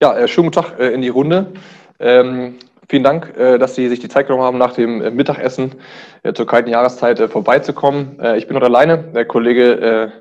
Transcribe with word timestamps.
Ja, 0.00 0.16
äh, 0.16 0.28
schönen 0.28 0.52
guten 0.52 0.62
Tag 0.62 0.78
äh, 0.78 0.92
in 0.92 1.02
die 1.02 1.08
Runde. 1.08 1.52
Ähm, 1.98 2.54
vielen 2.88 3.02
Dank, 3.02 3.36
äh, 3.36 3.58
dass 3.58 3.74
Sie 3.74 3.88
sich 3.88 3.98
die 3.98 4.08
Zeit 4.08 4.28
genommen 4.28 4.44
haben, 4.44 4.56
nach 4.56 4.72
dem 4.74 5.02
äh, 5.02 5.10
Mittagessen 5.10 5.74
äh, 6.22 6.32
zur 6.32 6.46
kalten 6.46 6.70
Jahreszeit 6.70 7.18
äh, 7.18 7.26
vorbeizukommen. 7.26 8.16
ich 8.36 8.46
bin 8.46 8.54
heute 8.54 8.66
alleine. 8.66 8.98
Der 9.12 9.24
Kollege 9.24 10.12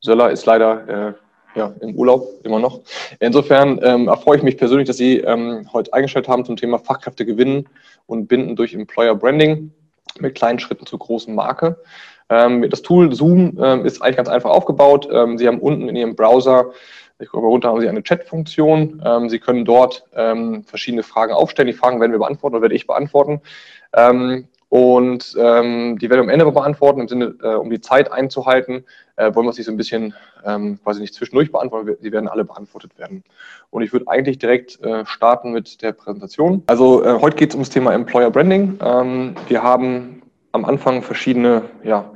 Söller 0.00 0.30
ist 0.30 0.46
leider 0.46 1.16
ja, 1.56 1.72
im 1.80 1.96
Urlaub, 1.96 2.28
immer 2.44 2.60
noch. 2.60 2.82
Insofern 3.18 3.80
ähm, 3.82 4.06
erfreue 4.06 4.36
ich 4.36 4.44
mich 4.44 4.56
persönlich, 4.56 4.86
dass 4.86 4.98
Sie 4.98 5.18
ähm, 5.18 5.68
heute 5.72 5.92
eingestellt 5.92 6.28
haben 6.28 6.44
zum 6.44 6.56
Thema 6.56 6.78
Fachkräfte 6.78 7.26
gewinnen 7.26 7.68
und 8.06 8.28
binden 8.28 8.54
durch 8.54 8.72
Employer 8.74 9.16
Branding 9.16 9.72
mit 10.20 10.36
kleinen 10.36 10.60
Schritten 10.60 10.86
zur 10.86 11.00
großen 11.00 11.34
Marke. 11.34 11.76
Ähm, 12.28 12.68
das 12.70 12.82
Tool 12.82 13.12
Zoom 13.12 13.58
ähm, 13.60 13.84
ist 13.84 14.00
eigentlich 14.00 14.16
ganz 14.16 14.28
einfach 14.28 14.50
aufgebaut. 14.50 15.08
Ähm, 15.10 15.38
Sie 15.38 15.46
haben 15.48 15.58
unten 15.58 15.88
in 15.88 15.96
Ihrem 15.96 16.14
Browser 16.16 16.72
ich 17.24 17.30
glaube, 17.30 17.46
darunter 17.46 17.68
haben 17.68 17.80
Sie 17.80 17.88
eine 17.88 18.02
Chat-Funktion. 18.02 19.02
Ähm, 19.04 19.28
Sie 19.28 19.38
können 19.38 19.64
dort 19.64 20.04
ähm, 20.14 20.62
verschiedene 20.64 21.02
Fragen 21.02 21.32
aufstellen. 21.32 21.66
Die 21.66 21.72
Fragen 21.72 22.00
werden 22.00 22.12
wir 22.12 22.18
beantworten 22.18 22.56
oder 22.56 22.62
werde 22.62 22.74
ich 22.74 22.86
beantworten. 22.86 23.40
Ähm, 23.94 24.48
und 24.68 25.36
ähm, 25.38 25.98
die 26.00 26.10
werden 26.10 26.18
wir 26.18 26.24
am 26.24 26.28
Ende 26.28 26.50
beantworten, 26.50 27.00
im 27.00 27.08
Sinne, 27.08 27.36
äh, 27.42 27.54
um 27.54 27.70
die 27.70 27.80
Zeit 27.80 28.10
einzuhalten, 28.10 28.84
äh, 29.14 29.32
wollen 29.32 29.46
wir 29.46 29.52
sie 29.52 29.62
so 29.62 29.70
ein 29.70 29.76
bisschen 29.76 30.14
ähm, 30.44 30.80
quasi 30.82 31.00
nicht 31.00 31.14
zwischendurch 31.14 31.52
beantworten, 31.52 31.96
sie 32.00 32.10
werden 32.10 32.28
alle 32.28 32.44
beantwortet 32.44 32.98
werden. 32.98 33.22
Und 33.70 33.82
ich 33.82 33.92
würde 33.92 34.08
eigentlich 34.08 34.38
direkt 34.38 34.82
äh, 34.82 35.06
starten 35.06 35.52
mit 35.52 35.80
der 35.80 35.92
Präsentation. 35.92 36.64
Also 36.66 37.04
äh, 37.04 37.20
heute 37.20 37.36
geht 37.36 37.50
es 37.50 37.54
ums 37.54 37.70
Thema 37.70 37.94
Employer 37.94 38.30
Branding. 38.30 38.78
Ähm, 38.82 39.36
wir 39.46 39.62
haben 39.62 40.22
am 40.50 40.64
Anfang 40.64 41.02
verschiedene 41.02 41.62
ja, 41.84 42.10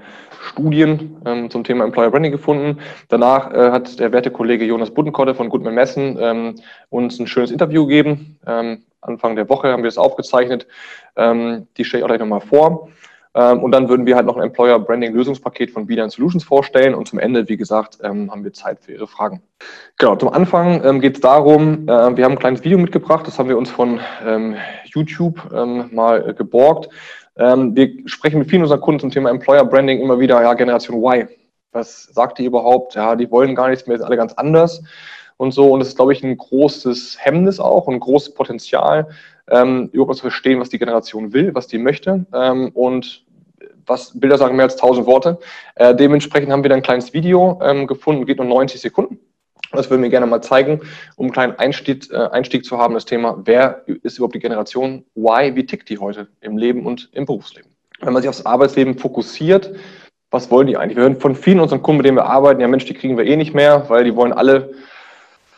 Studien 0.49 1.17
ähm, 1.25 1.51
zum 1.51 1.65
Thema 1.65 1.85
Employer 1.85 2.11
Branding 2.11 2.33
gefunden. 2.33 2.79
Danach 3.09 3.53
äh, 3.53 3.71
hat 3.71 3.99
der 4.01 4.13
werte 4.13 4.31
Kollege 4.31 4.65
Jonas 4.65 4.91
Buddenkotte 4.91 5.35
von 5.35 5.49
Goodman 5.49 5.75
Messen 5.75 6.19
ähm, 6.21 6.55
uns 6.91 7.19
ein 7.19 7.27
schönes 7.27 7.51
Interview 7.51 7.87
gegeben. 7.87 8.39
Ähm, 8.47 8.83
Anfang 9.01 9.37
der 9.37 9.49
Woche 9.49 9.71
haben 9.71 9.83
wir 9.83 9.89
es 9.89 9.99
aufgezeichnet. 9.99 10.67
Ähm, 11.17 11.67
die 11.77 11.85
stelle 11.85 12.01
ich 12.01 12.05
auch 12.05 12.09
gleich 12.09 12.21
nochmal 12.21 12.41
vor. 12.41 12.89
Ähm, 13.35 13.63
und 13.63 13.73
dann 13.73 13.89
würden 13.89 14.07
wir 14.07 14.17
halt 14.17 14.27
noch 14.27 14.37
ein 14.37 14.43
Employer 14.43 14.79
Branding 14.79 15.15
Lösungspaket 15.15 15.71
von 15.71 15.87
Bilan 15.87 16.11
Solutions 16.11 16.45
vorstellen. 16.45 16.95
Und 16.95 17.07
zum 17.07 17.19
Ende, 17.19 17.49
wie 17.49 17.57
gesagt, 17.57 17.99
ähm, 18.03 18.31
haben 18.31 18.43
wir 18.43 18.53
Zeit 18.53 18.81
für 18.81 18.93
Ihre 18.93 19.07
Fragen. 19.07 19.43
Genau, 19.99 20.17
zum 20.17 20.31
Anfang 20.31 21.01
geht 21.01 21.17
es 21.17 21.21
darum, 21.21 21.85
äh, 21.89 22.17
wir 22.17 22.25
haben 22.25 22.33
ein 22.33 22.39
kleines 22.39 22.65
Video 22.65 22.79
mitgebracht. 22.79 23.27
Das 23.27 23.39
haben 23.39 23.49
wir 23.49 23.59
uns 23.59 23.71
von 23.71 24.01
YouTube 24.95 25.41
mal 25.93 26.35
geborgt. 26.35 26.89
Ähm, 27.39 27.75
wir 27.75 27.91
sprechen 28.07 28.39
mit 28.39 28.51
vielen 28.51 28.63
unserer 28.63 28.81
Kunden 28.81 29.01
zum 29.01 29.11
Thema 29.11 29.31
Employer 29.31 29.65
Branding 29.65 30.01
immer 30.01 30.19
wieder, 30.19 30.43
ja, 30.43 30.55
Generation 30.55 31.03
Y. 31.03 31.29
Was 31.73 32.05
sagt 32.05 32.39
die 32.39 32.45
überhaupt? 32.45 32.95
Ja, 32.95 33.15
die 33.15 33.31
wollen 33.31 33.55
gar 33.55 33.69
nichts 33.69 33.87
mehr, 33.87 33.97
ist 33.97 34.03
alle 34.03 34.17
ganz 34.17 34.33
anders 34.35 34.83
und 35.37 35.53
so. 35.53 35.71
Und 35.71 35.81
das 35.81 35.89
ist, 35.89 35.97
glaube 35.97 36.13
ich, 36.13 36.23
ein 36.23 36.37
großes 36.37 37.17
Hemmnis 37.21 37.61
auch 37.61 37.87
und 37.87 37.95
ein 37.95 38.01
großes 38.01 38.35
Potenzial, 38.35 39.09
ähm, 39.51 39.89
überhaupt 39.93 40.17
zu 40.17 40.23
verstehen, 40.23 40.61
was 40.61 40.69
die 40.69 40.79
Generation 40.79 41.33
will, 41.33 41.55
was 41.55 41.67
die 41.69 41.79
möchte. 41.79 42.27
Ähm, 42.35 42.71
und 42.75 43.25
was 43.87 44.19
Bilder 44.19 44.39
sagen 44.39 44.57
mehr 44.57 44.67
als 44.67 44.77
tausend 44.77 45.07
Worte. 45.07 45.39
Äh, 45.75 45.95
dementsprechend 45.95 46.53
haben 46.53 46.63
wir 46.63 46.71
dann 46.71 46.81
ein 46.81 46.83
kleines 46.83 47.13
Video 47.13 47.59
ähm, 47.63 47.87
gefunden, 47.87 48.27
geht 48.27 48.39
nur 48.39 48.47
90 48.47 48.81
Sekunden. 48.81 49.19
Das 49.73 49.91
würden 49.91 50.03
wir 50.03 50.09
gerne 50.09 50.27
mal 50.27 50.41
zeigen, 50.41 50.81
um 51.17 51.27
einen 51.27 51.33
kleinen 51.33 51.59
Einstieg, 51.59 52.11
äh, 52.11 52.17
Einstieg 52.17 52.65
zu 52.65 52.79
haben, 52.79 52.95
das 52.95 53.05
Thema, 53.05 53.39
wer 53.45 53.83
ist 54.03 54.17
überhaupt 54.17 54.35
die 54.35 54.41
Generation 54.41 55.05
Y, 55.15 55.57
wie 55.57 55.67
tickt 55.67 55.89
die 55.89 55.99
heute 55.99 56.29
im 56.41 56.57
Leben 56.57 56.87
und 56.87 57.11
im 57.13 57.27
Berufsleben. 57.27 57.71
Wenn 58.01 58.13
man 58.13 58.23
sich 58.23 58.29
aufs 58.29 58.47
Arbeitsleben 58.47 58.99
fokussiert, 58.99 59.75
was 60.31 60.51
wollen 60.51 60.67
die 60.67 60.77
eigentlich? 60.77 60.97
Wir 60.97 61.03
hören 61.03 61.21
von 61.21 61.35
vielen 61.35 61.61
unseren 61.61 61.83
Kunden, 61.83 61.99
mit 61.99 62.07
denen 62.07 62.17
wir 62.17 62.27
arbeiten, 62.27 62.61
ja 62.61 62.69
Mensch, 62.69 62.85
die 62.85 62.95
kriegen 62.95 63.17
wir 63.17 63.25
eh 63.25 63.37
nicht 63.37 63.55
mehr, 63.55 63.89
weil 63.89 64.05
die 64.05 64.15
wollen 64.15 64.33
alle 64.33 64.73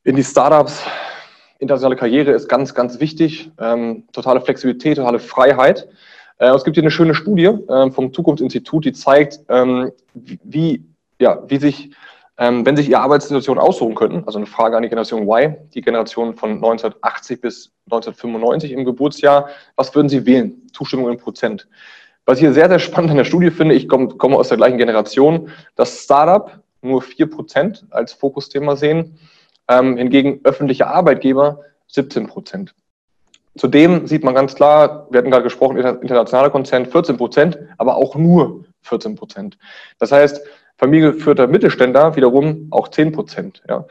in 0.05 0.16
die 0.16 0.25
Startups. 0.25 0.83
Internationale 1.58 1.97
Karriere 1.97 2.31
ist 2.33 2.48
ganz, 2.48 2.75
ganz 2.75 3.00
wichtig. 3.00 3.50
Ähm, 3.58 4.05
totale 4.12 4.41
Flexibilität, 4.41 4.97
totale 4.97 5.19
Freiheit. 5.19 5.88
Äh, 6.38 6.55
es 6.55 6.65
gibt 6.65 6.77
hier 6.77 6.82
eine 6.82 6.91
schöne 6.91 7.15
Studie 7.15 7.44
äh, 7.44 7.91
vom 7.91 8.12
Zukunftsinstitut, 8.12 8.84
die 8.87 8.92
zeigt, 8.92 9.41
ähm, 9.48 9.92
wie, 10.15 10.84
ja, 11.19 11.42
wie 11.48 11.59
sich 11.59 11.91
ähm, 12.41 12.65
wenn 12.65 12.75
sich 12.75 12.89
Ihre 12.89 13.01
Arbeitssituation 13.01 13.59
aussuchen 13.59 13.95
könnten, 13.95 14.25
also 14.25 14.39
eine 14.39 14.47
Frage 14.47 14.75
an 14.75 14.83
die 14.83 14.89
Generation 14.89 15.28
Y, 15.28 15.56
die 15.75 15.83
Generation 15.83 16.34
von 16.34 16.53
1980 16.53 17.41
bis 17.43 17.73
1995 17.84 18.73
im 18.73 18.87
Geburtsjahr, 18.87 19.51
was 19.77 19.95
würden 19.95 20.09
Sie 20.09 20.25
wählen? 20.25 20.67
Zustimmung 20.73 21.11
in 21.11 21.19
Prozent. 21.19 21.69
Was 22.25 22.39
ich 22.39 22.45
hier 22.45 22.55
sehr, 22.55 22.71
sehr 22.71 22.78
spannend 22.78 23.11
an 23.11 23.19
der 23.19 23.25
Studie 23.25 23.51
finde, 23.51 23.75
ich 23.75 23.89
komme, 23.89 24.09
komme 24.09 24.37
aus 24.37 24.49
der 24.49 24.56
gleichen 24.56 24.78
Generation, 24.78 25.51
dass 25.77 26.03
Startup 26.03 26.62
nur 26.81 27.03
4% 27.03 27.83
als 27.91 28.15
Fokusthema 28.15 28.75
sehen, 28.75 29.19
ähm, 29.69 29.99
hingegen 29.99 30.41
öffentliche 30.45 30.87
Arbeitgeber 30.87 31.61
17 31.89 32.27
Prozent. 32.27 32.75
Zudem 33.59 34.07
sieht 34.07 34.25
man 34.25 34.34
ganz 34.34 34.55
klar, 34.55 35.09
wir 35.11 35.19
hatten 35.19 35.31
gerade 35.31 35.45
gesprochen, 35.45 35.77
internationale 35.77 36.51
Konzern 36.51 36.87
14 36.87 37.19
Prozent, 37.19 37.59
aber 37.77 37.97
auch 37.97 38.15
nur 38.15 38.65
14 38.83 39.15
Prozent. 39.15 39.59
Das 39.99 40.11
heißt, 40.11 40.41
familiengeführter 40.80 41.46
Mittelständler 41.46 42.16
wiederum 42.16 42.68
auch 42.70 42.88
10 42.88 43.12
Prozent. 43.12 43.62
Ja. 43.68 43.84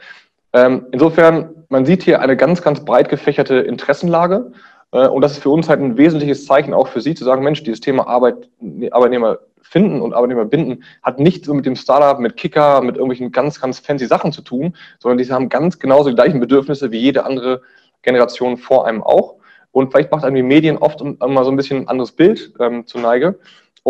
Ähm, 0.52 0.86
insofern, 0.90 1.64
man 1.68 1.86
sieht 1.86 2.02
hier 2.02 2.20
eine 2.20 2.36
ganz, 2.36 2.62
ganz 2.62 2.84
breit 2.84 3.08
gefächerte 3.08 3.54
Interessenlage. 3.60 4.50
Äh, 4.90 5.06
und 5.06 5.22
das 5.22 5.32
ist 5.32 5.42
für 5.42 5.50
uns 5.50 5.68
halt 5.68 5.80
ein 5.80 5.96
wesentliches 5.96 6.46
Zeichen 6.46 6.74
auch 6.74 6.88
für 6.88 7.00
Sie 7.00 7.14
zu 7.14 7.24
sagen, 7.24 7.44
Mensch, 7.44 7.62
dieses 7.62 7.80
Thema 7.80 8.08
Arbeit, 8.08 8.48
Arbeitnehmer 8.90 9.38
finden 9.62 10.00
und 10.00 10.14
Arbeitnehmer 10.14 10.46
binden 10.46 10.82
hat 11.04 11.20
nichts 11.20 11.46
mit 11.46 11.64
dem 11.64 11.76
Startup, 11.76 12.18
mit 12.18 12.36
Kicker, 12.36 12.80
mit 12.80 12.96
irgendwelchen 12.96 13.30
ganz, 13.30 13.60
ganz 13.60 13.78
fancy 13.78 14.06
Sachen 14.06 14.32
zu 14.32 14.42
tun, 14.42 14.74
sondern 14.98 15.18
die 15.18 15.32
haben 15.32 15.48
ganz 15.48 15.78
genauso 15.78 16.08
die 16.08 16.16
gleichen 16.16 16.40
Bedürfnisse 16.40 16.90
wie 16.90 16.98
jede 16.98 17.24
andere 17.24 17.62
Generation 18.02 18.56
vor 18.56 18.84
einem 18.84 19.00
auch. 19.04 19.36
Und 19.70 19.92
vielleicht 19.92 20.10
macht 20.10 20.24
einem 20.24 20.34
die 20.34 20.42
Medien 20.42 20.78
oft 20.78 21.00
immer 21.00 21.44
so 21.44 21.52
ein 21.52 21.56
bisschen 21.56 21.82
ein 21.82 21.88
anderes 21.88 22.10
Bild 22.10 22.52
ähm, 22.58 22.84
zu 22.84 22.98
Neige. 22.98 23.38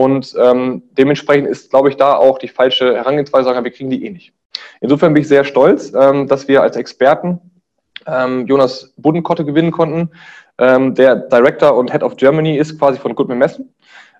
Und 0.00 0.34
ähm, 0.40 0.82
dementsprechend 0.92 1.46
ist, 1.46 1.68
glaube 1.68 1.90
ich, 1.90 1.96
da 1.96 2.16
auch 2.16 2.38
die 2.38 2.48
falsche 2.48 2.96
Herangehensweise, 2.96 3.44
sagen, 3.44 3.62
wir 3.62 3.70
kriegen 3.70 3.90
die 3.90 4.06
eh 4.06 4.10
nicht. 4.10 4.32
Insofern 4.80 5.12
bin 5.12 5.20
ich 5.20 5.28
sehr 5.28 5.44
stolz, 5.44 5.92
ähm, 5.94 6.26
dass 6.26 6.48
wir 6.48 6.62
als 6.62 6.76
Experten 6.76 7.38
ähm, 8.06 8.46
Jonas 8.46 8.94
Buddenkotte 8.96 9.44
gewinnen 9.44 9.72
konnten. 9.72 10.10
Ähm, 10.56 10.94
der 10.94 11.16
Director 11.16 11.76
und 11.76 11.92
Head 11.92 12.02
of 12.02 12.16
Germany 12.16 12.56
ist 12.56 12.78
quasi 12.78 12.98
von 12.98 13.14
Goodman 13.14 13.36
Messen. 13.36 13.74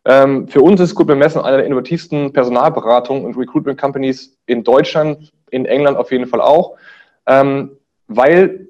Ähm, 0.04 0.48
für 0.48 0.60
uns 0.60 0.82
ist 0.82 0.94
Goodman 0.94 1.16
Messen 1.16 1.41
eine 1.41 1.56
der 1.56 1.66
innovativsten 1.66 2.30
Personalberatungen 2.30 3.24
und 3.24 3.38
Recruitment 3.38 3.80
Companies 3.80 4.36
in 4.44 4.62
Deutschland, 4.62 5.32
in 5.50 5.64
England 5.64 5.97
auf 5.97 6.12
jeden 6.12 6.26
Fall 6.26 6.42
auch, 6.42 6.76
ähm, 7.26 7.78
weil 8.06 8.68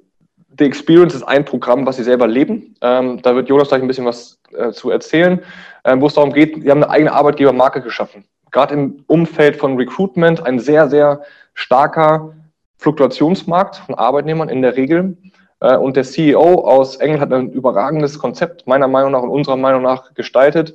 The 0.59 0.65
Experience 0.65 1.15
ist 1.15 1.23
ein 1.23 1.45
Programm, 1.45 1.87
was 1.87 1.97
sie 1.97 2.03
selber 2.03 2.27
leben. 2.27 2.75
Ähm, 2.81 3.23
da 3.23 3.35
wird 3.35 3.49
Jonas 3.49 3.69
gleich 3.69 3.83
ein 3.83 3.89
bisschen 3.89 4.07
was 4.07 4.39
äh, 4.53 4.73
zu 4.73 4.91
erzählen, 4.91 5.41
ähm, 5.85 6.01
wo 6.01 6.07
es 6.07 6.15
darum 6.15 6.33
geht, 6.33 6.63
sie 6.63 6.71
haben 6.71 6.83
eine 6.83 6.91
eigene 6.91 7.13
Arbeitgebermarke 7.13 7.81
geschaffen. 7.81 8.25
Gerade 8.51 8.75
im 8.75 9.05
Umfeld 9.07 9.57
von 9.57 9.77
Recruitment 9.77 10.45
ein 10.45 10.59
sehr, 10.59 10.89
sehr 10.89 11.23
starker 11.55 12.35
Fluktuationsmarkt 12.79 13.77
von 13.77 13.95
Arbeitnehmern 13.95 14.49
in 14.49 14.63
der 14.63 14.77
Regel. 14.77 15.17
Äh, 15.61 15.77
und 15.77 15.97
der 15.97 16.05
CEO 16.05 16.67
aus 16.67 16.97
England 16.97 17.23
hat 17.23 17.33
ein 17.33 17.53
überragendes 17.53 18.19
Konzept, 18.19 18.67
meiner 18.67 18.89
Meinung 18.89 19.13
nach 19.13 19.23
und 19.23 19.31
unserer 19.31 19.57
Meinung 19.57 19.83
nach, 19.83 20.15
gestaltet, 20.15 20.75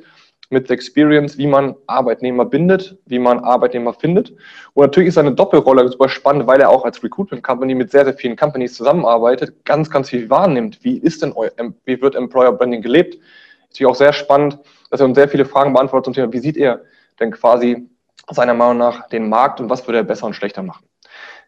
mit 0.50 0.70
Experience, 0.70 1.38
wie 1.38 1.48
man 1.48 1.76
Arbeitnehmer 1.88 2.46
bindet, 2.46 2.98
wie 3.06 3.20
man 3.20 3.40
Arbeitnehmer 3.40 3.94
findet. 3.94 4.32
Und 4.74 4.84
natürlich 4.84 5.10
ist 5.10 5.16
seine 5.16 5.34
Doppelrolle 5.34 5.88
super 5.90 6.10
spannend, 6.10 6.48
weil 6.48 6.62
er 6.62 6.70
auch 6.70 6.86
als 6.86 7.04
Recruitment 7.04 7.44
Company 7.44 7.76
mit 7.76 7.92
sehr, 7.92 8.06
sehr 8.06 8.14
vielen 8.14 8.36
Companies 8.36 8.76
zusammenarbeitet, 8.76 9.66
ganz, 9.66 9.90
ganz 9.90 10.10
viel 10.10 10.30
wahrnimmt. 10.30 10.80
Wie 10.84 10.98
ist 10.98 11.22
denn, 11.22 11.34
wie 11.86 12.02
wird 12.02 12.16
Employer 12.16 12.52
Branding 12.52 12.82
gelebt? 12.82 13.16
Ist 13.16 13.22
natürlich 13.72 13.92
auch 13.92 13.96
sehr 13.96 14.14
spannend, 14.14 14.60
dass 14.92 15.00
er 15.00 15.08
uns 15.08 15.16
sehr 15.16 15.30
viele 15.30 15.46
Fragen 15.46 15.74
beantwortet 15.74 16.06
zum 16.06 16.14
Thema, 16.14 16.32
wie 16.32 16.40
sieht 16.40 16.58
er 16.58 16.82
denn 17.20 17.32
quasi 17.32 17.88
seiner 18.30 18.54
Meinung 18.54 18.78
nach 18.78 19.08
den 19.10 19.30
Markt 19.30 19.60
und 19.60 19.70
was 19.70 19.88
würde 19.88 20.00
er 20.00 20.04
besser 20.04 20.26
und 20.26 20.36
schlechter 20.36 20.64
machen? 20.64 20.86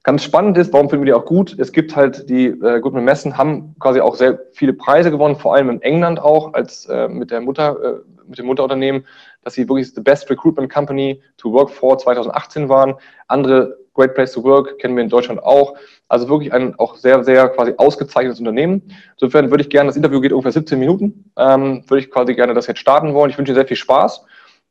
Ganz 0.03 0.24
spannend 0.24 0.58
ist, 0.58 0.72
warum 0.72 0.90
finden 0.90 1.06
wir 1.06 1.14
die 1.14 1.19
auch 1.19 1.25
gut? 1.25 1.58
Es 1.59 1.72
gibt 1.72 1.96
halt 1.96 2.29
die 2.29 2.46
äh, 2.46 2.79
Goodman 2.79 3.03
Messen 3.03 3.38
haben 3.38 3.76
quasi 3.79 4.00
auch 4.00 4.16
sehr 4.16 4.40
viele 4.53 4.73
Preise 4.73 5.11
gewonnen, 5.11 5.35
vor 5.35 5.53
allem 5.53 5.70
in 5.70 5.82
England 5.82 6.20
auch 6.20 6.53
als 6.53 6.85
äh, 6.85 7.09
mit 7.09 7.32
der 7.32 7.41
Mutter 7.41 7.76
äh, 7.84 8.16
mit 8.28 8.38
dem 8.38 8.46
Mutterunternehmen, 8.46 9.06
dass 9.44 9.53
sie 9.53 9.68
wirklich 9.68 9.94
the 9.94 10.02
best 10.02 10.29
recruitment 10.29 10.72
company 10.72 11.22
to 11.38 11.52
work 11.52 11.70
for 11.70 11.97
2018 11.97 12.70
waren. 12.70 12.96
Andere 13.28 13.78
Great 13.97 14.14
Place 14.14 14.32
to 14.34 14.44
Work 14.44 14.78
kennen 14.78 14.96
wir 14.96 15.03
in 15.03 15.09
Deutschland 15.09 15.41
auch. 15.41 15.76
Also 16.08 16.29
wirklich 16.29 16.53
ein 16.53 16.78
auch 16.78 16.96
sehr, 16.96 17.24
sehr 17.24 17.50
quasi 17.50 17.74
ausgezeichnetes 17.78 18.40
Unternehmen. 18.40 18.94
Insofern 19.14 19.50
würde 19.50 19.64
ich 19.64 19.70
gerne, 19.70 19.88
das 19.88 19.97
Interview 19.97 20.22
geht 20.22 20.32
ungefähr 20.32 20.52
17 20.52 20.78
Minuten, 20.78 21.32
ähm, 21.35 21.84
würde 21.88 22.03
ich 22.03 22.12
quasi 22.12 22.35
gerne 22.35 22.53
das 22.53 22.68
jetzt 22.68 22.79
starten 22.79 23.14
wollen. 23.14 23.32
Ich 23.32 23.38
wünsche 23.38 23.52
Ihnen 23.52 23.58
sehr 23.58 23.68
viel 23.68 23.78
Spaß. 23.78 24.24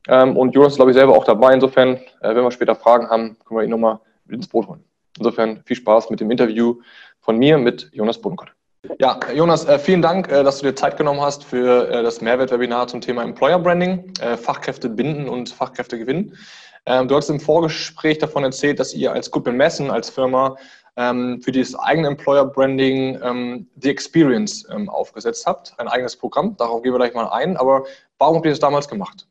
Ähm, 0.09 0.37
und 0.37 0.55
Jonas 0.55 0.75
ist, 0.75 0.77
glaube 0.77 0.93
ich, 0.93 0.97
selber 0.97 1.17
auch 1.17 1.25
dabei. 1.25 1.53
Insofern, 1.53 1.97
äh, 2.21 2.35
wenn 2.35 2.45
wir 2.45 2.51
später 2.53 2.77
Fragen 2.77 3.11
haben, 3.11 3.37
können 3.45 3.61
wir 3.61 3.65
ihn 3.65 3.71
nochmal 3.71 3.99
ins 4.29 4.47
Boot 4.47 4.69
holen. 4.69 4.85
Insofern 5.19 5.63
viel 5.65 5.77
Spaß 5.77 6.11
mit 6.11 6.21
dem 6.21 6.31
Interview 6.31 6.77
von 7.21 7.37
mir 7.37 7.59
mit 7.59 7.91
Jonas 7.93 8.21
Bodenkott. 8.21 8.56
Ja, 8.99 9.19
Jonas, 9.35 9.65
äh, 9.67 9.79
vielen 9.79 10.03
Dank, 10.03 10.31
äh, 10.31 10.43
dass 10.43 10.59
du 10.59 10.67
dir 10.67 10.75
Zeit 10.75 10.97
genommen 10.97 11.21
hast 11.21 11.45
für 11.45 11.89
äh, 11.89 12.03
das 12.03 12.21
Mehrwertwebinar 12.21 12.89
zum 12.89 13.01
Thema 13.01 13.23
Employer 13.23 13.59
Branding, 13.59 14.13
Fachkräfte 14.41 14.89
binden 14.89 15.29
und 15.29 15.51
Fachkräfte 15.51 15.99
gewinnen. 15.99 16.37
Ähm, 16.87 17.09
du 17.09 17.17
hast 17.17 17.29
im 17.29 17.41
Vorgespräch 17.41 18.19
davon 18.19 18.45
erzählt, 18.45 18.79
dass 18.79 18.95
ihr 18.95 19.13
als 19.13 19.31
Goodman 19.31 19.57
Messen, 19.57 19.91
als 19.91 20.09
Firma, 20.09 20.57
ähm, 20.97 21.41
für 21.43 21.53
dieses 21.53 21.75
eigene 21.79 22.09
Employer 22.09 22.47
Branding 22.47 23.21
ähm, 23.23 23.69
die 23.75 23.91
Experience 23.91 24.67
ähm, 24.71 24.89
aufgesetzt 24.89 25.47
habt, 25.47 25.75
ein 25.79 25.89
eigenes 25.89 26.17
Programm. 26.17 26.57
Darauf 26.57 26.83
gehen 26.83 26.93
wir 26.93 26.99
gleich 26.99 27.15
mal 27.15 27.29
ein. 27.29 27.57
Aber 27.57 27.85
warum 28.19 28.37
habt 28.37 28.47
ihr 28.47 28.53
das 28.53 28.61
damals 28.61 28.89
gemacht? 28.89 29.27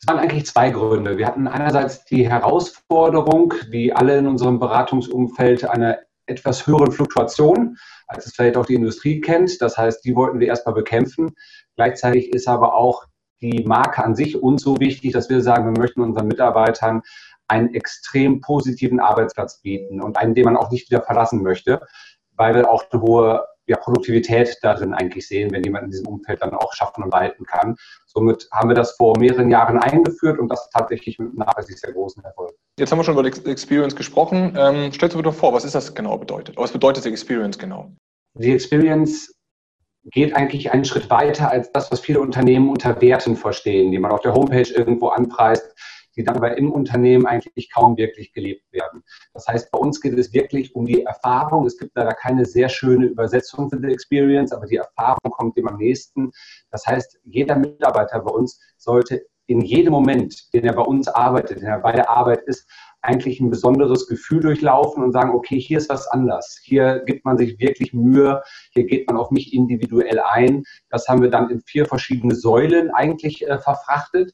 Es 0.00 0.06
waren 0.06 0.18
eigentlich 0.18 0.46
zwei 0.46 0.70
Gründe. 0.70 1.16
Wir 1.16 1.26
hatten 1.26 1.48
einerseits 1.48 2.04
die 2.04 2.28
Herausforderung, 2.28 3.54
wie 3.70 3.92
alle 3.92 4.18
in 4.18 4.26
unserem 4.26 4.58
Beratungsumfeld, 4.58 5.64
eine 5.64 5.98
etwas 6.26 6.66
höhere 6.66 6.90
Fluktuation, 6.90 7.76
als 8.06 8.26
es 8.26 8.34
vielleicht 8.34 8.56
auch 8.56 8.66
die 8.66 8.74
Industrie 8.74 9.20
kennt. 9.20 9.60
Das 9.60 9.76
heißt, 9.76 10.04
die 10.04 10.14
wollten 10.14 10.40
wir 10.40 10.48
erstmal 10.48 10.74
bekämpfen. 10.74 11.34
Gleichzeitig 11.76 12.32
ist 12.32 12.48
aber 12.48 12.74
auch 12.74 13.04
die 13.40 13.64
Marke 13.64 14.02
an 14.02 14.14
sich 14.14 14.42
uns 14.42 14.62
so 14.62 14.78
wichtig, 14.80 15.12
dass 15.12 15.28
wir 15.28 15.42
sagen, 15.42 15.72
wir 15.72 15.80
möchten 15.80 16.00
unseren 16.00 16.28
Mitarbeitern 16.28 17.02
einen 17.48 17.74
extrem 17.74 18.40
positiven 18.40 19.00
Arbeitsplatz 19.00 19.60
bieten 19.60 20.00
und 20.00 20.16
einen, 20.16 20.34
den 20.34 20.44
man 20.44 20.56
auch 20.56 20.70
nicht 20.70 20.90
wieder 20.90 21.02
verlassen 21.02 21.42
möchte, 21.42 21.80
weil 22.32 22.54
wir 22.54 22.70
auch 22.70 22.84
eine 22.90 23.02
hohe 23.02 23.44
ja, 23.66 23.76
Produktivität 23.76 24.56
darin 24.62 24.94
eigentlich 24.94 25.26
sehen, 25.26 25.50
wenn 25.52 25.62
jemand 25.64 25.84
in 25.84 25.90
diesem 25.90 26.06
Umfeld 26.06 26.42
dann 26.42 26.54
auch 26.54 26.72
schaffen 26.72 27.02
und 27.02 27.14
halten 27.14 27.44
kann. 27.44 27.76
Somit 28.06 28.48
haben 28.52 28.68
wir 28.68 28.76
das 28.76 28.92
vor 28.96 29.18
mehreren 29.18 29.50
Jahren 29.50 29.78
eingeführt 29.78 30.38
und 30.38 30.48
das 30.48 30.68
tatsächlich 30.70 31.18
mit 31.18 31.36
nachweislich 31.36 31.80
sehr 31.80 31.92
großen 31.92 32.22
Erfolg. 32.24 32.52
Jetzt 32.78 32.92
haben 32.92 32.98
wir 32.98 33.04
schon 33.04 33.18
über 33.18 33.28
die 33.28 33.50
Experience 33.50 33.96
gesprochen. 33.96 34.54
Ähm, 34.56 34.92
stellst 34.92 35.14
du 35.14 35.18
bitte 35.18 35.32
vor, 35.32 35.52
was 35.52 35.64
ist 35.64 35.74
das 35.74 35.94
genau 35.94 36.18
bedeutet? 36.18 36.56
Was 36.56 36.72
bedeutet 36.72 37.04
die 37.04 37.10
Experience 37.10 37.58
genau? 37.58 37.90
Die 38.34 38.52
Experience 38.52 39.34
geht 40.10 40.36
eigentlich 40.36 40.72
einen 40.72 40.84
Schritt 40.84 41.08
weiter 41.08 41.50
als 41.50 41.72
das, 41.72 41.90
was 41.90 42.00
viele 42.00 42.20
Unternehmen 42.20 42.68
unter 42.68 43.00
Werten 43.00 43.36
verstehen, 43.36 43.90
die 43.90 43.98
man 43.98 44.10
auf 44.10 44.20
der 44.20 44.34
Homepage 44.34 44.70
irgendwo 44.70 45.08
anpreist 45.08 45.74
die 46.16 46.24
dann 46.24 46.36
aber 46.36 46.56
im 46.56 46.72
Unternehmen 46.72 47.26
eigentlich 47.26 47.72
kaum 47.72 47.96
wirklich 47.96 48.32
gelebt 48.32 48.64
werden. 48.72 49.02
Das 49.32 49.46
heißt, 49.46 49.70
bei 49.70 49.78
uns 49.78 50.00
geht 50.00 50.18
es 50.18 50.32
wirklich 50.32 50.74
um 50.74 50.86
die 50.86 51.02
Erfahrung. 51.02 51.66
Es 51.66 51.78
gibt 51.78 51.92
leider 51.94 52.14
keine 52.14 52.44
sehr 52.44 52.68
schöne 52.68 53.06
Übersetzung 53.06 53.70
für 53.70 53.80
die 53.80 53.92
Experience, 53.92 54.52
aber 54.52 54.66
die 54.66 54.76
Erfahrung 54.76 55.30
kommt 55.30 55.56
dem 55.56 55.68
am 55.68 55.76
nächsten. 55.76 56.30
Das 56.70 56.86
heißt, 56.86 57.20
jeder 57.24 57.56
Mitarbeiter 57.56 58.20
bei 58.20 58.30
uns 58.30 58.60
sollte 58.76 59.26
in 59.46 59.60
jedem 59.60 59.92
Moment, 59.92 60.52
den 60.54 60.64
er 60.64 60.72
bei 60.72 60.82
uns 60.82 61.08
arbeitet, 61.08 61.60
den 61.60 61.66
er 61.66 61.80
bei 61.80 61.92
der 61.92 62.08
Arbeit 62.08 62.42
ist, 62.46 62.66
eigentlich 63.02 63.38
ein 63.38 63.50
besonderes 63.50 64.08
Gefühl 64.08 64.40
durchlaufen 64.40 65.02
und 65.02 65.12
sagen, 65.12 65.34
okay, 65.34 65.60
hier 65.60 65.78
ist 65.78 65.90
was 65.90 66.08
anders. 66.08 66.58
Hier 66.62 67.02
gibt 67.04 67.24
man 67.26 67.36
sich 67.36 67.58
wirklich 67.58 67.92
Mühe. 67.92 68.42
Hier 68.72 68.86
geht 68.86 69.06
man 69.06 69.18
auf 69.18 69.30
mich 69.30 69.52
individuell 69.52 70.20
ein. 70.20 70.64
Das 70.88 71.06
haben 71.06 71.20
wir 71.20 71.30
dann 71.30 71.50
in 71.50 71.60
vier 71.60 71.84
verschiedene 71.84 72.34
Säulen 72.34 72.90
eigentlich 72.90 73.46
äh, 73.46 73.58
verfrachtet. 73.58 74.32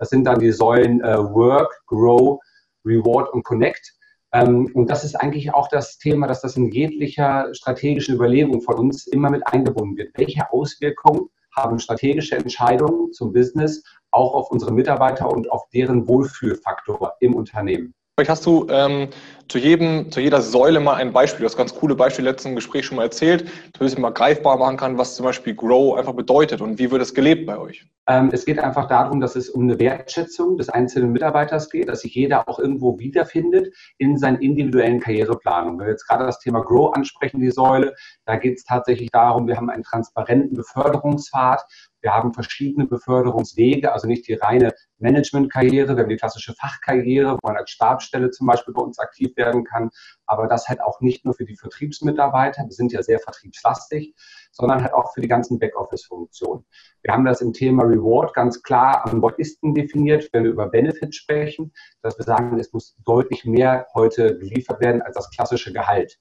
Das 0.00 0.08
sind 0.08 0.24
dann 0.24 0.40
die 0.40 0.50
Säulen 0.50 1.02
äh, 1.02 1.18
Work, 1.18 1.82
Grow, 1.86 2.40
Reward 2.84 3.32
und 3.34 3.44
Connect. 3.44 3.92
Ähm, 4.32 4.70
und 4.74 4.88
das 4.88 5.04
ist 5.04 5.14
eigentlich 5.14 5.52
auch 5.52 5.68
das 5.68 5.98
Thema, 5.98 6.26
dass 6.26 6.40
das 6.40 6.56
in 6.56 6.70
jeglicher 6.70 7.48
strategischen 7.52 8.14
Überlegung 8.14 8.62
von 8.62 8.76
uns 8.76 9.06
immer 9.06 9.30
mit 9.30 9.46
eingebunden 9.46 9.98
wird. 9.98 10.16
Welche 10.16 10.50
Auswirkungen 10.52 11.28
haben 11.54 11.78
strategische 11.78 12.36
Entscheidungen 12.36 13.12
zum 13.12 13.32
Business 13.32 13.82
auch 14.10 14.34
auf 14.34 14.50
unsere 14.50 14.72
Mitarbeiter 14.72 15.28
und 15.28 15.52
auf 15.52 15.68
deren 15.74 16.08
Wohlfühlfaktor 16.08 17.12
im 17.20 17.34
Unternehmen? 17.34 17.92
Vielleicht 18.16 18.30
hast 18.30 18.46
du 18.46 18.66
ähm, 18.70 19.08
zu, 19.50 19.58
jedem, 19.58 20.10
zu 20.10 20.20
jeder 20.20 20.40
Säule 20.40 20.80
mal 20.80 20.94
ein 20.94 21.12
Beispiel. 21.12 21.40
Du 21.40 21.46
hast 21.46 21.56
ganz 21.56 21.74
coole 21.74 21.94
Beispiele 21.94 22.28
im 22.28 22.34
letzten 22.34 22.54
Gespräch 22.54 22.86
schon 22.86 22.96
mal 22.96 23.04
erzählt, 23.04 23.50
du 23.78 23.84
es 23.84 23.98
mal 23.98 24.10
greifbar 24.10 24.56
machen 24.56 24.76
kann, 24.76 24.96
was 24.96 25.16
zum 25.16 25.24
Beispiel 25.26 25.54
Grow 25.54 25.98
einfach 25.98 26.14
bedeutet 26.14 26.60
und 26.60 26.78
wie 26.78 26.90
wird 26.90 27.02
es 27.02 27.12
gelebt 27.12 27.46
bei 27.46 27.58
euch? 27.58 27.84
Ähm, 28.06 28.30
es 28.32 28.44
geht 28.44 28.58
einfach 28.58 28.88
darum, 28.88 29.20
dass 29.20 29.36
es 29.36 29.50
um 29.50 29.62
eine 29.62 29.78
Wertschätzung 29.78 30.56
des 30.56 30.68
einzelnen 30.68 31.12
Mitarbeiters 31.12 31.68
geht, 31.68 31.88
dass 31.88 32.00
sich 32.00 32.14
jeder 32.14 32.48
auch 32.48 32.58
irgendwo 32.58 32.98
wiederfindet 32.98 33.74
in 33.98 34.16
seinen 34.16 34.40
individuellen 34.40 35.00
Karriereplanungen. 35.00 35.78
Wenn 35.78 35.86
wir 35.86 35.92
jetzt 35.92 36.08
gerade 36.08 36.24
das 36.24 36.38
Thema 36.38 36.60
Grow 36.60 36.94
ansprechen, 36.94 37.40
die 37.40 37.50
Säule, 37.50 37.94
da 38.24 38.36
geht 38.36 38.58
es 38.58 38.64
tatsächlich 38.64 39.10
darum, 39.10 39.46
wir 39.46 39.56
haben 39.56 39.70
einen 39.70 39.82
transparenten 39.82 40.56
Beförderungspfad, 40.56 41.62
wir 42.02 42.12
haben 42.12 42.32
verschiedene 42.32 42.86
Beförderungswege, 42.86 43.92
also 43.92 44.06
nicht 44.06 44.26
die 44.26 44.34
reine 44.34 44.72
Managementkarriere, 44.98 45.96
wir 45.96 46.02
haben 46.02 46.08
die 46.08 46.16
klassische 46.16 46.54
Fachkarriere, 46.54 47.38
wo 47.40 47.48
man 47.48 47.56
als 47.56 47.70
Stabsstelle 47.70 48.30
zum 48.30 48.46
Beispiel 48.46 48.72
bei 48.74 48.82
uns 48.82 48.98
aktiv 48.98 49.34
werden 49.40 49.64
kann, 49.64 49.90
aber 50.26 50.46
das 50.46 50.68
halt 50.68 50.80
auch 50.80 51.00
nicht 51.00 51.24
nur 51.24 51.34
für 51.34 51.44
die 51.44 51.56
Vertriebsmitarbeiter, 51.56 52.64
wir 52.64 52.72
sind 52.72 52.92
ja 52.92 53.02
sehr 53.02 53.18
vertriebslastig, 53.18 54.14
sondern 54.52 54.82
halt 54.82 54.94
auch 54.94 55.12
für 55.12 55.20
die 55.20 55.28
ganzen 55.28 55.58
Backoffice-Funktionen. 55.58 56.64
Wir 57.02 57.14
haben 57.14 57.24
das 57.24 57.40
im 57.40 57.52
Thema 57.52 57.84
Reward 57.84 58.34
ganz 58.34 58.62
klar 58.62 59.06
an 59.06 59.20
Bordisten 59.20 59.74
definiert, 59.74 60.28
wenn 60.32 60.44
wir 60.44 60.50
über 60.50 60.68
Benefits 60.68 61.16
sprechen, 61.16 61.72
dass 62.02 62.18
wir 62.18 62.24
sagen, 62.24 62.58
es 62.58 62.72
muss 62.72 62.96
deutlich 63.04 63.44
mehr 63.44 63.86
heute 63.94 64.38
geliefert 64.38 64.80
werden 64.80 65.02
als 65.02 65.16
das 65.16 65.30
klassische 65.30 65.72
Gehalt. 65.72 66.18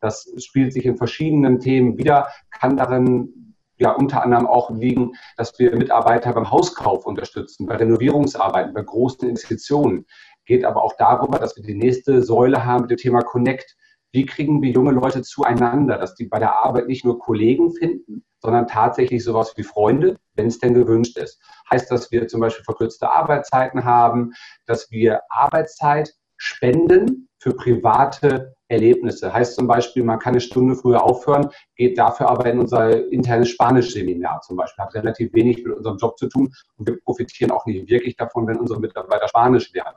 Das 0.00 0.26
spielt 0.38 0.72
sich 0.72 0.86
in 0.86 0.96
verschiedenen 0.96 1.60
Themen 1.60 1.98
wieder, 1.98 2.28
kann 2.50 2.76
darin 2.76 3.44
ja 3.76 3.92
unter 3.92 4.22
anderem 4.22 4.46
auch 4.46 4.70
liegen, 4.70 5.12
dass 5.36 5.58
wir 5.58 5.76
Mitarbeiter 5.76 6.32
beim 6.32 6.50
Hauskauf 6.50 7.06
unterstützen, 7.06 7.66
bei 7.66 7.76
Renovierungsarbeiten, 7.76 8.74
bei 8.74 8.82
großen 8.82 9.28
Investitionen. 9.28 10.06
Geht 10.46 10.64
aber 10.64 10.82
auch 10.82 10.94
darüber, 10.98 11.38
dass 11.38 11.56
wir 11.56 11.62
die 11.62 11.74
nächste 11.74 12.22
Säule 12.22 12.64
haben 12.64 12.82
mit 12.82 12.90
dem 12.90 12.98
Thema 12.98 13.22
Connect. 13.22 13.76
Wie 14.12 14.26
kriegen 14.26 14.62
wir 14.62 14.70
junge 14.70 14.92
Leute 14.92 15.22
zueinander, 15.22 15.98
dass 15.98 16.14
die 16.14 16.26
bei 16.26 16.38
der 16.38 16.58
Arbeit 16.58 16.86
nicht 16.86 17.04
nur 17.04 17.18
Kollegen 17.18 17.72
finden, 17.72 18.24
sondern 18.44 18.66
tatsächlich 18.66 19.24
sowas 19.24 19.54
wie 19.56 19.62
Freunde, 19.62 20.18
wenn 20.34 20.48
es 20.48 20.58
denn 20.58 20.74
gewünscht 20.74 21.16
ist. 21.16 21.40
Heißt, 21.70 21.90
dass 21.90 22.12
wir 22.12 22.28
zum 22.28 22.40
Beispiel 22.40 22.62
verkürzte 22.62 23.10
Arbeitszeiten 23.10 23.84
haben, 23.84 24.32
dass 24.66 24.90
wir 24.90 25.22
Arbeitszeit 25.30 26.14
spenden 26.36 27.28
für 27.38 27.54
private 27.54 28.54
Erlebnisse. 28.68 29.32
Heißt 29.32 29.54
zum 29.54 29.66
Beispiel, 29.66 30.04
man 30.04 30.18
kann 30.18 30.34
eine 30.34 30.40
Stunde 30.40 30.74
früher 30.74 31.02
aufhören, 31.02 31.50
geht 31.76 31.96
dafür 31.98 32.28
aber 32.28 32.46
in 32.46 32.58
unser 32.58 33.10
internes 33.10 33.48
Spanisch-Seminar 33.48 34.40
zum 34.42 34.56
Beispiel. 34.56 34.84
Hat 34.84 34.94
relativ 34.94 35.32
wenig 35.32 35.64
mit 35.64 35.74
unserem 35.74 35.96
Job 35.96 36.18
zu 36.18 36.28
tun 36.28 36.52
und 36.76 36.86
wir 36.86 37.00
profitieren 37.00 37.50
auch 37.50 37.64
nicht 37.66 37.88
wirklich 37.88 38.16
davon, 38.16 38.46
wenn 38.46 38.58
unsere 38.58 38.80
Mitarbeiter 38.80 39.28
Spanisch 39.28 39.72
lernen. 39.72 39.96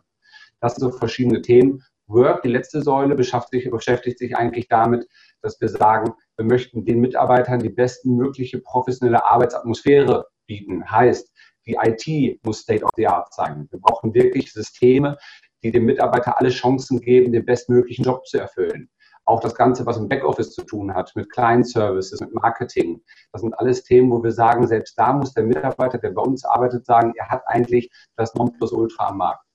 Das 0.62 0.76
sind 0.76 0.92
so 0.92 0.98
verschiedene 0.98 1.42
Themen. 1.42 1.84
Work, 2.08 2.44
die 2.44 2.50
letzte 2.50 2.82
Säule, 2.82 3.16
beschäftigt 3.16 3.64
sich, 3.64 3.72
beschäftigt 3.72 4.20
sich 4.20 4.36
eigentlich 4.36 4.68
damit, 4.70 5.08
dass 5.42 5.60
wir 5.60 5.68
sagen, 5.68 6.14
wir 6.38 6.46
möchten 6.46 6.86
den 6.86 7.00
Mitarbeitern 7.00 7.60
die 7.60 7.70
bestmögliche 7.70 8.60
professionelle 8.60 9.26
Arbeitsatmosphäre 9.26 10.26
bieten. 10.48 10.90
Heißt, 10.90 11.32
die 11.66 11.78
IT 11.82 12.40
muss 12.46 12.60
State 12.60 12.84
of 12.84 12.92
the 12.96 13.08
Art 13.08 13.34
sein. 13.34 13.68
Wir 13.72 13.80
brauchen 13.80 14.14
wirklich 14.14 14.54
Systeme, 14.54 15.18
die 15.64 15.72
dem 15.72 15.86
Mitarbeiter 15.86 16.40
alle 16.40 16.50
Chancen 16.50 17.02
geben, 17.02 17.34
den 17.34 17.46
bestmöglichen 17.46 18.06
Job 18.06 18.26
zu 18.26 18.40
erfüllen. 18.40 18.90
Auch 19.26 19.42
das 19.42 19.56
Ganze, 19.56 19.86
was 19.86 19.98
im 19.98 20.08
Backoffice 20.08 20.54
zu 20.54 20.64
tun 20.64 20.94
hat, 20.94 21.14
mit 21.16 21.30
Client 21.30 21.68
Services, 21.68 22.22
mit 22.22 22.34
Marketing. 22.34 23.02
Das 23.34 23.42
sind 23.42 23.54
alles 23.60 23.84
Themen, 23.84 24.10
wo 24.10 24.24
wir 24.24 24.32
sagen, 24.32 24.66
selbst 24.66 24.98
da 24.98 25.12
muss 25.12 25.34
der 25.34 25.44
Mitarbeiter, 25.44 25.98
der 25.98 26.12
bei 26.12 26.22
uns 26.22 26.46
arbeitet, 26.46 26.86
sagen, 26.86 27.12
er 27.18 27.28
hat 27.30 27.44
eigentlich 27.46 27.92
das 28.16 28.34
Nonplusultra 28.36 29.10
am 29.10 29.18
Markt. 29.18 29.47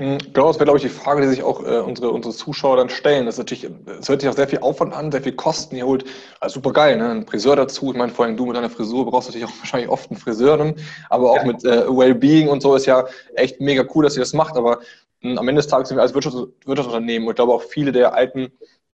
Hm, 0.00 0.16
genau, 0.32 0.46
das 0.46 0.56
wäre, 0.56 0.64
glaube 0.64 0.78
ich, 0.78 0.82
die 0.82 0.88
Frage, 0.88 1.20
die 1.20 1.28
sich 1.28 1.42
auch 1.42 1.62
äh, 1.62 1.78
unsere, 1.78 2.10
unsere 2.10 2.34
Zuschauer 2.34 2.78
dann 2.78 2.88
stellen. 2.88 3.26
Das 3.26 3.34
ist 3.34 3.38
natürlich, 3.38 3.70
es 4.00 4.08
hört 4.08 4.22
sich 4.22 4.30
auch 4.30 4.34
sehr 4.34 4.48
viel 4.48 4.60
Aufwand 4.60 4.94
an, 4.94 5.12
sehr 5.12 5.20
viel 5.20 5.34
Kosten. 5.34 5.76
Ihr 5.76 5.84
holt, 5.84 6.06
also 6.40 6.54
super 6.54 6.72
geil, 6.72 6.96
ne? 6.96 7.10
Ein 7.10 7.26
Friseur 7.26 7.54
dazu. 7.54 7.90
Ich 7.90 7.98
meine, 7.98 8.10
vor 8.10 8.24
allem 8.24 8.34
du 8.34 8.46
mit 8.46 8.56
deiner 8.56 8.70
Frisur 8.70 9.04
brauchst 9.04 9.28
natürlich 9.28 9.46
auch 9.46 9.52
wahrscheinlich 9.58 9.90
oft 9.90 10.10
einen 10.10 10.18
Friseur, 10.18 10.56
ne? 10.56 10.74
aber 11.10 11.30
auch 11.30 11.36
ja. 11.36 11.44
mit 11.44 11.64
äh, 11.64 11.86
Wellbeing 11.86 12.48
und 12.48 12.62
so 12.62 12.74
ist 12.74 12.86
ja 12.86 13.04
echt 13.34 13.60
mega 13.60 13.84
cool, 13.94 14.04
dass 14.04 14.16
ihr 14.16 14.20
das 14.20 14.32
macht. 14.32 14.56
Aber 14.56 14.78
mh, 15.20 15.32
hm, 15.32 15.38
am 15.38 15.48
Ende 15.48 15.60
des 15.60 15.68
Tages 15.68 15.88
sind 15.88 15.98
wir 15.98 16.02
als 16.02 16.14
Wirtschafts 16.14 16.48
Wirtschaftsunternehmen 16.64 17.28
und 17.28 17.32
ich 17.32 17.36
glaube 17.36 17.52
auch 17.52 17.62
viele 17.62 17.92
der 17.92 18.14
alten 18.14 18.50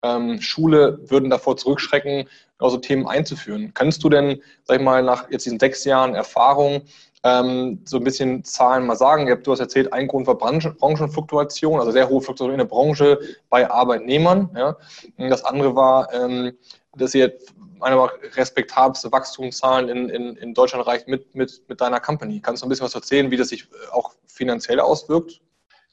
ähm, 0.05 0.41
Schule 0.41 1.01
würden 1.11 1.31
davor 1.31 1.57
zurückschrecken, 1.57 2.29
also 2.59 2.77
Themen 2.77 3.09
einzuführen. 3.09 3.73
Kannst 3.75 4.05
du 4.05 4.09
denn, 4.09 4.41
sag 4.63 4.77
ich 4.77 4.83
mal, 4.85 5.03
nach 5.03 5.29
jetzt 5.33 5.47
diesen 5.47 5.59
sechs 5.59 5.85
Jahren 5.85 6.15
Erfahrung 6.15 6.83
ähm, 7.25 7.81
so 7.85 7.99
ein 7.99 8.05
bisschen 8.05 8.45
Zahlen 8.45 8.87
mal 8.87 8.97
sagen. 8.97 9.27
Du 9.43 9.53
hast 9.53 9.61
erzählt, 9.61 9.93
ein 9.93 10.09
Grund 10.09 10.27
war 10.27 10.37
Branchen, 10.37 10.75
Branchenfluktuation, 10.77 11.79
also 11.79 11.93
sehr 11.93 12.09
hohe 12.09 12.21
Fluktuation 12.21 12.53
in 12.53 12.59
der 12.59 12.65
Branche 12.65 13.19
bei 13.49 13.71
Arbeitnehmern. 13.71 14.51
Ja. 14.57 14.77
Das 15.17 15.45
andere 15.45 15.77
war, 15.77 16.13
ähm, 16.13 16.53
dass 16.97 17.15
ihr 17.15 17.33
eine 17.81 18.09
respektabelste 18.37 19.11
Wachstumszahlen 19.11 19.89
in, 19.89 20.09
in, 20.09 20.37
in 20.37 20.55
Deutschland 20.55 20.87
erreicht 20.87 21.09
mit, 21.09 21.35
mit, 21.35 21.63
mit 21.69 21.81
deiner 21.81 22.01
Company. 22.01 22.41
Kannst 22.41 22.63
du 22.63 22.67
ein 22.67 22.69
bisschen 22.69 22.87
was 22.87 22.95
erzählen, 22.95 23.31
wie 23.31 23.37
das 23.37 23.49
sich 23.49 23.69
auch 23.93 24.13
finanziell 24.27 24.81
auswirkt? 24.81 25.41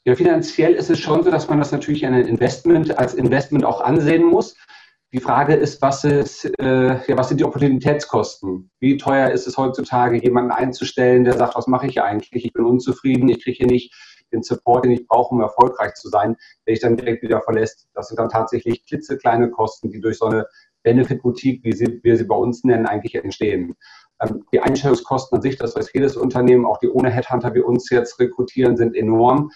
Ja, 0.05 0.15
finanziell 0.15 0.73
ist 0.73 0.89
es 0.89 0.99
schon 0.99 1.23
so, 1.23 1.31
dass 1.31 1.49
man 1.49 1.59
das 1.59 1.71
natürlich 1.71 2.05
ein 2.05 2.13
Investment 2.13 2.97
als 2.97 3.15
Investment 3.15 3.65
auch 3.65 3.81
ansehen 3.81 4.23
muss. 4.23 4.55
Die 5.11 5.19
Frage 5.19 5.55
ist, 5.55 5.81
was, 5.81 6.03
ist 6.03 6.45
äh, 6.59 6.99
ja, 7.07 7.17
was 7.17 7.29
sind 7.29 7.39
die 7.39 7.43
Opportunitätskosten? 7.43 8.69
Wie 8.79 8.97
teuer 8.97 9.31
ist 9.31 9.47
es 9.47 9.57
heutzutage, 9.57 10.21
jemanden 10.21 10.51
einzustellen, 10.51 11.23
der 11.23 11.33
sagt, 11.33 11.55
was 11.55 11.65
mache 11.65 11.87
ich 11.87 11.99
eigentlich? 12.01 12.45
Ich 12.45 12.53
bin 12.53 12.63
unzufrieden, 12.63 13.27
ich 13.27 13.43
kriege 13.43 13.57
hier 13.57 13.67
nicht 13.67 13.91
den 14.31 14.43
Support, 14.43 14.85
den 14.85 14.91
ich 14.91 15.07
brauche, 15.07 15.33
um 15.33 15.41
erfolgreich 15.41 15.95
zu 15.95 16.09
sein, 16.09 16.35
der 16.67 16.75
ich 16.75 16.79
dann 16.79 16.95
direkt 16.95 17.23
wieder 17.23 17.41
verlässt. 17.41 17.87
Das 17.95 18.07
sind 18.07 18.19
dann 18.19 18.29
tatsächlich 18.29 18.85
klitzekleine 18.85 19.49
Kosten, 19.49 19.89
die 19.89 19.99
durch 19.99 20.19
so 20.19 20.25
eine 20.25 20.45
Benefit-Boutique, 20.83 21.63
wie 21.63 21.73
sie, 21.73 21.99
wir 22.03 22.15
sie 22.15 22.25
bei 22.25 22.35
uns 22.35 22.63
nennen, 22.63 22.85
eigentlich 22.85 23.15
entstehen. 23.15 23.75
Ähm, 24.21 24.45
die 24.53 24.59
Einstellungskosten 24.59 25.37
an 25.37 25.41
sich, 25.41 25.57
das 25.57 25.75
weiß 25.75 25.91
jedes 25.91 26.17
Unternehmen, 26.17 26.67
auch 26.67 26.77
die 26.77 26.89
ohne 26.89 27.09
Headhunter 27.09 27.55
wie 27.55 27.61
uns 27.61 27.89
jetzt 27.89 28.19
rekrutieren, 28.19 28.77
sind 28.77 28.95
enorm. 28.95 29.49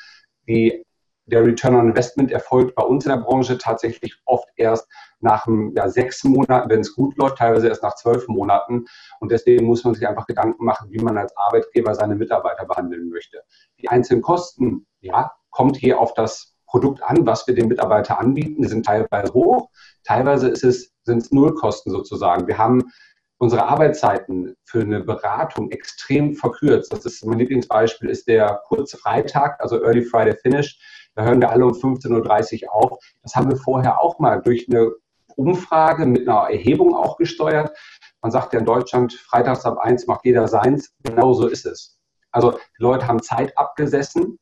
Die 0.48 0.83
der 1.25 1.46
Return 1.46 1.75
on 1.75 1.89
Investment 1.89 2.32
erfolgt 2.32 2.75
bei 2.75 2.84
uns 2.84 3.06
in 3.06 3.12
der 3.12 3.18
Branche 3.18 3.58
tatsächlich 3.58 4.15
oft 4.25 4.48
erst 4.56 4.88
nach 5.20 5.48
ja, 5.75 5.88
sechs 5.88 6.24
Monaten, 6.24 6.70
wenn 6.70 6.82
es 6.82 6.94
gut 6.94 7.18
läuft, 7.18 7.38
teilweise 7.38 7.70
erst 7.70 7.84
nach 7.84 7.96
zwölf 7.96 8.27
Monaten. 8.27 8.86
Und 9.20 9.32
deswegen 9.32 9.65
muss 9.65 9.84
man 9.84 9.94
sich 9.94 10.08
einfach 10.08 10.27
Gedanken 10.27 10.65
machen, 10.65 10.92
wie 10.92 11.00
man 11.00 11.18
als 11.18 11.36
Arbeitgeber 11.38 11.96
seine 11.96 12.15
Mitarbeiter 12.15 12.65
behandeln 12.65 13.10
möchte. 13.10 13.42
Die 13.80 13.88
einzelnen 13.88 14.22
Kosten, 14.22 14.86
ja, 15.00 15.32
kommt 15.50 15.77
hier 15.77 16.00
auf 16.00 16.13
das 16.13 16.56
Produkt 16.65 17.03
an, 17.03 17.25
was 17.25 17.48
wir 17.48 17.56
dem 17.56 17.68
Mitarbeiter 17.68 18.20
anbieten. 18.20 18.62
Die 18.62 18.68
sind 18.68 18.86
teilweise 18.86 19.34
hoch, 19.34 19.70
teilweise 20.03 20.50
ist 20.50 20.63
es, 20.63 20.92
sind 21.03 21.20
es 21.20 21.32
Nullkosten 21.32 21.92
sozusagen. 21.92 22.48
Wir 22.48 22.58
haben 22.58 22.92
unsere 23.38 23.68
Arbeitszeiten 23.68 24.56
für 24.63 24.82
eine 24.82 25.01
Beratung 25.01 25.70
extrem 25.72 26.34
verkürzt. 26.34 26.92
Das 26.92 27.06
ist 27.06 27.25
mein 27.25 27.39
Lieblingsbeispiel 27.39 28.10
ist 28.10 28.27
der 28.27 28.62
kurze 28.68 28.98
Freitag, 28.98 29.60
also 29.62 29.84
Early 29.84 30.03
Friday 30.03 30.36
Finish. 30.42 30.80
Da 31.15 31.24
hören 31.24 31.41
wir 31.41 31.50
alle 31.50 31.65
um 31.65 31.74
15.30 31.74 32.63
Uhr 32.63 32.74
auf. 32.74 33.00
Das 33.22 33.36
haben 33.36 33.50
wir 33.50 33.58
vorher 33.58 34.01
auch 34.01 34.20
mal 34.20 34.41
durch 34.41 34.67
eine 34.70 34.91
Umfrage 35.36 36.05
mit 36.05 36.27
einer 36.27 36.50
Erhebung 36.50 36.96
auch 36.96 37.17
gesteuert. 37.17 37.72
Man 38.22 38.32
sagt 38.32 38.53
ja 38.53 38.60
in 38.60 38.65
Deutschland, 38.65 39.13
freitags 39.13 39.65
ab 39.65 39.77
eins 39.79 40.08
macht 40.08 40.25
jeder 40.25 40.48
seins. 40.48 40.93
Genau 41.03 41.34
so 41.34 41.48
ist 41.48 41.65
es. 41.65 42.00
Also 42.32 42.51
die 42.51 42.84
Leute 42.84 43.08
haben 43.08 43.22
Zeit 43.22 43.58
abgesessen 43.58 44.39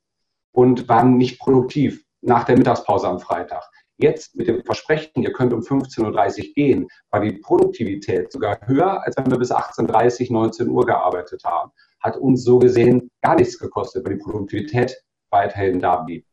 und 0.52 0.88
waren 0.88 1.18
nicht 1.18 1.40
produktiv 1.40 2.04
nach 2.22 2.44
der 2.44 2.58
Mittagspause 2.58 3.08
am 3.08 3.20
Freitag. 3.20 3.64
Jetzt 3.98 4.36
mit 4.36 4.48
dem 4.48 4.64
Versprechen, 4.64 5.22
ihr 5.22 5.32
könnt 5.32 5.54
um 5.54 5.62
15.30 5.62 6.48
Uhr 6.48 6.54
gehen, 6.56 6.88
war 7.12 7.20
die 7.20 7.34
Produktivität 7.34 8.32
sogar 8.32 8.60
höher, 8.66 9.04
als 9.04 9.16
wenn 9.18 9.30
wir 9.30 9.38
bis 9.38 9.52
18.30 9.52 10.32
19 10.32 10.70
Uhr 10.70 10.86
gearbeitet 10.86 11.44
haben. 11.44 11.72
Hat 12.00 12.18
uns 12.18 12.44
so 12.44 12.58
gesehen 12.58 13.12
gar 13.22 13.36
nichts 13.36 13.60
gekostet, 13.60 14.04
weil 14.06 14.16
die 14.16 14.24
Produktivität 14.24 14.96
weiterhin 15.30 15.80
da 15.80 15.98
blieb. 15.98 16.26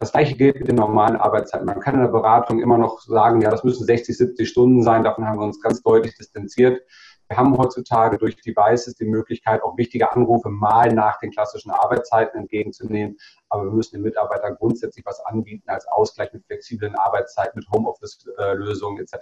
Das 0.00 0.12
gleiche 0.12 0.34
gilt 0.34 0.58
mit 0.58 0.66
den 0.66 0.76
normalen 0.76 1.16
Arbeitszeiten. 1.16 1.66
Man 1.66 1.78
kann 1.78 1.94
in 1.94 2.00
der 2.00 2.08
Beratung 2.08 2.58
immer 2.58 2.78
noch 2.78 3.00
sagen, 3.02 3.42
ja, 3.42 3.50
das 3.50 3.64
müssen 3.64 3.84
60, 3.84 4.16
70 4.16 4.48
Stunden 4.48 4.82
sein. 4.82 5.04
Davon 5.04 5.26
haben 5.26 5.38
wir 5.38 5.44
uns 5.44 5.60
ganz 5.60 5.82
deutlich 5.82 6.16
distanziert. 6.16 6.80
Wir 7.28 7.36
haben 7.36 7.56
heutzutage 7.58 8.16
durch 8.16 8.36
Devices 8.36 8.94
die 8.94 9.04
Möglichkeit, 9.04 9.62
auch 9.62 9.76
wichtige 9.76 10.10
Anrufe 10.10 10.48
mal 10.48 10.90
nach 10.90 11.18
den 11.18 11.30
klassischen 11.30 11.70
Arbeitszeiten 11.70 12.40
entgegenzunehmen. 12.40 13.18
Aber 13.50 13.64
wir 13.64 13.72
müssen 13.72 13.96
den 13.96 14.02
Mitarbeitern 14.02 14.56
grundsätzlich 14.58 15.04
was 15.04 15.20
anbieten 15.26 15.68
als 15.68 15.86
Ausgleich 15.86 16.32
mit 16.32 16.46
flexiblen 16.46 16.94
Arbeitszeiten, 16.94 17.58
mit 17.58 17.70
Homeoffice-Lösungen 17.70 19.00
etc. 19.02 19.16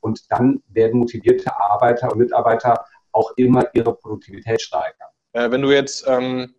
Und 0.00 0.32
dann 0.32 0.62
werden 0.68 1.00
motivierte 1.00 1.54
Arbeiter 1.60 2.10
und 2.10 2.16
Mitarbeiter 2.16 2.82
auch 3.12 3.32
immer 3.36 3.68
ihre 3.74 3.94
Produktivität 3.94 4.62
steigern. 4.62 5.08
Äh, 5.32 5.50
wenn 5.50 5.60
du 5.60 5.70
jetzt 5.70 6.06
ähm 6.08 6.54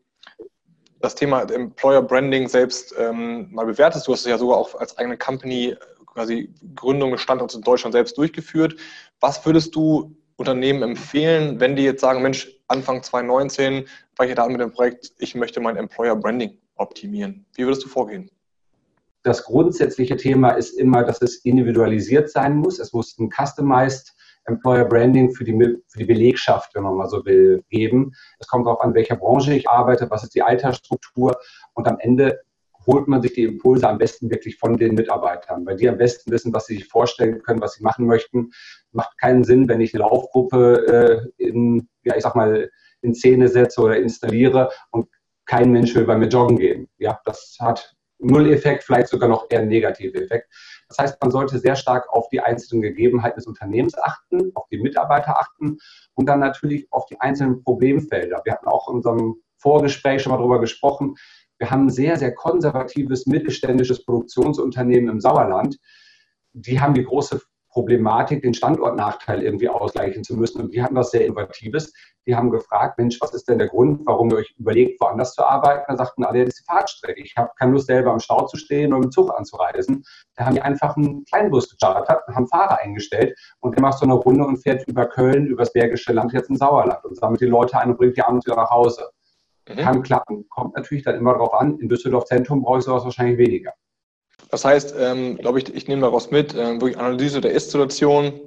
das 0.99 1.15
Thema 1.15 1.41
Employer 1.43 2.01
Branding 2.01 2.47
selbst 2.47 2.93
ähm, 2.97 3.47
mal 3.51 3.65
bewertest. 3.65 4.07
Du 4.07 4.11
hast 4.11 4.21
es 4.21 4.27
ja 4.27 4.37
sogar 4.37 4.57
auch 4.57 4.75
als 4.75 4.97
eigene 4.97 5.17
Company 5.17 5.75
quasi 6.05 6.53
Gründung 6.75 7.11
des 7.11 7.21
Standorts 7.21 7.55
in 7.55 7.61
Deutschland 7.61 7.93
selbst 7.93 8.17
durchgeführt. 8.17 8.75
Was 9.19 9.45
würdest 9.45 9.75
du 9.75 10.15
Unternehmen 10.39 10.81
empfehlen, 10.83 11.59
wenn 11.59 11.75
die 11.75 11.83
jetzt 11.83 12.01
sagen, 12.01 12.21
Mensch, 12.21 12.49
Anfang 12.67 13.03
2019 13.03 13.85
fange 14.15 14.29
ich 14.29 14.35
da 14.35 14.47
mit 14.47 14.61
dem 14.61 14.71
Projekt, 14.71 15.11
ich 15.17 15.35
möchte 15.35 15.59
mein 15.59 15.75
Employer 15.75 16.15
Branding 16.15 16.57
optimieren. 16.75 17.45
Wie 17.55 17.65
würdest 17.65 17.83
du 17.83 17.89
vorgehen? 17.89 18.31
Das 19.23 19.43
grundsätzliche 19.43 20.15
Thema 20.15 20.51
ist 20.51 20.71
immer, 20.79 21.03
dass 21.03 21.21
es 21.21 21.43
individualisiert 21.43 22.29
sein 22.29 22.55
muss. 22.55 22.79
Es 22.79 22.93
muss 22.93 23.17
ein 23.19 23.29
customized 23.29 24.15
Employer 24.45 24.85
Branding 24.85 25.31
für 25.31 25.43
die, 25.43 25.53
für 25.87 25.99
die 25.99 26.05
Belegschaft, 26.05 26.73
wenn 26.75 26.83
man 26.83 26.95
mal 26.95 27.09
so 27.09 27.23
will, 27.25 27.63
geben. 27.69 28.13
Es 28.39 28.47
kommt 28.47 28.65
darauf 28.65 28.81
an, 28.81 28.93
welcher 28.93 29.15
Branche 29.15 29.53
ich 29.53 29.69
arbeite, 29.69 30.09
was 30.09 30.23
ist 30.23 30.35
die 30.35 30.41
Altersstruktur 30.41 31.37
und 31.73 31.87
am 31.87 31.99
Ende 31.99 32.39
holt 32.85 33.07
man 33.07 33.21
sich 33.21 33.33
die 33.33 33.43
Impulse 33.43 33.87
am 33.87 33.97
besten 33.97 34.31
wirklich 34.31 34.57
von 34.57 34.77
den 34.77 34.95
Mitarbeitern, 34.95 35.65
weil 35.65 35.75
die 35.75 35.89
am 35.89 35.97
besten 35.97 36.31
wissen, 36.31 36.53
was 36.53 36.65
sie 36.65 36.75
sich 36.75 36.87
vorstellen 36.87 37.41
können, 37.43 37.61
was 37.61 37.73
sie 37.73 37.83
machen 37.83 38.05
möchten. 38.05 38.51
Macht 38.91 39.17
keinen 39.19 39.43
Sinn, 39.43 39.67
wenn 39.67 39.81
ich 39.81 39.93
eine 39.93 40.01
Laufgruppe 40.01 41.31
äh, 41.37 41.43
in, 41.43 41.87
ja, 42.03 42.15
ich 42.15 42.23
sag 42.23 42.35
mal, 42.35 42.69
in 43.01 43.13
Szene 43.13 43.47
setze 43.47 43.81
oder 43.81 43.97
installiere 43.97 44.69
und 44.91 45.07
kein 45.45 45.71
Mensch 45.71 45.95
will 45.95 46.05
bei 46.05 46.17
mir 46.17 46.27
joggen 46.27 46.57
gehen. 46.57 46.87
Ja, 46.97 47.19
das 47.25 47.57
hat 47.59 47.95
null 48.19 48.51
Effekt, 48.51 48.83
vielleicht 48.83 49.07
sogar 49.07 49.29
noch 49.29 49.47
eher 49.49 49.59
einen 49.59 49.69
negativen 49.69 50.21
Effekt. 50.21 50.49
Das 50.89 50.97
heißt, 50.97 51.21
man 51.21 51.31
sollte 51.31 51.59
sehr 51.59 51.75
stark 51.75 52.09
auf 52.09 52.29
die 52.29 52.41
einzelnen 52.41 52.81
Gegebenheiten 52.81 53.37
des 53.37 53.47
Unternehmens 53.47 53.97
achten, 53.97 54.51
auf 54.55 54.67
die 54.69 54.79
Mitarbeiter 54.79 55.39
achten 55.39 55.77
und 56.15 56.25
dann 56.25 56.39
natürlich 56.39 56.91
auf 56.91 57.05
die 57.05 57.21
einzelnen 57.21 57.63
Problemfelder. 57.63 58.41
Wir 58.43 58.53
hatten 58.53 58.67
auch 58.67 58.89
in 58.89 58.95
unserem 58.95 59.35
Vorgespräch 59.57 60.23
schon 60.23 60.31
mal 60.31 60.37
darüber 60.37 60.59
gesprochen. 60.59 61.15
Wir 61.59 61.69
haben 61.69 61.85
ein 61.85 61.89
sehr, 61.89 62.17
sehr 62.17 62.33
konservatives 62.33 63.27
mittelständisches 63.27 64.03
Produktionsunternehmen 64.03 65.09
im 65.09 65.19
Sauerland. 65.19 65.77
Die 66.53 66.79
haben 66.79 66.95
die 66.95 67.03
große 67.03 67.39
Problematik, 67.69 68.41
den 68.41 68.53
Standortnachteil 68.53 69.43
irgendwie 69.43 69.69
ausgleichen 69.69 70.23
zu 70.23 70.35
müssen. 70.35 70.61
Und 70.61 70.73
die 70.73 70.81
hatten 70.81 70.95
was 70.95 71.11
sehr 71.11 71.25
Innovatives. 71.25 71.93
Die 72.25 72.35
haben 72.35 72.49
gefragt, 72.49 72.97
Mensch, 72.97 73.19
was 73.21 73.33
ist 73.33 73.47
denn 73.47 73.57
der 73.57 73.67
Grund, 73.67 74.01
warum 74.05 74.29
ihr 74.31 74.37
euch 74.37 74.53
überlegt, 74.57 74.99
woanders 75.01 75.33
zu 75.33 75.43
arbeiten? 75.43 75.85
Da 75.87 75.97
sagten 75.97 76.23
alle, 76.23 76.45
das 76.45 76.49
ist 76.49 76.59
die 76.59 76.71
Fahrtstrecke. 76.71 77.21
Ich 77.21 77.35
habe 77.37 77.51
keine 77.57 77.71
Lust, 77.71 77.87
selber 77.87 78.11
am 78.11 78.19
Stau 78.19 78.45
zu 78.45 78.57
stehen 78.57 78.93
oder 78.93 79.05
im 79.05 79.11
Zug 79.11 79.31
anzureisen. 79.35 80.03
Da 80.35 80.45
haben 80.45 80.55
die 80.55 80.61
einfach 80.61 80.97
einen 80.97 81.23
Kleinbus 81.25 81.69
gechartert 81.69 82.27
und 82.27 82.35
haben 82.35 82.47
Fahrer 82.47 82.79
eingestellt. 82.79 83.37
Und 83.59 83.75
der 83.75 83.81
macht 83.81 83.99
so 83.99 84.05
eine 84.05 84.13
Runde 84.13 84.45
und 84.45 84.57
fährt 84.57 84.87
über 84.87 85.05
Köln, 85.05 85.47
über 85.47 85.63
das 85.63 85.73
Bergische 85.73 86.13
Land 86.13 86.33
jetzt 86.33 86.49
in 86.49 86.57
Sauerland 86.57 87.03
und 87.05 87.17
sammelt 87.17 87.41
die 87.41 87.45
Leute 87.45 87.79
ein 87.79 87.91
und 87.91 87.97
bringt 87.97 88.17
die 88.17 88.21
abends 88.21 88.45
wieder 88.45 88.57
nach 88.57 88.69
Hause. 88.69 89.09
Mhm. 89.67 89.77
Kann 89.77 90.03
klappen, 90.03 90.47
kommt 90.49 90.75
natürlich 90.75 91.03
dann 91.03 91.15
immer 91.15 91.33
darauf 91.33 91.53
an. 91.53 91.77
In 91.79 91.89
Düsseldorf 91.89 92.25
Zentrum 92.25 92.61
brauche 92.61 92.79
ich 92.79 92.85
sowas 92.85 93.03
wahrscheinlich 93.03 93.37
weniger. 93.37 93.73
Das 94.51 94.65
heißt, 94.65 94.95
ähm, 94.97 95.37
glaube 95.37 95.59
ich, 95.59 95.73
ich 95.73 95.87
nehme 95.87 96.01
daraus 96.01 96.31
mit, 96.31 96.53
äh, 96.53 96.73
wirklich 96.79 96.97
Analyse 96.97 97.41
der 97.41 97.51
Ist-Situation, 97.51 98.39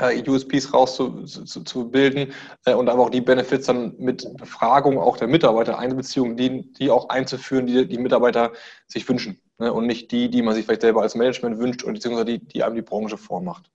äh, 0.00 0.28
USPs 0.28 0.72
rauszubilden 0.72 2.32
zu, 2.64 2.70
äh, 2.70 2.74
und 2.74 2.88
aber 2.88 3.02
auch 3.02 3.10
die 3.10 3.20
Benefits 3.20 3.66
dann 3.66 3.94
mit 3.98 4.26
Befragung 4.36 4.98
auch 4.98 5.16
der 5.16 5.28
Mitarbeiter, 5.28 5.78
Einbeziehung, 5.78 6.36
die, 6.36 6.72
die 6.72 6.90
auch 6.90 7.08
einzuführen, 7.08 7.66
die 7.66 7.86
die 7.86 7.98
Mitarbeiter 7.98 8.52
sich 8.86 9.08
wünschen 9.08 9.40
ne? 9.58 9.72
und 9.72 9.86
nicht 9.86 10.10
die, 10.10 10.30
die 10.30 10.42
man 10.42 10.54
sich 10.54 10.64
vielleicht 10.64 10.82
selber 10.82 11.02
als 11.02 11.14
Management 11.14 11.58
wünscht 11.58 11.82
und 11.82 11.94
beziehungsweise 11.94 12.26
die, 12.26 12.38
die 12.38 12.62
einem 12.62 12.76
die 12.76 12.82
Branche 12.82 13.16
vormacht. 13.16 13.70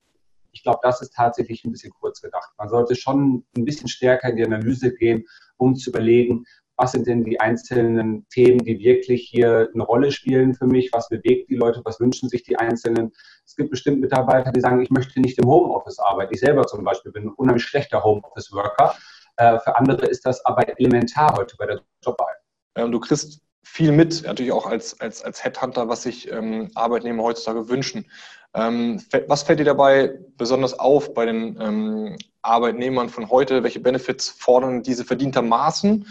Ich 0.51 0.63
glaube, 0.63 0.79
das 0.81 1.01
ist 1.01 1.13
tatsächlich 1.13 1.63
ein 1.63 1.71
bisschen 1.71 1.93
kurz 1.99 2.21
gedacht. 2.21 2.49
Man 2.57 2.69
sollte 2.69 2.95
schon 2.95 3.45
ein 3.55 3.65
bisschen 3.65 3.87
stärker 3.87 4.29
in 4.29 4.35
die 4.35 4.43
Analyse 4.43 4.93
gehen, 4.93 5.25
um 5.57 5.75
zu 5.75 5.91
überlegen, 5.91 6.45
was 6.79 6.93
sind 6.93 7.07
denn 7.07 7.25
die 7.25 7.39
einzelnen 7.39 8.25
Themen, 8.29 8.63
die 8.63 8.79
wirklich 8.79 9.27
hier 9.29 9.69
eine 9.73 9.83
Rolle 9.83 10.11
spielen 10.11 10.55
für 10.55 10.65
mich, 10.65 10.91
was 10.93 11.09
bewegt 11.09 11.49
die 11.49 11.55
Leute, 11.55 11.81
was 11.83 11.99
wünschen 11.99 12.29
sich 12.29 12.43
die 12.43 12.55
Einzelnen. 12.55 13.11
Es 13.45 13.55
gibt 13.57 13.69
bestimmt 13.69 13.99
Mitarbeiter, 13.99 14.51
die 14.53 14.61
sagen, 14.61 14.81
ich 14.81 14.89
möchte 14.89 15.19
nicht 15.19 15.37
im 15.37 15.49
Homeoffice 15.49 15.99
arbeiten. 15.99 16.33
Ich 16.33 16.39
selber 16.39 16.65
zum 16.65 16.85
Beispiel 16.85 17.11
bin 17.11 17.25
ein 17.25 17.33
unheimlich 17.33 17.65
schlechter 17.65 18.03
Homeoffice-Worker. 18.03 18.95
Äh, 19.35 19.59
für 19.59 19.75
andere 19.75 20.05
ist 20.05 20.25
das 20.25 20.43
aber 20.45 20.79
elementar 20.79 21.35
heute 21.37 21.57
bei 21.57 21.65
der 21.65 21.81
Jobwahl. 22.01 22.33
Du 22.75 22.99
kriegst 23.01 23.41
viel 23.63 23.91
mit, 23.91 24.23
natürlich 24.25 24.53
auch 24.53 24.65
als, 24.65 24.99
als, 25.01 25.21
als 25.21 25.43
Headhunter, 25.43 25.89
was 25.89 26.03
sich 26.03 26.31
ähm, 26.31 26.71
Arbeitnehmer 26.75 27.23
heutzutage 27.23 27.67
wünschen. 27.67 28.05
Ähm, 28.53 29.01
was 29.27 29.43
fällt 29.43 29.59
dir 29.59 29.65
dabei 29.65 30.17
besonders 30.37 30.79
auf 30.79 31.13
bei 31.13 31.25
den 31.25 31.59
ähm, 31.59 32.17
Arbeitnehmern 32.41 33.09
von 33.09 33.29
heute? 33.29 33.63
Welche 33.63 33.81
Benefits 33.81 34.29
fordern 34.29 34.81
diese 34.81 35.03
verdientermaßen? 35.03 36.07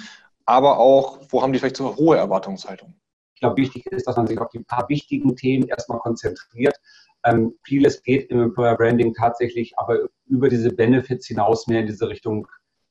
Aber 0.49 0.78
auch, 0.78 1.19
wo 1.28 1.43
haben 1.43 1.52
die 1.52 1.59
vielleicht 1.59 1.76
so 1.76 1.95
hohe 1.97 2.17
Erwartungshaltung? 2.17 2.95
Ich 3.35 3.40
glaube, 3.40 3.59
wichtig 3.59 3.85
ist, 3.87 4.07
dass 4.07 4.17
man 4.17 4.26
sich 4.26 4.38
auf 4.38 4.49
die 4.49 4.61
paar 4.61 4.88
wichtigen 4.88 5.37
Themen 5.37 5.69
erstmal 5.69 5.99
konzentriert. 5.99 6.75
Ähm, 7.23 7.55
vieles 7.64 8.02
geht 8.02 8.31
im 8.31 8.40
Employer 8.40 8.75
Branding 8.75 9.12
tatsächlich 9.12 9.78
aber 9.78 10.09
über 10.25 10.49
diese 10.49 10.73
Benefits 10.73 11.26
hinaus 11.26 11.67
mehr 11.67 11.81
in 11.81 11.87
diese 11.87 12.09
Richtung 12.09 12.49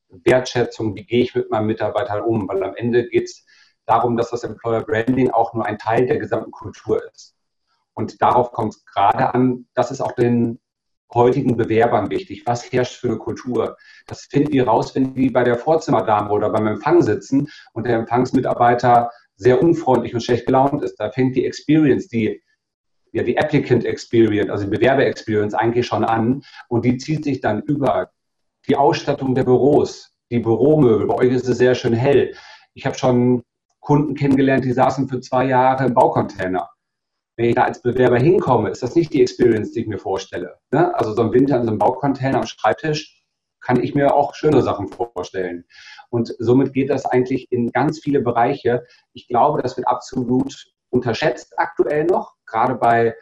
Wertschätzung, 0.10 0.96
wie 0.96 1.04
gehe 1.04 1.24
ich 1.24 1.34
mit 1.34 1.50
meinem 1.50 1.66
Mitarbeiter 1.66 2.28
um, 2.28 2.48
weil 2.48 2.64
am 2.64 2.76
Ende 2.76 3.08
geht 3.08 3.24
es 3.26 3.44
darum, 3.88 4.18
dass 4.18 4.30
das 4.30 4.44
Employer 4.44 4.84
Branding 4.84 5.32
auch 5.32 5.56
nur 5.56 5.66
ein 5.66 5.80
Teil 5.80 6.06
der 6.06 6.20
gesamten 6.20 6.52
Kultur 6.52 7.02
ist. 7.12 7.36
Und 7.96 8.22
darauf 8.22 8.52
kommt 8.52 8.76
es 8.76 8.86
gerade 8.86 9.34
an, 9.34 9.66
dass 9.74 9.90
es 9.90 10.00
auch 10.00 10.12
den 10.12 10.60
heutigen 11.14 11.58
Bewerbern 11.58 12.10
wichtig. 12.10 12.44
Was 12.46 12.72
herrscht 12.72 13.00
für 13.00 13.08
eine 13.08 13.18
Kultur? 13.18 13.78
Das 14.08 14.26
finden 14.26 14.52
die 14.52 14.60
raus, 14.60 14.94
wenn 14.96 15.14
die 15.14 15.30
bei 15.30 15.44
der 15.44 15.58
Vorzimmerdame 15.58 16.30
oder 16.30 16.50
beim 16.50 16.68
Empfang 16.68 17.02
sitzen 17.02 17.50
und 17.74 17.88
der 17.88 17.98
Empfangsmitarbeiter 17.98 19.12
sehr 19.36 19.62
unfreundlich 19.62 20.14
und 20.14 20.22
schlecht 20.22 20.46
gelaunt 20.46 20.84
ist. 20.84 20.96
Da 20.98 21.12
fängt 21.12 21.36
die 21.36 21.46
Experience, 21.46 22.08
die 22.08 22.42
ja, 23.14 23.24
die 23.24 23.38
Applicant 23.38 23.86
Experience, 23.86 24.50
also 24.50 24.66
die 24.66 24.70
Bewerber 24.70 25.06
Experience 25.06 25.54
eigentlich 25.54 25.88
schon 25.88 26.04
an 26.04 26.44
und 26.68 26.84
die 26.84 26.98
zieht 26.98 27.24
sich 27.24 27.40
dann 27.40 27.62
über 27.62 28.12
die 28.68 28.76
Ausstattung 28.76 29.34
der 29.34 29.46
Büros, 29.46 30.14
die 30.30 30.40
Büromöbel. 30.40 31.08
Bei 31.08 31.16
euch 31.16 31.32
ist 31.32 31.48
es 31.48 31.58
sehr 31.58 31.74
schön 31.74 31.94
hell. 31.94 32.36
Ich 32.74 32.86
habe 32.86 32.98
schon 32.98 33.44
Kunden 33.80 34.14
kennengelernt, 34.14 34.66
die 34.66 34.74
saßen 34.74 35.08
für 35.08 35.22
zwei 35.22 35.46
Jahre 35.46 35.86
im 35.86 35.94
Baucontainer 35.94 36.70
wenn 37.38 37.50
ich 37.50 37.56
da 37.56 37.64
als 37.64 37.82
Bewerber 37.82 38.18
hinkomme, 38.18 38.70
ist 38.70 38.82
das 38.84 38.96
nicht 38.96 39.14
die 39.14 39.22
Experience, 39.22 39.72
die 39.72 39.82
ich 39.82 39.88
mir 39.88 40.00
vorstelle. 40.00 40.58
Ne? 40.72 40.94
Also 40.96 41.14
so 41.14 41.22
ein 41.22 41.32
Winter 41.32 41.58
in 41.58 41.64
so 41.64 41.70
einem 41.70 41.78
Baucontainer 41.78 42.40
am 42.40 42.48
Schreibtisch 42.48 43.24
kann 43.62 43.82
ich 43.82 43.94
mir 43.96 44.16
auch 44.16 44.34
schöne 44.34 44.62
Sachen 44.62 44.88
vorstellen. 44.88 45.66
Und 46.10 46.34
somit 46.40 46.74
geht 46.74 46.90
das 46.90 47.06
eigentlich 47.06 47.52
in 47.52 47.72
ganz 47.72 48.00
viele 48.00 48.22
Bereiche. 48.22 48.86
Ich 49.14 49.28
glaube, 49.28 49.62
das 49.62 49.78
wird 49.78 49.88
absolut 49.88 50.68
unterschätzt 50.90 51.54
aktuell 51.58 52.06
noch, 52.06 52.36
gerade 52.46 52.76
bei 52.76 53.16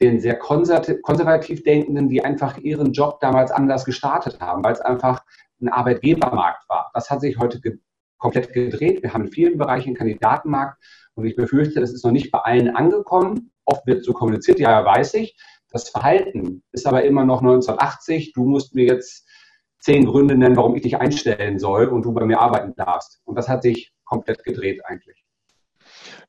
den 0.00 0.20
sehr 0.20 0.38
konservativ 0.38 1.62
Denkenden, 1.62 2.08
die 2.08 2.24
einfach 2.24 2.56
ihren 2.56 2.92
Job 2.92 3.20
damals 3.20 3.50
anders 3.50 3.84
gestartet 3.84 4.40
haben, 4.40 4.64
weil 4.64 4.72
es 4.72 4.80
einfach 4.80 5.22
ein 5.60 5.68
Arbeitgebermarkt 5.68 6.66
war. 6.68 6.90
Das 6.94 7.10
hat 7.10 7.20
sich 7.20 7.38
heute 7.38 7.60
ge 7.60 7.78
komplett 8.16 8.52
gedreht. 8.52 9.02
Wir 9.02 9.14
haben 9.14 9.24
in 9.24 9.32
vielen 9.32 9.58
Bereichen 9.58 9.88
einen 9.88 9.96
Kandidatenmarkt 9.96 10.76
und 11.14 11.26
ich 11.26 11.36
befürchte, 11.36 11.80
das 11.80 11.92
ist 11.92 12.04
noch 12.04 12.12
nicht 12.12 12.30
bei 12.30 12.38
allen 12.40 12.74
angekommen. 12.74 13.52
Oft 13.64 13.86
wird 13.86 14.04
so 14.04 14.12
kommuniziert, 14.12 14.58
ja, 14.58 14.84
weiß 14.84 15.14
ich. 15.14 15.36
Das 15.70 15.88
Verhalten 15.88 16.62
ist 16.72 16.86
aber 16.86 17.04
immer 17.04 17.24
noch 17.24 17.40
1980. 17.40 18.32
Du 18.32 18.44
musst 18.44 18.74
mir 18.74 18.86
jetzt 18.86 19.26
zehn 19.80 20.04
Gründe 20.04 20.36
nennen, 20.36 20.56
warum 20.56 20.74
ich 20.76 20.82
dich 20.82 20.96
einstellen 20.96 21.58
soll 21.58 21.86
und 21.86 22.02
du 22.02 22.12
bei 22.12 22.24
mir 22.24 22.40
arbeiten 22.40 22.74
darfst. 22.76 23.20
Und 23.24 23.36
das 23.36 23.48
hat 23.48 23.62
sich 23.62 23.92
komplett 24.04 24.44
gedreht 24.44 24.84
eigentlich. 24.84 25.24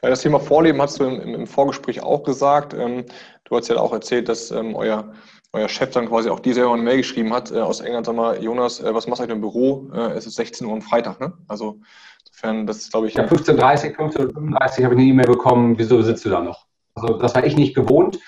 Ja, 0.01 0.09
das 0.09 0.21
Thema 0.21 0.39
Vorleben 0.39 0.81
hast 0.81 0.99
du 0.99 1.03
im, 1.05 1.35
im 1.35 1.47
Vorgespräch 1.47 2.01
auch 2.01 2.23
gesagt. 2.23 2.73
Ähm, 2.73 3.05
du 3.45 3.55
hast 3.55 3.67
ja 3.67 3.77
auch 3.77 3.93
erzählt, 3.93 4.29
dass 4.29 4.51
ähm, 4.51 4.75
euer, 4.75 5.13
euer 5.53 5.67
Chef 5.67 5.91
dann 5.91 6.07
quasi 6.07 6.29
auch 6.29 6.39
dir 6.39 6.53
selber 6.53 6.73
eine 6.73 6.81
Mail 6.81 6.97
geschrieben 6.97 7.33
hat 7.33 7.51
äh, 7.51 7.59
aus 7.59 7.81
England, 7.81 8.05
sag 8.05 8.15
mal, 8.15 8.41
Jonas, 8.41 8.79
äh, 8.79 8.93
was 8.93 9.07
machst 9.07 9.19
du 9.19 9.23
eigentlich 9.23 9.35
im 9.35 9.41
Büro? 9.41 9.89
Äh, 9.93 10.11
es 10.13 10.25
ist 10.25 10.35
16 10.35 10.65
Uhr 10.65 10.73
am 10.73 10.81
Freitag, 10.81 11.19
ne? 11.19 11.33
Also 11.47 11.79
insofern, 12.25 12.65
das 12.65 12.77
ist, 12.77 12.91
glaube 12.91 13.07
ich. 13.07 13.15
Ja, 13.15 13.25
15.30 13.25 13.95
15.35 13.95 14.83
habe 14.83 14.95
ich 14.95 14.99
eine 14.99 15.03
E-Mail 15.03 15.27
bekommen, 15.27 15.77
wieso 15.77 16.01
sitzt 16.01 16.25
du 16.25 16.29
da 16.29 16.41
noch? 16.41 16.67
Also 16.95 17.17
das 17.17 17.35
war 17.35 17.45
ich 17.45 17.55
nicht 17.57 17.75
gewohnt. 17.75 18.19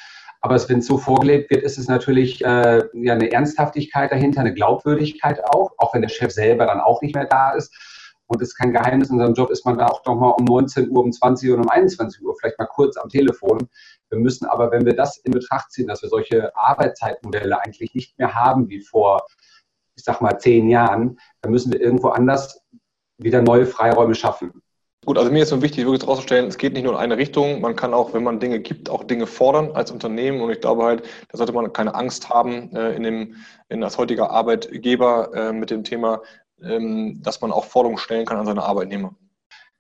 Aber 0.41 0.57
wenn 0.67 0.79
es 0.79 0.87
so 0.87 0.97
vorgelebt 0.97 1.51
wird, 1.51 1.63
ist 1.63 1.77
es 1.77 1.87
natürlich 1.87 2.43
äh, 2.43 2.81
ja 2.93 3.13
eine 3.13 3.31
Ernsthaftigkeit 3.31 4.11
dahinter, 4.11 4.41
eine 4.41 4.53
Glaubwürdigkeit 4.53 5.41
auch, 5.45 5.71
auch 5.77 5.93
wenn 5.93 6.01
der 6.01 6.09
Chef 6.09 6.33
selber 6.33 6.65
dann 6.65 6.81
auch 6.81 7.01
nicht 7.01 7.15
mehr 7.15 7.25
da 7.25 7.51
ist. 7.51 7.73
Und 8.27 8.41
es 8.41 8.49
ist 8.49 8.55
kein 8.55 8.71
Geheimnis, 8.71 9.09
in 9.09 9.15
unserem 9.15 9.33
Job 9.33 9.49
ist 9.49 9.65
man 9.65 9.77
da 9.77 9.87
auch 9.87 10.03
noch 10.05 10.15
mal 10.15 10.29
um 10.29 10.45
19 10.45 10.89
Uhr, 10.89 11.03
um 11.03 11.11
20 11.11 11.49
Uhr 11.49 11.57
und 11.57 11.63
um 11.63 11.69
21 11.69 12.23
Uhr, 12.23 12.35
vielleicht 12.39 12.57
mal 12.57 12.65
kurz 12.65 12.97
am 12.97 13.09
Telefon. 13.09 13.67
Wir 14.09 14.19
müssen 14.19 14.45
aber, 14.45 14.71
wenn 14.71 14.85
wir 14.85 14.95
das 14.95 15.17
in 15.17 15.31
Betracht 15.31 15.71
ziehen, 15.71 15.87
dass 15.87 16.01
wir 16.01 16.09
solche 16.09 16.55
Arbeitszeitmodelle 16.55 17.59
eigentlich 17.59 17.93
nicht 17.93 18.17
mehr 18.17 18.33
haben 18.33 18.69
wie 18.69 18.79
vor, 18.79 19.25
ich 19.95 20.03
sag 20.03 20.21
mal, 20.21 20.37
zehn 20.39 20.69
Jahren, 20.69 21.19
dann 21.41 21.51
müssen 21.51 21.71
wir 21.71 21.81
irgendwo 21.81 22.09
anders 22.09 22.61
wieder 23.17 23.41
neue 23.41 23.65
Freiräume 23.65 24.15
schaffen. 24.15 24.63
Gut, 25.05 25.17
also 25.17 25.29
mir 25.31 25.43
ist 25.43 25.49
so 25.49 25.61
wichtig, 25.61 25.83
wirklich 25.83 26.03
herauszustellen, 26.03 26.47
es 26.47 26.57
geht 26.57 26.73
nicht 26.73 26.83
nur 26.83 26.93
in 26.93 26.99
eine 26.99 27.17
Richtung. 27.17 27.59
Man 27.59 27.75
kann 27.75 27.93
auch, 27.93 28.13
wenn 28.13 28.23
man 28.23 28.39
Dinge 28.39 28.61
gibt, 28.61 28.89
auch 28.89 29.03
Dinge 29.03 29.27
fordern 29.27 29.71
als 29.73 29.91
Unternehmen. 29.91 30.39
Und 30.39 30.49
ich 30.49 30.61
glaube 30.61 30.83
halt, 30.83 31.03
da 31.29 31.37
sollte 31.37 31.51
man 31.51 31.73
keine 31.73 31.93
Angst 31.93 32.29
haben, 32.29 32.73
äh, 32.73 32.95
in 32.95 33.03
dem, 33.03 33.35
in 33.67 33.83
als 33.83 33.97
heutiger 33.97 34.29
Arbeitgeber 34.31 35.31
äh, 35.33 35.51
mit 35.51 35.71
dem 35.71 35.83
Thema, 35.83 36.21
dass 37.21 37.41
man 37.41 37.51
auch 37.51 37.65
Forderungen 37.65 37.97
stellen 37.97 38.25
kann 38.25 38.37
an 38.37 38.45
seine 38.45 38.63
Arbeitnehmer. 38.63 39.13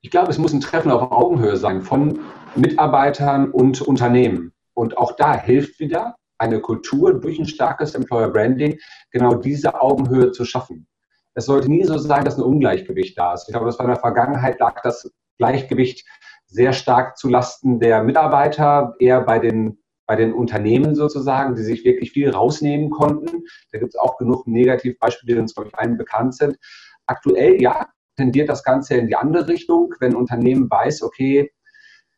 Ich 0.01 0.11
glaube, 0.11 0.31
es 0.31 0.37
muss 0.37 0.53
ein 0.53 0.61
Treffen 0.61 0.91
auf 0.91 1.11
Augenhöhe 1.11 1.55
sein 1.55 1.81
von 1.81 2.19
Mitarbeitern 2.55 3.51
und 3.51 3.81
Unternehmen. 3.81 4.51
Und 4.73 4.97
auch 4.97 5.13
da 5.13 5.35
hilft 5.37 5.79
wieder 5.79 6.15
eine 6.37 6.59
Kultur 6.59 7.13
durch 7.13 7.39
ein 7.39 7.47
starkes 7.47 7.95
Employer 7.95 8.29
Branding, 8.29 8.77
genau 9.11 9.35
diese 9.35 9.81
Augenhöhe 9.81 10.31
zu 10.31 10.43
schaffen 10.43 10.87
es 11.35 11.45
sollte 11.45 11.69
nie 11.69 11.83
so 11.83 11.97
sein, 11.97 12.25
dass 12.25 12.37
ein 12.37 12.43
Ungleichgewicht 12.43 13.17
da 13.17 13.33
ist. 13.33 13.47
Ich 13.47 13.53
glaube, 13.53 13.65
das 13.65 13.77
war 13.79 13.85
in 13.85 13.91
der 13.91 13.99
Vergangenheit 13.99 14.59
lag 14.59 14.81
das 14.81 15.11
Gleichgewicht 15.37 16.05
sehr 16.45 16.73
stark 16.73 17.17
zu 17.17 17.29
Lasten 17.29 17.79
der 17.79 18.03
Mitarbeiter, 18.03 18.93
eher 18.99 19.21
bei 19.21 19.39
den, 19.39 19.82
bei 20.05 20.15
den 20.15 20.33
Unternehmen 20.33 20.95
sozusagen, 20.95 21.55
die 21.55 21.63
sich 21.63 21.85
wirklich 21.85 22.11
viel 22.11 22.29
rausnehmen 22.29 22.89
konnten. 22.89 23.43
Da 23.71 23.79
gibt 23.79 23.93
es 23.93 23.99
auch 23.99 24.17
genug 24.17 24.47
Negativbeispiele, 24.47 25.35
die 25.35 25.41
uns, 25.41 25.55
glaube 25.55 25.69
ich, 25.69 25.79
allen 25.79 25.97
bekannt 25.97 26.35
sind. 26.35 26.57
Aktuell, 27.05 27.61
ja, 27.61 27.87
tendiert 28.15 28.49
das 28.49 28.63
Ganze 28.63 28.95
in 28.95 29.07
die 29.07 29.15
andere 29.15 29.47
Richtung. 29.47 29.93
Wenn 29.99 30.11
ein 30.11 30.17
Unternehmen 30.17 30.69
weiß, 30.69 31.03
okay, 31.03 31.51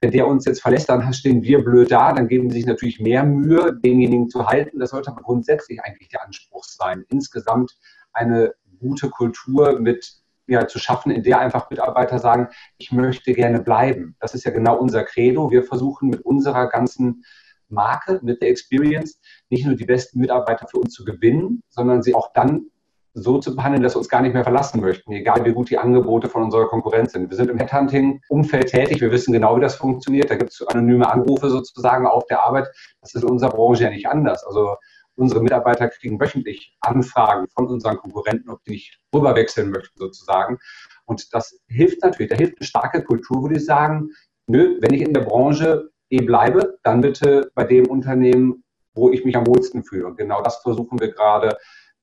wenn 0.02 0.12
der 0.12 0.28
uns 0.28 0.46
jetzt 0.46 0.62
verlässt, 0.62 0.90
dann 0.90 1.14
stehen 1.14 1.42
wir 1.44 1.64
blöd 1.64 1.92
da, 1.92 2.12
dann 2.14 2.28
geben 2.28 2.50
sie 2.50 2.58
sich 2.58 2.66
natürlich 2.66 3.00
mehr 3.00 3.24
Mühe, 3.24 3.80
denjenigen 3.84 4.30
zu 4.30 4.46
halten. 4.48 4.80
Das 4.80 4.92
sollte 4.92 5.12
aber 5.12 5.22
grundsätzlich 5.22 5.82
eigentlich 5.82 6.10
der 6.10 6.24
Anspruch 6.24 6.64
sein, 6.64 7.06
insgesamt 7.10 7.78
eine 8.14 8.54
gute 8.80 9.10
Kultur 9.10 9.80
mit 9.80 10.14
ja, 10.48 10.68
zu 10.68 10.80
schaffen, 10.80 11.12
in 11.12 11.24
der 11.24 11.40
einfach 11.40 11.70
Mitarbeiter 11.70 12.20
sagen, 12.20 12.50
ich 12.78 12.92
möchte 12.92 13.34
gerne 13.34 13.62
bleiben. 13.62 14.16
Das 14.20 14.36
ist 14.36 14.44
ja 14.44 14.52
genau 14.52 14.78
unser 14.78 15.04
Credo. 15.04 15.50
Wir 15.50 15.64
versuchen 15.64 16.10
mit 16.10 16.22
unserer 16.22 16.68
ganzen 16.68 17.24
Marke, 17.70 18.20
mit 18.24 18.42
der 18.42 18.50
Experience, 18.50 19.20
nicht 19.50 19.66
nur 19.66 19.76
die 19.76 19.86
besten 19.86 20.20
Mitarbeiter 20.20 20.68
für 20.68 20.78
uns 20.78 20.94
zu 20.94 21.06
gewinnen, 21.06 21.62
sondern 21.70 22.02
sie 22.02 22.14
auch 22.14 22.32
dann 22.34 22.68
so 23.16 23.40
zu 23.40 23.56
behandeln, 23.56 23.82
dass 23.82 23.94
sie 23.94 23.98
uns 23.98 24.10
gar 24.10 24.22
nicht 24.22 24.34
mehr 24.34 24.44
verlassen 24.44 24.82
möchten, 24.82 25.14
egal 25.14 25.46
wie 25.46 25.54
gut 25.54 25.70
die 25.70 25.78
Angebote 25.78 26.28
von 26.28 26.44
unserer 26.44 26.68
Konkurrenz 26.68 27.14
sind. 27.14 27.30
Wir 27.30 27.38
sind 27.38 27.50
im 27.50 27.58
Headhunting-Umfeld 27.58 28.68
tätig, 28.68 29.00
wir 29.00 29.12
wissen 29.12 29.32
genau, 29.32 29.56
wie 29.56 29.62
das 29.62 29.76
funktioniert. 29.76 30.30
Da 30.30 30.36
gibt 30.36 30.52
es 30.52 30.62
anonyme 30.68 31.10
Anrufe 31.10 31.50
sozusagen 31.50 32.06
auf 32.06 32.26
der 32.26 32.44
Arbeit. 32.44 32.68
Das 33.02 33.16
ist 33.16 33.24
in 33.24 33.30
unserer 33.30 33.52
Branche 33.52 33.86
ja 33.86 33.90
nicht 33.90 34.08
anders. 34.08 34.46
Also 34.46 34.76
unsere 35.16 35.42
Mitarbeiter 35.42 35.88
kriegen 35.88 36.20
wöchentlich 36.20 36.76
Anfragen 36.82 37.48
von 37.56 37.68
unseren 37.68 37.98
Konkurrenten, 37.98 38.50
ob 38.50 38.62
die 38.64 38.72
nicht 38.72 39.00
rüberwechseln 39.14 39.72
möchten 39.72 39.98
sozusagen. 39.98 40.60
Und 41.06 41.34
das 41.34 41.58
hilft 41.68 42.04
natürlich, 42.04 42.30
da 42.30 42.36
hilft 42.36 42.60
eine 42.60 42.68
starke 42.68 43.02
Kultur, 43.02 43.44
wo 43.44 43.48
die 43.48 43.60
sagen, 43.60 44.10
nö, 44.48 44.78
wenn 44.82 44.94
ich 44.94 45.02
in 45.02 45.14
der 45.14 45.22
Branche 45.22 45.90
bleibe, 46.10 46.78
dann 46.84 47.02
bitte 47.02 47.52
bei 47.56 47.64
dem 47.64 47.88
Unternehmen, 47.88 48.64
wo 48.94 49.12
ich 49.12 49.26
mich 49.26 49.36
am 49.36 49.48
wohlsten 49.48 49.84
fühle. 49.84 50.14
Genau 50.16 50.42
das 50.42 50.58
versuchen 50.58 51.00
wir 51.00 51.12
gerade 51.12 51.58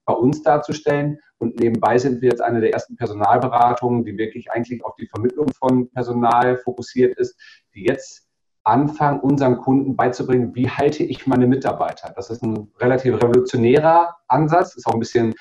bei 0.05 0.15
uns 0.15 0.43
darzustellen. 0.43 1.19
Und 1.39 1.59
nebenbei 1.59 1.99
sind 1.99 2.21
wir 2.23 2.31
jetzt 2.31 2.43
eine 2.43 2.61
der 2.61 2.73
ersten 2.73 2.97
Personalberatungen, 2.97 4.05
die 4.05 4.17
wirklich 4.17 4.51
eigentlich 4.51 4.85
auf 4.85 4.95
die 4.97 5.07
Vermittlung 5.07 5.49
von 5.53 5.89
Personal 5.91 6.59
fokussiert 6.59 7.19
ist, 7.19 7.37
die 7.75 7.85
jetzt 7.85 8.29
anfangen, 8.65 9.21
unseren 9.21 9.57
Kunden 9.59 9.97
beizubringen, 9.97 10.55
wie 10.55 10.69
halte 10.69 11.03
ich 11.03 11.27
meine 11.27 11.47
Mitarbeiter. 11.47 12.13
Das 12.15 12.31
ist 12.31 12.43
ein 12.43 12.71
relativ 12.79 13.15
revolutionärer 13.15 14.17
Ansatz, 14.29 14.77
ist 14.77 14.87
auch 14.87 14.95
ein 14.95 15.01
bisschen 15.01 15.35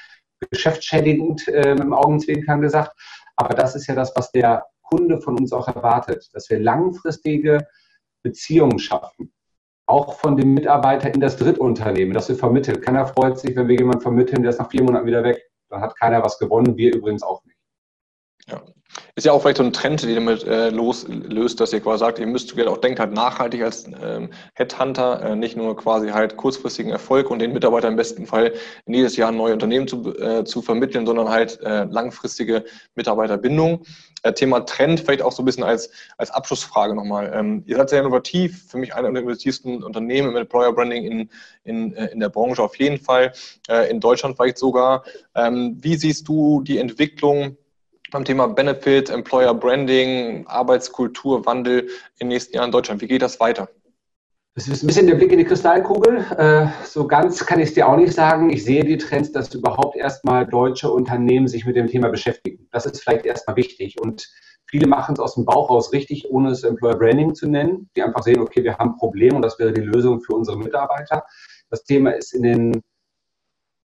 geschäftsschädigend 0.50 1.48
äh, 1.48 1.74
im 1.74 1.94
Augenzwinkern 1.94 2.62
gesagt. 2.62 2.94
Aber 3.36 3.54
das 3.54 3.76
ist 3.76 3.86
ja 3.88 3.94
das, 3.94 4.12
was 4.16 4.32
der 4.32 4.66
Kunde 4.82 5.22
von 5.22 5.38
uns 5.38 5.54
auch 5.54 5.68
erwartet, 5.68 6.30
dass 6.34 6.50
wir 6.50 6.60
langfristige 6.60 7.68
Beziehungen 8.22 8.80
schaffen. 8.80 9.34
Auch 9.88 10.14
von 10.20 10.38
dem 10.38 10.54
Mitarbeiter 10.54 11.14
in 11.14 11.20
das 11.20 11.38
Drittunternehmen, 11.38 12.14
das 12.14 12.30
wir 12.30 12.36
vermitteln. 12.36 12.82
Keiner 12.82 13.06
freut 13.08 13.40
sich, 13.40 13.56
wenn 13.56 13.68
wir 13.68 13.78
jemanden 13.78 14.02
vermitteln, 14.02 14.42
der 14.42 14.52
ist 14.52 14.60
nach 14.60 14.70
vier 14.70 14.84
Monaten 14.84 15.06
wieder 15.06 15.24
weg. 15.24 15.42
Dann 15.70 15.82
hat 15.82 15.98
keiner 15.98 16.24
was 16.24 16.40
gewonnen, 16.40 16.78
wir 16.78 16.96
übrigens 16.96 17.24
auch 17.24 17.44
nicht. 17.46 17.58
Ja. 18.48 18.64
Ist 19.16 19.26
ja 19.26 19.32
auch 19.32 19.42
vielleicht 19.42 19.58
so 19.58 19.64
ein 19.64 19.74
Trend, 19.74 20.02
den 20.02 20.10
ihr 20.10 20.16
damit 20.16 20.44
äh, 20.44 20.70
loslöst, 20.70 21.60
dass 21.60 21.74
ihr 21.74 21.80
quasi 21.80 22.00
sagt, 22.00 22.20
ihr 22.20 22.28
müsst 22.28 22.58
auch 22.68 22.78
denken 22.78 23.00
halt 23.00 23.14
nachhaltig 23.14 23.64
als 23.64 23.86
ähm, 24.02 24.30
Headhunter, 24.54 25.22
äh, 25.22 25.36
nicht 25.36 25.56
nur 25.56 25.76
quasi 25.78 26.10
halt 26.10 26.38
kurzfristigen 26.38 26.92
Erfolg 26.92 27.30
und 27.30 27.40
den 27.40 27.54
Mitarbeitern 27.54 27.92
im 27.92 27.98
besten 27.98 28.26
Fall 28.26 28.54
jedes 28.86 29.16
Jahr 29.18 29.32
neue 29.32 29.54
Unternehmen 29.54 29.88
zu, 29.88 30.14
äh, 30.18 30.44
zu 30.44 30.62
vermitteln, 30.62 31.06
sondern 31.06 31.30
halt 31.30 31.60
äh, 31.62 31.86
langfristige 31.86 32.66
Mitarbeiterbindung. 32.96 33.84
Äh, 34.24 34.34
Thema 34.34 34.62
Trend 34.62 35.00
vielleicht 35.00 35.22
auch 35.22 35.32
so 35.32 35.42
ein 35.42 35.46
bisschen 35.46 35.64
als, 35.64 35.90
als 36.18 36.32
Abschlussfrage 36.32 36.96
nochmal. 36.96 37.32
Ähm, 37.34 37.64
ihr 37.68 37.78
seid 37.78 37.90
sehr 37.90 38.02
innovativ, 38.02 38.70
für 38.70 38.78
mich 38.78 38.94
einer 38.94 39.12
der 39.12 39.22
innovativsten 39.22 39.84
Unternehmen 39.84 40.30
im 40.30 40.36
Employer 40.36 40.74
Branding 40.74 41.06
in, 41.06 41.30
in, 41.64 41.94
äh, 41.96 42.08
in 42.08 42.20
der 42.20 42.30
Branche 42.30 42.62
auf 42.62 42.78
jeden 42.78 42.98
Fall, 42.98 43.34
in 43.90 44.00
Deutschland 44.00 44.36
vielleicht 44.36 44.58
sogar. 44.58 45.04
Ähm, 45.36 45.78
wie 45.80 45.96
siehst 45.96 46.28
du 46.28 46.62
die 46.62 46.78
Entwicklung 46.78 47.58
beim 48.12 48.26
Thema 48.26 48.48
Benefit, 48.48 49.10
Employer 49.10 49.54
Branding, 49.54 50.46
Arbeitskultur, 50.48 51.46
Wandel 51.46 51.82
in 51.82 51.90
den 52.20 52.28
nächsten 52.28 52.56
Jahren 52.56 52.68
in 52.68 52.72
Deutschland? 52.72 53.02
Wie 53.02 53.08
geht 53.08 53.22
das 53.22 53.40
weiter? 53.40 53.70
Das 54.54 54.68
ist 54.68 54.84
ein 54.84 54.88
bisschen 54.88 55.08
der 55.08 55.16
Blick 55.16 55.32
in 55.32 55.38
die 55.38 55.46
Kristallkugel. 55.46 56.26
Äh, 56.38 56.68
so 56.86 57.08
ganz 57.08 57.46
kann 57.46 57.62
ich 57.62 57.70
es 57.70 57.74
dir 57.74 57.88
auch 57.88 57.96
nicht 57.96 58.14
sagen. 58.14 58.50
Ich 58.50 58.66
sehe 58.66 58.84
die 58.84 58.98
Trends, 58.98 59.32
dass 59.32 59.56
überhaupt 59.56 59.96
erstmal 59.96 60.46
deutsche 60.46 60.92
Unternehmen 60.92 61.48
sich 61.48 61.66
mit 61.66 61.78
dem 61.78 61.88
Thema 61.88 62.10
beschäftigen. 62.10 62.68
Das 62.70 62.86
ist 62.86 63.02
vielleicht 63.02 63.26
erstmal 63.26 63.56
wichtig. 63.56 64.02
Und 64.02 64.30
viele 64.66 64.88
machen 64.88 65.14
es 65.14 65.22
aus 65.22 65.36
dem 65.36 65.46
Bauch 65.46 65.70
raus 65.70 65.94
richtig, 65.94 66.30
ohne 66.30 66.50
es 66.50 66.64
Employer 66.66 66.98
Branding 66.98 67.34
zu 67.34 67.48
nennen. 67.48 67.90
Die 67.96 68.04
einfach 68.04 68.24
sehen, 68.24 68.42
okay, 68.42 68.62
wir 68.62 68.78
haben 68.78 68.92
ein 68.92 68.98
Problem 68.98 69.38
und 69.38 69.42
das 69.42 69.58
wäre 69.58 69.72
die 69.72 69.82
Lösung 69.82 70.20
für 70.20 70.34
unsere 70.34 70.58
Mitarbeiter. 70.58 71.24
Das 71.70 71.86
Thema 71.86 72.12
ist 72.12 72.34
in 72.34 72.44
den, 72.44 72.82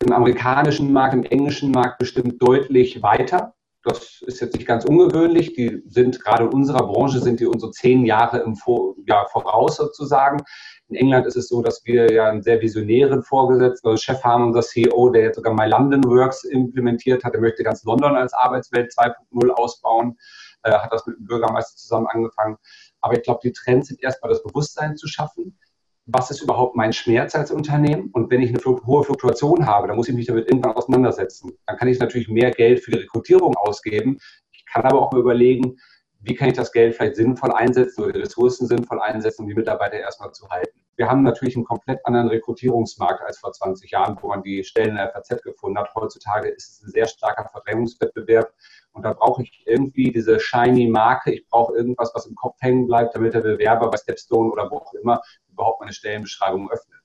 im 0.06 0.14
amerikanischen 0.14 0.94
Markt, 0.94 1.16
im 1.16 1.24
englischen 1.26 1.72
Markt 1.72 1.98
bestimmt 1.98 2.42
deutlich 2.42 3.04
weiter. 3.04 3.55
Das 3.86 4.24
ist 4.26 4.42
jetzt 4.42 4.56
nicht 4.56 4.66
ganz 4.66 4.84
ungewöhnlich. 4.84 5.54
Die 5.54 5.84
sind 5.86 6.20
gerade 6.20 6.46
in 6.46 6.50
unserer 6.50 6.88
Branche 6.88 7.20
sind 7.20 7.40
die 7.40 7.46
unsere 7.46 7.72
zehn 7.72 8.04
Jahre 8.04 8.40
im 8.40 8.56
Vor, 8.56 8.96
ja, 9.06 9.26
voraus 9.32 9.78
sozusagen. 9.78 10.44
In 10.88 10.96
England 10.96 11.28
ist 11.28 11.36
es 11.36 11.50
so, 11.50 11.62
dass 11.62 11.86
wir 11.86 12.12
ja 12.12 12.28
einen 12.28 12.42
sehr 12.42 12.60
visionären 12.62 13.22
Vorgesetzten, 13.22 13.88
also 13.88 14.02
Chef 14.02 14.24
haben, 14.24 14.46
unser 14.46 14.62
CEO, 14.62 15.10
der 15.12 15.22
jetzt 15.22 15.36
sogar 15.36 15.54
My 15.54 15.68
London 15.68 16.04
Works 16.04 16.46
implementiert 16.46 17.24
hat. 17.24 17.36
Er 17.36 17.42
möchte 17.42 17.62
ganz 17.62 17.84
London 17.84 18.16
als 18.16 18.34
Arbeitswelt 18.34 18.92
2.0 18.92 19.50
ausbauen, 19.52 20.18
äh, 20.64 20.72
hat 20.72 20.92
das 20.92 21.06
mit 21.06 21.18
dem 21.20 21.26
Bürgermeister 21.28 21.78
zusammen 21.78 22.08
angefangen. 22.08 22.58
Aber 23.02 23.14
ich 23.14 23.22
glaube, 23.22 23.42
die 23.44 23.52
Trends 23.52 23.90
sind 23.90 24.02
erstmal 24.02 24.32
das 24.32 24.42
Bewusstsein 24.42 24.98
zu 24.98 25.08
schaffen 25.08 25.60
was 26.06 26.30
ist 26.30 26.42
überhaupt 26.42 26.76
mein 26.76 26.94
Schmerz 26.94 27.36
als 27.36 27.52
Unternehmen? 27.52 28.10
Und 28.14 28.30
wenn 28.30 28.42
ich 28.42 28.50
eine 28.50 28.64
hohe 28.64 29.04
Fluktuation 29.04 29.66
habe, 29.66 29.88
dann 29.88 29.96
muss 29.96 30.08
ich 30.08 30.16
mich 30.16 30.28
damit 30.28 30.48
irgendwann 30.48 30.74
auseinandersetzen. 30.74 31.58
Dann 31.66 31.78
kann 31.78 31.88
ich 31.88 32.00
natürlich 32.00 32.28
mehr 32.28 32.52
Geld 32.52 32.80
für 32.80 32.92
die 32.92 33.00
Rekrutierung 33.00 33.56
ausgeben. 33.56 34.20
Ich 34.52 34.66
kann 34.66 34.84
aber 34.84 35.02
auch 35.02 35.12
mal 35.12 35.20
überlegen, 35.20 35.78
wie 36.20 36.36
kann 36.36 36.50
ich 36.50 36.56
das 36.56 36.72
Geld 36.72 36.96
vielleicht 36.96 37.16
sinnvoll 37.16 37.52
einsetzen 37.52 38.04
oder 38.04 38.14
die 38.14 38.20
Ressourcen 38.20 38.68
sinnvoll 38.68 39.00
einsetzen, 39.00 39.44
um 39.44 39.48
die 39.48 39.56
Mitarbeiter 39.56 39.98
erstmal 39.98 40.32
zu 40.32 40.50
halten. 40.50 40.80
Wir 40.98 41.10
haben 41.10 41.24
natürlich 41.24 41.56
einen 41.56 41.66
komplett 41.66 42.06
anderen 42.06 42.30
Rekrutierungsmarkt 42.30 43.22
als 43.22 43.40
vor 43.40 43.52
20 43.52 43.92
Jahren, 43.92 44.18
wo 44.22 44.30
man 44.30 44.42
die 44.42 44.64
Stellen 44.64 44.92
in 44.92 44.96
der 44.96 45.12
FAZ 45.12 45.44
gefunden 45.44 45.78
hat. 45.78 45.94
Heutzutage 45.94 46.48
ist 46.48 46.72
es 46.72 46.84
ein 46.84 46.92
sehr 46.92 47.06
starker 47.06 47.50
Verdrängungswettbewerb 47.50 48.54
und 48.94 49.04
da 49.04 49.12
brauche 49.12 49.44
ich 49.44 49.64
irgendwie 49.66 50.12
diese 50.12 50.40
shiny 50.40 50.88
Marke. 50.88 51.34
Ich 51.34 51.48
brauche 51.50 51.76
irgendwas, 51.76 52.12
was 52.16 52.28
im 52.28 52.36
Kopf 52.36 52.56
hängen 52.62 52.88
bleibt, 52.88 53.14
damit 53.14 53.34
der 53.34 53.42
Bewerber 53.42 53.92
bei 53.92 53.98
Stepstone 53.98 54.50
oder 54.50 54.72
wo 54.72 54.78
auch 54.78 54.94
immer 54.94 55.22
überhaupt 55.56 55.80
meine 55.80 55.94
Stellenbeschreibung 55.94 56.70
öffnet. 56.70 57.02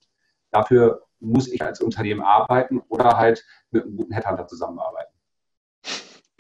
Dafür 0.51 1.07
muss 1.21 1.49
ich 1.49 1.63
als 1.63 1.81
Unternehmen 1.81 2.23
arbeiten 2.23 2.81
oder 2.89 3.17
halt 3.17 3.45
mit 3.71 3.85
einem 3.85 3.97
guten 3.97 4.13
Headhunter 4.13 4.47
zusammenarbeiten. 4.47 5.13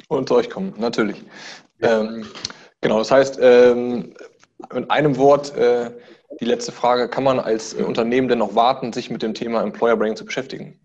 Und 0.08 0.28
zu 0.28 0.34
euch 0.34 0.50
kommen, 0.50 0.74
natürlich. 0.76 1.24
Ja. 1.78 2.00
Ähm, 2.00 2.26
genau, 2.80 2.98
das 2.98 3.10
heißt, 3.10 3.38
ähm, 3.40 4.14
in 4.74 4.90
einem 4.90 5.16
Wort, 5.16 5.54
äh, 5.56 5.92
die 6.40 6.44
letzte 6.44 6.72
Frage, 6.72 7.08
kann 7.08 7.24
man 7.24 7.38
als 7.38 7.74
äh, 7.74 7.82
Unternehmen 7.82 8.28
denn 8.28 8.38
noch 8.38 8.54
warten, 8.54 8.92
sich 8.92 9.10
mit 9.10 9.22
dem 9.22 9.34
Thema 9.34 9.62
Employer 9.62 9.96
Branding 9.96 10.16
zu 10.16 10.24
beschäftigen? 10.24 10.80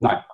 Nein. 0.00 0.24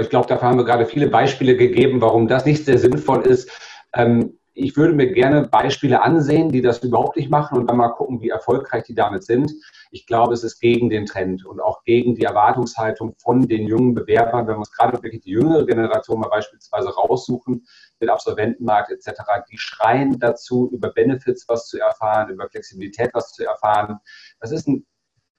Ich 0.00 0.08
glaube, 0.08 0.26
dafür 0.26 0.48
haben 0.48 0.58
wir 0.58 0.64
gerade 0.64 0.86
viele 0.86 1.08
Beispiele 1.08 1.56
gegeben, 1.56 2.00
warum 2.00 2.26
das 2.26 2.46
nicht 2.46 2.64
sehr 2.64 2.78
sinnvoll 2.78 3.26
ist. 3.26 3.50
Ähm, 3.92 4.38
ich 4.54 4.76
würde 4.76 4.94
mir 4.94 5.12
gerne 5.12 5.48
Beispiele 5.48 6.02
ansehen, 6.02 6.50
die 6.50 6.60
das 6.60 6.82
überhaupt 6.82 7.16
nicht 7.16 7.30
machen 7.30 7.58
und 7.58 7.68
dann 7.68 7.78
mal 7.78 7.88
gucken, 7.88 8.20
wie 8.20 8.28
erfolgreich 8.28 8.84
die 8.84 8.94
damit 8.94 9.24
sind. 9.24 9.52
Ich 9.90 10.06
glaube, 10.06 10.34
es 10.34 10.44
ist 10.44 10.60
gegen 10.60 10.90
den 10.90 11.06
Trend 11.06 11.44
und 11.46 11.60
auch 11.60 11.84
gegen 11.84 12.14
die 12.14 12.24
Erwartungshaltung 12.24 13.14
von 13.18 13.48
den 13.48 13.66
jungen 13.66 13.94
Bewerbern, 13.94 14.46
wenn 14.46 14.54
wir 14.54 14.58
uns 14.58 14.72
gerade 14.72 15.02
wirklich 15.02 15.22
die 15.22 15.30
jüngere 15.30 15.64
Generation 15.64 16.20
mal 16.20 16.28
beispielsweise 16.28 16.90
raussuchen, 16.94 17.66
den 18.00 18.10
Absolventenmarkt 18.10 18.90
etc., 18.90 19.22
die 19.50 19.58
schreien 19.58 20.18
dazu, 20.18 20.70
über 20.72 20.90
Benefits 20.90 21.48
was 21.48 21.68
zu 21.68 21.78
erfahren, 21.78 22.30
über 22.30 22.48
Flexibilität 22.48 23.10
was 23.14 23.32
zu 23.32 23.44
erfahren. 23.44 23.98
Das 24.40 24.52
ist 24.52 24.68
ein 24.68 24.84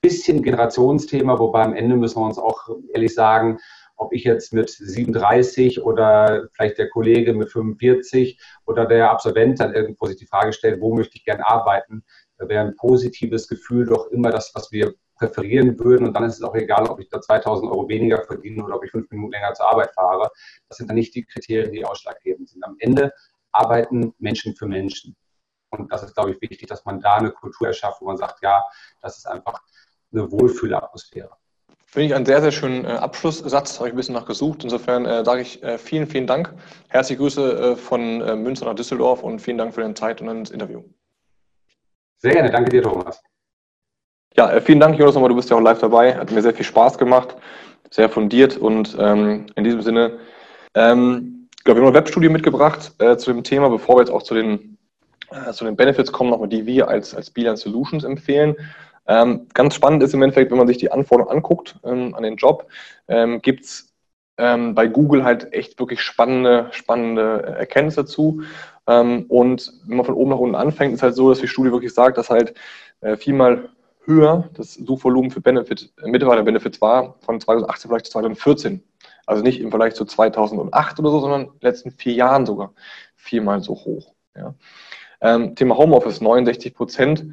bisschen 0.01 0.41
Generationsthema, 0.41 1.39
wobei 1.39 1.63
am 1.63 1.73
Ende 1.73 1.95
müssen 1.95 2.19
wir 2.19 2.25
uns 2.25 2.37
auch 2.37 2.67
ehrlich 2.93 3.13
sagen, 3.13 3.59
ob 3.95 4.13
ich 4.13 4.23
jetzt 4.23 4.53
mit 4.53 4.69
37 4.69 5.81
oder 5.81 6.47
vielleicht 6.53 6.77
der 6.77 6.89
Kollege 6.89 7.33
mit 7.33 7.51
45 7.51 8.39
oder 8.65 8.85
der 8.85 9.11
Absolvent 9.11 9.59
dann 9.59 9.73
irgendwo 9.73 10.05
sich 10.05 10.17
die 10.17 10.25
Frage 10.25 10.53
stellt, 10.53 10.81
wo 10.81 10.95
möchte 10.95 11.17
ich 11.17 11.25
gerne 11.25 11.47
arbeiten, 11.47 12.03
da 12.37 12.47
wäre 12.47 12.65
ein 12.65 12.75
positives 12.75 13.47
Gefühl 13.47 13.85
doch 13.85 14.07
immer 14.07 14.31
das, 14.31 14.51
was 14.53 14.71
wir 14.71 14.93
präferieren 15.15 15.79
würden. 15.79 16.07
Und 16.07 16.13
dann 16.13 16.23
ist 16.23 16.35
es 16.35 16.41
auch 16.41 16.55
egal, 16.55 16.87
ob 16.87 16.99
ich 16.99 17.09
da 17.09 17.21
2000 17.21 17.71
Euro 17.71 17.87
weniger 17.87 18.23
verdiene 18.23 18.63
oder 18.63 18.75
ob 18.75 18.83
ich 18.83 18.91
fünf 18.91 19.09
Minuten 19.11 19.33
länger 19.33 19.53
zur 19.53 19.69
Arbeit 19.69 19.93
fahre. 19.93 20.29
Das 20.67 20.77
sind 20.77 20.89
dann 20.89 20.95
nicht 20.95 21.15
die 21.15 21.23
Kriterien, 21.23 21.71
die 21.71 21.85
ausschlaggebend 21.85 22.49
sind. 22.49 22.63
Am 22.63 22.75
Ende 22.79 23.13
arbeiten 23.51 24.13
Menschen 24.17 24.55
für 24.55 24.67
Menschen. 24.67 25.15
Und 25.69 25.91
das 25.91 26.03
ist, 26.03 26.15
glaube 26.15 26.31
ich, 26.31 26.41
wichtig, 26.41 26.67
dass 26.67 26.85
man 26.85 26.99
da 26.99 27.15
eine 27.15 27.31
Kultur 27.31 27.67
erschafft, 27.67 28.01
wo 28.01 28.05
man 28.05 28.17
sagt, 28.17 28.43
ja, 28.43 28.63
das 29.01 29.17
ist 29.17 29.27
einfach 29.27 29.61
eine 30.11 30.31
Wohlfühlatmosphäre. 30.31 31.35
Finde 31.93 32.07
ich 32.07 32.15
einen 32.15 32.25
sehr, 32.25 32.41
sehr 32.41 32.51
schönen 32.51 32.85
äh, 32.85 32.87
Abschlusssatz, 32.87 33.77
habe 33.77 33.87
ich 33.87 33.93
ein 33.93 33.97
bisschen 33.97 34.15
nachgesucht. 34.15 34.63
Insofern 34.63 35.05
äh, 35.05 35.23
sage 35.23 35.43
ich 35.43 35.61
äh, 35.61 35.77
vielen, 35.77 36.07
vielen 36.07 36.25
Dank. 36.25 36.51
Herzliche 36.87 37.19
Grüße 37.19 37.73
äh, 37.73 37.75
von 37.75 38.19
äh, 38.21 38.35
Münster 38.35 38.65
nach 38.65 38.73
Düsseldorf 38.73 39.21
und 39.21 39.37
vielen 39.37 39.59
Dank 39.59 39.75
für 39.75 39.81
deine 39.81 39.93
Zeit 39.93 40.19
und 40.19 40.25
das 40.39 40.49
Interview. 40.49 40.81
Sehr 42.17 42.31
gerne, 42.31 42.49
danke 42.49 42.71
dir, 42.71 42.81
Thomas. 42.81 43.21
Ja, 44.35 44.59
vielen 44.59 44.79
Dank, 44.79 44.97
Jonas, 44.97 45.13
nochmal, 45.13 45.29
du 45.29 45.35
bist 45.35 45.51
ja 45.51 45.55
auch 45.55 45.61
live 45.61 45.81
dabei. 45.81 46.15
Hat 46.15 46.31
mir 46.31 46.41
sehr 46.41 46.55
viel 46.55 46.65
Spaß 46.65 46.97
gemacht, 46.97 47.35
sehr 47.91 48.09
fundiert 48.09 48.57
und 48.57 48.97
ähm, 48.99 49.45
in 49.53 49.63
diesem 49.63 49.83
Sinne, 49.83 50.17
ähm, 50.73 51.47
ich 51.55 51.63
glaube, 51.63 51.79
wir 51.79 51.85
haben 51.85 51.93
eine 51.93 51.99
Webstudie 51.99 52.29
mitgebracht 52.29 52.91
zu 53.17 53.31
dem 53.31 53.43
Thema, 53.43 53.69
bevor 53.69 53.97
wir 53.97 54.01
jetzt 54.01 54.11
auch 54.11 54.23
zu 54.23 54.33
den, 54.33 54.79
zu 55.51 55.63
den 55.63 55.75
Benefits 55.75 56.11
kommen, 56.11 56.31
nochmal 56.31 56.49
die 56.49 56.65
wir 56.65 56.87
als, 56.87 57.13
als 57.13 57.29
Beeline 57.29 57.55
Solutions 57.55 58.03
empfehlen. 58.03 58.55
Ähm, 59.07 59.47
ganz 59.53 59.75
spannend 59.75 60.03
ist 60.03 60.13
im 60.13 60.21
Endeffekt, 60.21 60.51
wenn 60.51 60.57
man 60.57 60.67
sich 60.67 60.77
die 60.77 60.91
Anforderungen 60.91 61.35
anguckt 61.35 61.75
ähm, 61.83 62.15
an 62.15 62.23
den 62.23 62.37
Job, 62.37 62.67
ähm, 63.07 63.41
gibt 63.41 63.65
es 63.65 63.93
ähm, 64.37 64.73
bei 64.73 64.87
Google 64.87 65.23
halt 65.23 65.53
echt 65.53 65.79
wirklich 65.79 66.01
spannende, 66.01 66.67
spannende 66.71 67.43
Erkenntnisse 67.57 68.01
dazu. 68.01 68.41
Ähm, 68.87 69.25
und 69.27 69.71
wenn 69.85 69.97
man 69.97 70.05
von 70.05 70.15
oben 70.15 70.31
nach 70.31 70.37
unten 70.37 70.55
anfängt, 70.55 70.93
ist 70.93 71.03
halt 71.03 71.15
so, 71.15 71.29
dass 71.29 71.39
die 71.39 71.47
Studie 71.47 71.71
wirklich 71.71 71.93
sagt, 71.93 72.17
dass 72.17 72.29
halt 72.29 72.53
äh, 73.01 73.15
viermal 73.15 73.69
höher 74.05 74.49
das 74.53 74.73
Suchvolumen 74.73 75.31
für 75.31 75.41
Benefit, 75.41 75.93
äh, 76.01 76.07
Mitarbeiter-Benefits 76.07 76.81
war 76.81 77.15
von 77.21 77.39
2018 77.39 77.89
vielleicht 77.89 78.05
zu 78.05 78.11
2014. 78.13 78.83
Also 79.25 79.43
nicht 79.43 79.61
im 79.61 79.69
Vergleich 79.69 79.93
zu 79.93 80.05
2008 80.05 80.99
oder 80.99 81.11
so, 81.11 81.19
sondern 81.19 81.41
in 81.41 81.47
den 81.47 81.61
letzten 81.61 81.91
vier 81.91 82.13
Jahren 82.13 82.45
sogar 82.45 82.73
viermal 83.15 83.61
so 83.61 83.73
hoch. 83.73 84.13
Ja. 84.35 84.55
Ähm, 85.21 85.55
Thema 85.55 85.77
Homeoffice 85.77 86.19
69 86.19 86.73
Prozent. 86.73 87.25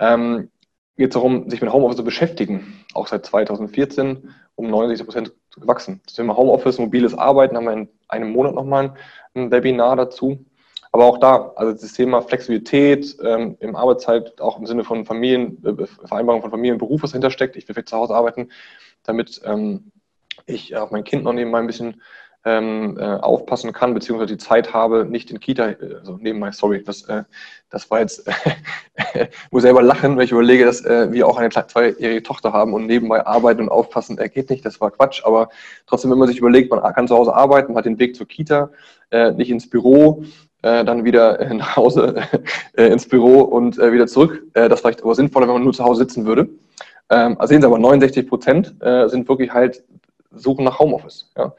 Ähm, 0.00 0.50
geht 0.98 1.10
es 1.10 1.14
darum, 1.14 1.48
sich 1.48 1.62
mit 1.62 1.72
Homeoffice 1.72 1.96
zu 1.96 2.04
beschäftigen. 2.04 2.84
Auch 2.92 3.06
seit 3.06 3.24
2014 3.24 4.34
um 4.56 4.68
69 4.68 5.06
Prozent 5.06 5.32
gewachsen. 5.58 6.00
Das 6.04 6.14
Thema 6.14 6.36
Homeoffice, 6.36 6.78
mobiles 6.78 7.16
Arbeiten 7.16 7.56
haben 7.56 7.64
wir 7.64 7.72
in 7.72 7.88
einem 8.08 8.32
Monat 8.32 8.54
nochmal 8.54 8.94
ein 9.34 9.50
Webinar 9.50 9.96
dazu. 9.96 10.44
Aber 10.90 11.04
auch 11.04 11.18
da, 11.18 11.52
also 11.54 11.72
das 11.72 11.92
Thema 11.92 12.22
Flexibilität 12.22 13.16
ähm, 13.22 13.56
im 13.60 13.76
Arbeitszeit, 13.76 14.40
auch 14.40 14.58
im 14.58 14.66
Sinne 14.66 14.84
von 14.84 15.04
Familien, 15.04 15.62
äh, 15.64 15.86
Vereinbarung 15.86 16.42
von 16.42 16.50
Familie 16.50 16.72
und 16.72 16.78
Beruf, 16.78 17.02
was 17.02 17.10
dahinter 17.10 17.30
steckt. 17.30 17.56
Ich 17.56 17.68
will 17.68 17.74
vielleicht 17.74 17.90
zu 17.90 17.96
Hause 17.96 18.14
arbeiten, 18.14 18.48
damit 19.04 19.40
ähm, 19.44 19.92
ich 20.46 20.74
auch 20.76 20.90
mein 20.90 21.04
Kind 21.04 21.24
noch 21.24 21.32
nebenbei 21.32 21.58
ein 21.60 21.66
bisschen 21.66 22.02
ähm, 22.44 22.96
äh, 22.98 23.04
aufpassen 23.04 23.72
kann, 23.72 23.94
beziehungsweise 23.94 24.34
die 24.34 24.38
Zeit 24.38 24.72
habe, 24.72 25.04
nicht 25.04 25.30
in 25.30 25.40
Kita, 25.40 25.74
also 25.98 26.18
nebenbei, 26.20 26.52
sorry, 26.52 26.82
das, 26.84 27.02
äh, 27.02 27.24
das 27.68 27.90
war 27.90 28.00
jetzt, 28.00 28.28
ich 29.14 29.28
muss 29.50 29.62
selber 29.62 29.82
lachen, 29.82 30.16
wenn 30.16 30.24
ich 30.24 30.32
überlege, 30.32 30.64
dass 30.64 30.84
äh, 30.84 31.12
wir 31.12 31.26
auch 31.26 31.36
eine 31.36 31.50
zweijährige 31.50 32.22
Tochter 32.22 32.52
haben 32.52 32.74
und 32.74 32.86
nebenbei 32.86 33.26
arbeiten 33.26 33.62
und 33.62 33.68
aufpassen, 33.68 34.18
äh, 34.18 34.28
geht 34.28 34.50
nicht, 34.50 34.64
das 34.64 34.80
war 34.80 34.90
Quatsch, 34.90 35.22
aber 35.24 35.48
trotzdem, 35.86 36.10
wenn 36.10 36.18
man 36.18 36.28
sich 36.28 36.38
überlegt, 36.38 36.70
man 36.70 36.80
kann 36.94 37.08
zu 37.08 37.16
Hause 37.16 37.34
arbeiten, 37.34 37.74
hat 37.76 37.86
den 37.86 37.98
Weg 37.98 38.16
zur 38.16 38.26
Kita, 38.26 38.70
äh, 39.10 39.32
nicht 39.32 39.50
ins 39.50 39.68
Büro, 39.68 40.24
äh, 40.62 40.84
dann 40.84 41.04
wieder 41.04 41.40
äh, 41.40 41.54
nach 41.54 41.76
Hause 41.76 42.16
äh, 42.76 42.86
ins 42.86 43.08
Büro 43.08 43.42
und 43.42 43.78
äh, 43.78 43.92
wieder 43.92 44.06
zurück. 44.06 44.42
Äh, 44.54 44.68
das 44.68 44.80
vielleicht 44.80 45.02
aber 45.02 45.14
sinnvoller, 45.14 45.46
wenn 45.46 45.54
man 45.54 45.64
nur 45.64 45.72
zu 45.72 45.84
Hause 45.84 46.00
sitzen 46.00 46.26
würde. 46.26 46.48
Ähm, 47.10 47.36
sehen 47.44 47.62
Sie 47.62 47.66
aber, 47.66 47.78
69 47.78 48.28
Prozent 48.28 48.74
äh, 48.80 49.08
sind 49.08 49.28
wirklich 49.28 49.52
halt 49.52 49.82
Suchen 50.30 50.64
nach 50.64 50.78
Homeoffice. 50.78 51.30
Ja. 51.36 51.54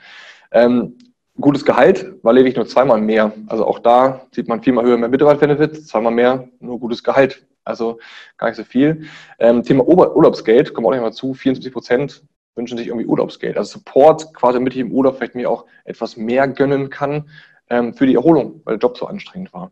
Ähm, 0.52 0.98
gutes 1.40 1.66
Gehalt 1.66 2.14
war 2.24 2.34
lediglich 2.34 2.56
nur 2.56 2.68
zweimal 2.68 3.02
mehr. 3.02 3.34
Also 3.48 3.66
auch 3.66 3.80
da 3.80 4.22
sieht 4.32 4.48
man 4.48 4.62
viermal 4.62 4.86
höher 4.86 4.98
mehr 4.98 5.10
Mitarbeiter-Benefits, 5.10 5.88
zweimal 5.88 6.14
mehr, 6.14 6.50
nur 6.60 6.80
gutes 6.80 7.04
Gehalt. 7.04 7.46
Also 7.64 8.00
gar 8.38 8.48
nicht 8.48 8.58
so 8.58 8.64
viel. 8.64 9.08
Ähm, 9.38 9.64
Thema 9.64 9.88
Urlaubsgeld, 9.88 10.74
kommt 10.74 10.88
auch 10.88 10.92
nicht 10.92 11.02
mal 11.02 11.14
zu, 11.14 11.34
74 11.34 11.72
Prozent 11.72 12.24
wünschen 12.56 12.78
sich 12.78 12.88
irgendwie 12.88 13.06
Urlaubsgeld. 13.06 13.58
Also 13.58 13.80
Support, 13.80 14.34
quasi 14.34 14.58
damit 14.58 14.74
ich 14.74 14.80
im 14.80 14.92
Urlaub 14.92 15.18
vielleicht 15.18 15.36
mir 15.36 15.50
auch 15.50 15.66
etwas 15.86 16.18
mehr 16.18 16.48
gönnen 16.48 16.90
kann 16.90 17.30
ähm, 17.70 17.94
für 17.94 18.06
die 18.06 18.16
Erholung, 18.16 18.62
weil 18.66 18.78
der 18.78 18.88
Job 18.88 18.98
so 18.98 19.08
anstrengend 19.08 19.54
war. 19.54 19.72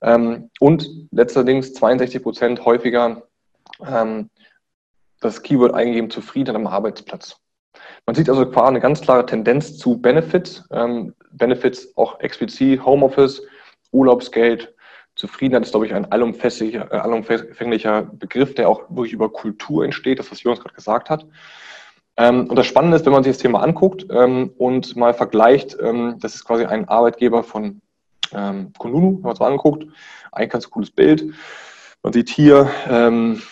Ähm, 0.00 0.50
und 0.60 0.88
letzterdings 1.10 1.74
62 1.74 2.22
Prozent 2.22 2.64
häufiger 2.64 3.22
ähm, 3.84 4.30
das 5.20 5.42
Keyword 5.42 5.74
eingegeben, 5.74 6.10
zufrieden 6.10 6.54
am 6.54 6.66
Arbeitsplatz. 6.66 7.40
Man 8.06 8.14
sieht 8.14 8.28
also 8.28 8.46
quasi 8.46 8.68
eine 8.68 8.80
ganz 8.80 9.00
klare 9.00 9.26
Tendenz 9.26 9.78
zu 9.78 9.98
Benefits. 9.98 10.64
Ähm, 10.70 11.14
Benefits 11.32 11.96
auch 11.96 12.20
explizit 12.20 12.84
Homeoffice, 12.84 13.42
Urlaubsgeld, 13.92 14.74
Zufriedenheit 15.16 15.64
ist, 15.64 15.70
glaube 15.70 15.86
ich, 15.86 15.94
ein 15.94 16.10
allumfänglicher, 16.12 16.92
äh, 16.92 16.96
allumfänglicher 16.96 18.02
Begriff, 18.02 18.54
der 18.54 18.68
auch 18.68 18.82
wirklich 18.90 19.14
über 19.14 19.32
Kultur 19.32 19.84
entsteht, 19.84 20.18
das, 20.18 20.30
was 20.30 20.42
Jonas 20.42 20.60
gerade 20.60 20.74
gesagt 20.74 21.10
hat. 21.10 21.26
Ähm, 22.18 22.48
und 22.48 22.56
das 22.56 22.66
Spannende 22.66 22.96
ist, 22.96 23.06
wenn 23.06 23.12
man 23.12 23.24
sich 23.24 23.32
das 23.32 23.42
Thema 23.42 23.62
anguckt 23.62 24.06
ähm, 24.10 24.52
und 24.58 24.94
mal 24.94 25.14
vergleicht, 25.14 25.76
ähm, 25.80 26.16
das 26.20 26.34
ist 26.34 26.44
quasi 26.44 26.64
ein 26.64 26.88
Arbeitgeber 26.88 27.42
von 27.42 27.80
ähm, 28.32 28.72
Kununu, 28.78 29.16
wenn 29.16 29.22
man 29.22 29.32
es 29.32 29.40
mal 29.40 29.50
anguckt, 29.50 29.86
ein 30.32 30.48
ganz 30.48 30.70
cooles 30.70 30.90
Bild. 30.90 31.32
Man 32.02 32.12
sieht 32.12 32.28
hier, 32.28 32.70
ähm, 32.88 33.42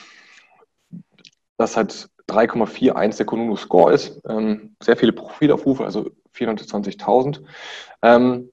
das 1.57 1.77
hat 1.77 2.09
3,41 2.29 3.17
der 3.19 3.27
Kununu 3.27 3.57
Score 3.57 3.93
ist. 3.93 4.21
Ähm, 4.29 4.77
sehr 4.83 4.97
viele 4.97 5.13
Profilaufrufe, 5.13 5.85
also 5.85 6.11
420.000. 6.37 7.41
Ähm, 8.03 8.51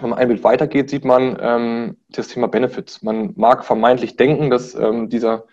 wenn 0.00 0.10
man 0.10 0.18
ein 0.18 0.28
Bild 0.28 0.44
weitergeht, 0.44 0.90
sieht 0.90 1.04
man 1.04 1.36
ähm, 1.40 1.96
das 2.08 2.28
Thema 2.28 2.48
Benefits. 2.48 3.02
Man 3.02 3.34
mag 3.36 3.64
vermeintlich 3.64 4.16
denken, 4.16 4.50
dass 4.50 4.74
ähm, 4.74 5.08
dieser 5.08 5.44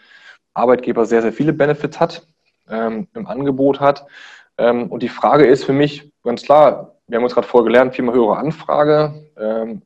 Arbeitgeber 0.53 1.05
sehr, 1.05 1.21
sehr 1.21 1.34
viele 1.34 1.53
Benefits 1.53 1.99
hat, 1.99 2.25
ähm, 2.69 3.08
im 3.13 3.27
Angebot 3.27 3.79
hat. 3.79 4.05
Ähm, 4.58 4.88
und 4.88 5.03
die 5.03 5.10
Frage 5.10 5.45
ist 5.45 5.65
für 5.65 5.73
mich 5.73 6.12
ganz 6.23 6.43
klar, 6.43 6.95
wir 7.08 7.17
haben 7.17 7.23
uns 7.23 7.34
gerade 7.34 7.47
vorher 7.47 7.65
gelernt, 7.65 7.95
viermal 7.95 8.15
höhere 8.15 8.38
Anfrage. 8.38 9.25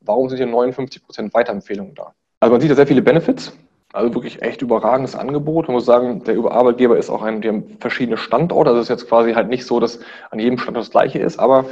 warum 0.01 0.27
sind 0.27 0.37
hier 0.37 0.47
59 0.47 1.05
Prozent 1.05 1.33
Weiterempfehlungen 1.33 1.95
da? 1.95 2.13
Also 2.41 2.51
man 2.51 2.59
sieht 2.59 2.69
ja 2.69 2.75
sehr 2.75 2.87
viele 2.87 3.01
Benefits, 3.01 3.57
also 3.93 4.13
wirklich 4.13 4.41
echt 4.41 4.61
überragendes 4.61 5.15
Angebot. 5.15 5.67
Man 5.67 5.75
muss 5.75 5.85
sagen, 5.85 6.23
der 6.23 6.37
Arbeitgeber 6.51 6.97
ist 6.97 7.09
auch 7.09 7.21
ein, 7.21 7.41
die 7.41 7.47
haben 7.47 7.77
verschiedene 7.79 8.17
Standorte. 8.17 8.71
Also 8.71 8.81
es 8.81 8.85
ist 8.85 8.89
jetzt 8.89 9.07
quasi 9.07 9.33
halt 9.33 9.49
nicht 9.49 9.65
so, 9.65 9.79
dass 9.79 9.99
an 10.31 10.39
jedem 10.39 10.57
Standort 10.57 10.85
das 10.85 10.91
gleiche 10.91 11.19
ist, 11.19 11.39
aber 11.39 11.65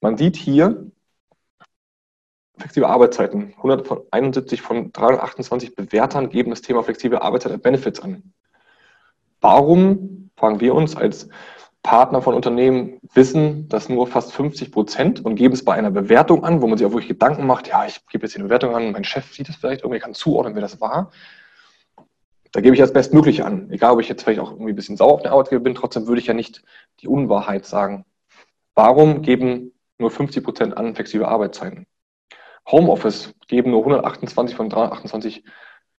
man 0.00 0.16
sieht 0.16 0.36
hier 0.36 0.90
flexible 2.58 2.88
Arbeitszeiten. 2.88 3.54
171 3.58 4.62
von 4.62 4.92
328 4.92 5.76
Bewertern 5.76 6.30
geben 6.30 6.50
das 6.50 6.62
Thema 6.62 6.82
flexible 6.82 7.18
Arbeitszeit 7.18 7.52
als 7.52 7.62
Benefits 7.62 8.00
an. 8.00 8.32
Warum, 9.40 10.30
fragen 10.36 10.60
wir 10.60 10.74
uns 10.74 10.96
als 10.96 11.28
Partner 11.82 12.22
von 12.22 12.34
Unternehmen, 12.34 13.00
wissen 13.12 13.68
das 13.68 13.88
nur 13.88 14.06
fast 14.06 14.32
50 14.32 14.70
Prozent 14.70 15.24
und 15.24 15.34
geben 15.34 15.52
es 15.52 15.64
bei 15.64 15.74
einer 15.74 15.90
Bewertung 15.90 16.44
an, 16.44 16.62
wo 16.62 16.68
man 16.68 16.78
sich 16.78 16.86
auch 16.86 16.92
wirklich 16.92 17.08
Gedanken 17.08 17.46
macht, 17.46 17.66
ja, 17.66 17.84
ich 17.84 18.06
gebe 18.06 18.24
jetzt 18.24 18.32
hier 18.32 18.40
eine 18.40 18.48
Bewertung 18.48 18.74
an, 18.76 18.92
mein 18.92 19.04
Chef 19.04 19.32
sieht 19.34 19.48
es 19.48 19.56
vielleicht 19.56 19.82
irgendwie, 19.82 19.98
kann 19.98 20.14
zuordnen, 20.14 20.54
wer 20.54 20.62
das 20.62 20.80
war. 20.80 21.10
Da 22.52 22.60
gebe 22.60 22.74
ich 22.74 22.80
das 22.80 22.92
Bestmögliche 22.92 23.46
an. 23.46 23.70
Egal, 23.70 23.92
ob 23.92 24.00
ich 24.00 24.08
jetzt 24.08 24.22
vielleicht 24.22 24.40
auch 24.40 24.52
irgendwie 24.52 24.72
ein 24.72 24.76
bisschen 24.76 24.98
sauer 24.98 25.14
auf 25.14 25.22
den 25.22 25.32
Arbeitgeber 25.32 25.62
bin, 25.62 25.74
trotzdem 25.74 26.06
würde 26.06 26.20
ich 26.20 26.26
ja 26.26 26.34
nicht 26.34 26.62
die 27.00 27.08
Unwahrheit 27.08 27.64
sagen. 27.64 28.04
Warum 28.74 29.22
geben 29.22 29.72
nur 29.98 30.10
50 30.10 30.44
Prozent 30.44 30.76
an 30.76 30.94
flexible 30.94 31.26
Arbeitszeiten? 31.26 31.86
Homeoffice 32.70 33.34
geben 33.48 33.70
nur 33.70 33.80
128 33.80 34.54
von 34.54 34.68
328 34.68 35.44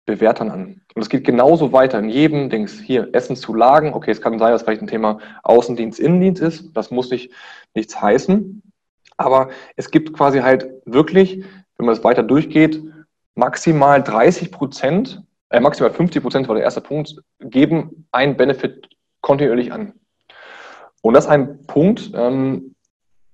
Bewertern 0.04 0.50
an. 0.50 0.82
Und 0.94 1.02
es 1.02 1.08
geht 1.08 1.24
genauso 1.24 1.72
weiter 1.72 1.98
in 1.98 2.08
jedem 2.08 2.50
Dings. 2.50 2.80
Hier, 2.80 3.08
Essenszulagen. 3.12 3.94
Okay, 3.94 4.10
es 4.10 4.20
kann 4.20 4.38
sein, 4.38 4.52
dass 4.52 4.62
vielleicht 4.62 4.82
ein 4.82 4.88
Thema 4.88 5.18
Außendienst, 5.42 6.00
Innendienst 6.00 6.42
ist. 6.42 6.76
Das 6.76 6.90
muss 6.90 7.10
nicht 7.10 7.32
nichts 7.74 8.00
heißen. 8.00 8.62
Aber 9.16 9.50
es 9.76 9.90
gibt 9.90 10.12
quasi 10.12 10.40
halt 10.40 10.68
wirklich, 10.84 11.44
wenn 11.76 11.86
man 11.86 11.94
es 11.94 12.04
weiter 12.04 12.22
durchgeht, 12.22 12.82
maximal 13.34 14.02
30 14.02 14.50
Prozent, 14.50 15.22
äh, 15.52 15.60
maximal 15.60 15.92
50 15.92 16.22
Prozent 16.22 16.48
war 16.48 16.54
der 16.54 16.64
erste 16.64 16.80
Punkt, 16.80 17.14
geben 17.40 18.06
ein 18.10 18.36
Benefit 18.36 18.88
kontinuierlich 19.20 19.72
an. 19.72 19.92
Und 21.02 21.14
das 21.14 21.24
ist 21.24 21.30
ein 21.30 21.66
Punkt, 21.66 22.10
ähm, 22.14 22.74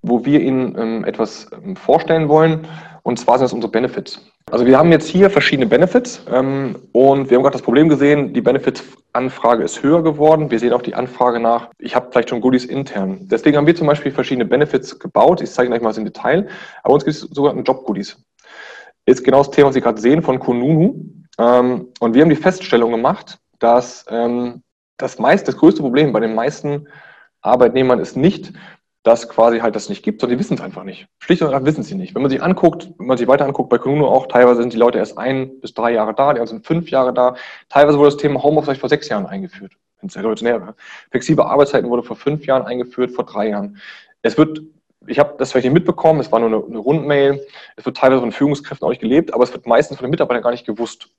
wo 0.01 0.25
wir 0.25 0.41
Ihnen 0.41 0.77
ähm, 0.77 1.05
etwas 1.05 1.47
ähm, 1.51 1.75
vorstellen 1.75 2.29
wollen. 2.29 2.67
Und 3.03 3.17
zwar 3.17 3.37
sind 3.37 3.45
das 3.45 3.53
unsere 3.53 3.71
Benefits. 3.71 4.21
Also 4.51 4.65
wir 4.65 4.77
haben 4.77 4.91
jetzt 4.91 5.07
hier 5.07 5.29
verschiedene 5.29 5.67
Benefits 5.67 6.25
ähm, 6.31 6.75
und 6.91 7.29
wir 7.29 7.37
haben 7.37 7.43
gerade 7.43 7.53
das 7.53 7.61
Problem 7.61 7.87
gesehen, 7.87 8.33
die 8.33 8.41
Benefits-Anfrage 8.41 9.63
ist 9.63 9.83
höher 9.83 10.03
geworden. 10.03 10.51
Wir 10.51 10.59
sehen 10.59 10.73
auch 10.73 10.81
die 10.81 10.95
Anfrage 10.95 11.39
nach, 11.39 11.69
ich 11.77 11.95
habe 11.95 12.09
vielleicht 12.11 12.29
schon 12.29 12.41
Goodies 12.41 12.65
intern. 12.65 13.27
Deswegen 13.29 13.57
haben 13.57 13.67
wir 13.67 13.75
zum 13.75 13.87
Beispiel 13.87 14.11
verschiedene 14.11 14.45
Benefits 14.45 14.99
gebaut. 14.99 15.41
Ich 15.41 15.51
zeige 15.51 15.69
gleich 15.69 15.81
mal 15.81 15.89
was 15.89 15.97
im 15.97 16.05
Detail. 16.05 16.47
Aber 16.83 16.95
uns 16.95 17.05
gibt 17.05 17.15
es 17.15 17.21
sogenannte 17.21 17.63
Job-Goodies. 17.63 18.17
Ist 19.05 19.23
genau 19.23 19.39
das 19.39 19.51
Thema, 19.51 19.67
was 19.67 19.75
Sie 19.75 19.81
gerade 19.81 20.01
sehen 20.01 20.21
von 20.21 20.39
Konunu. 20.39 20.95
Ähm, 21.39 21.87
und 21.99 22.13
wir 22.13 22.21
haben 22.21 22.29
die 22.29 22.35
Feststellung 22.35 22.91
gemacht, 22.91 23.39
dass 23.59 24.05
ähm, 24.09 24.61
das 24.97 25.17
meist, 25.17 25.47
das 25.47 25.57
größte 25.57 25.81
Problem 25.81 26.11
bei 26.11 26.19
den 26.19 26.35
meisten 26.35 26.87
Arbeitnehmern 27.41 27.99
ist 27.99 28.17
nicht, 28.17 28.53
dass 29.03 29.29
quasi 29.29 29.59
halt 29.59 29.75
das 29.75 29.87
nicht 29.87 30.03
gibt, 30.03 30.19
sondern 30.19 30.37
die 30.37 30.43
wissen 30.43 30.55
es 30.55 30.61
einfach 30.61 30.83
nicht. 30.83 31.07
Schlicht 31.19 31.41
und 31.41 31.47
einfach 31.47 31.65
wissen 31.65 31.83
sie 31.83 31.95
nicht. 31.95 32.13
Wenn 32.13 32.21
man 32.21 32.29
sich 32.29 32.43
anguckt, 32.43 32.91
wenn 32.97 33.07
man 33.07 33.17
sich 33.17 33.27
weiter 33.27 33.45
anguckt, 33.45 33.69
bei 33.69 33.77
Konuno 33.77 34.07
auch, 34.09 34.27
teilweise 34.27 34.61
sind 34.61 34.73
die 34.73 34.77
Leute 34.77 34.97
erst 34.97 35.17
ein 35.17 35.61
bis 35.61 35.73
drei 35.73 35.93
Jahre 35.93 36.13
da, 36.13 36.33
die 36.33 36.41
anderen 36.41 36.47
sind 36.47 36.67
fünf 36.67 36.89
Jahre 36.89 37.13
da. 37.13 37.35
Teilweise 37.69 37.97
wurde 37.97 38.09
das 38.09 38.17
Thema 38.17 38.43
Homeoffice 38.43 38.77
vor 38.77 38.89
sechs 38.89 39.07
Jahren 39.07 39.25
eingeführt. 39.25 39.71
Wenn 40.01 40.09
es 40.09 40.17
revolutionär 40.17 40.61
war. 40.61 40.75
Flexible 41.11 41.45
Arbeitszeiten 41.45 41.89
wurde 41.89 42.03
vor 42.03 42.17
fünf 42.17 42.45
Jahren 42.45 42.65
eingeführt, 42.65 43.11
vor 43.11 43.25
drei 43.25 43.49
Jahren. 43.49 43.77
Es 44.21 44.37
wird, 44.37 44.61
ich 45.09 45.19
habe 45.19 45.35
das 45.37 45.51
vielleicht 45.51 45.65
nicht 45.65 45.73
mitbekommen, 45.73 46.19
es 46.19 46.31
war 46.31 46.39
nur 46.39 46.49
eine, 46.49 46.65
eine 46.65 46.77
Rundmail, 46.77 47.45
es 47.75 47.85
wird 47.85 47.97
teilweise 47.97 48.21
von 48.21 48.31
Führungskräften 48.31 48.85
auch 48.85 48.89
nicht 48.89 49.01
gelebt, 49.01 49.33
aber 49.33 49.43
es 49.43 49.53
wird 49.53 49.67
meistens 49.67 49.97
von 49.97 50.05
den 50.05 50.11
Mitarbeitern 50.11 50.43
gar 50.43 50.51
nicht 50.51 50.65
gewusst. 50.65 51.09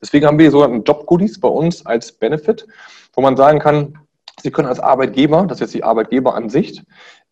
Deswegen 0.00 0.26
haben 0.26 0.38
wir 0.38 0.50
sogenannte 0.50 0.90
Job-Goodies 0.90 1.40
bei 1.40 1.48
uns 1.48 1.84
als 1.84 2.12
Benefit, 2.12 2.66
wo 3.14 3.20
man 3.20 3.36
sagen 3.36 3.58
kann, 3.58 3.98
Sie 4.42 4.50
können 4.50 4.68
als 4.68 4.80
Arbeitgeber, 4.80 5.44
das 5.46 5.56
ist 5.56 5.60
jetzt 5.60 5.74
die 5.74 5.84
Arbeitgeberansicht, 5.84 6.82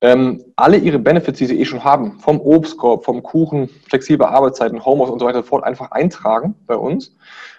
ähm, 0.00 0.44
alle 0.56 0.76
ihre 0.76 0.98
Benefits, 0.98 1.38
die 1.38 1.46
sie 1.46 1.60
eh 1.60 1.64
schon 1.64 1.82
haben, 1.82 2.18
vom 2.20 2.40
Obstkorb, 2.40 3.04
vom 3.04 3.22
Kuchen, 3.22 3.68
flexible 3.88 4.26
Arbeitszeiten, 4.26 4.84
Homeoffice 4.84 5.12
und 5.12 5.18
so 5.18 5.26
weiter 5.26 5.42
fort, 5.42 5.64
einfach 5.64 5.90
eintragen 5.90 6.54
bei 6.66 6.76
uns, 6.76 7.16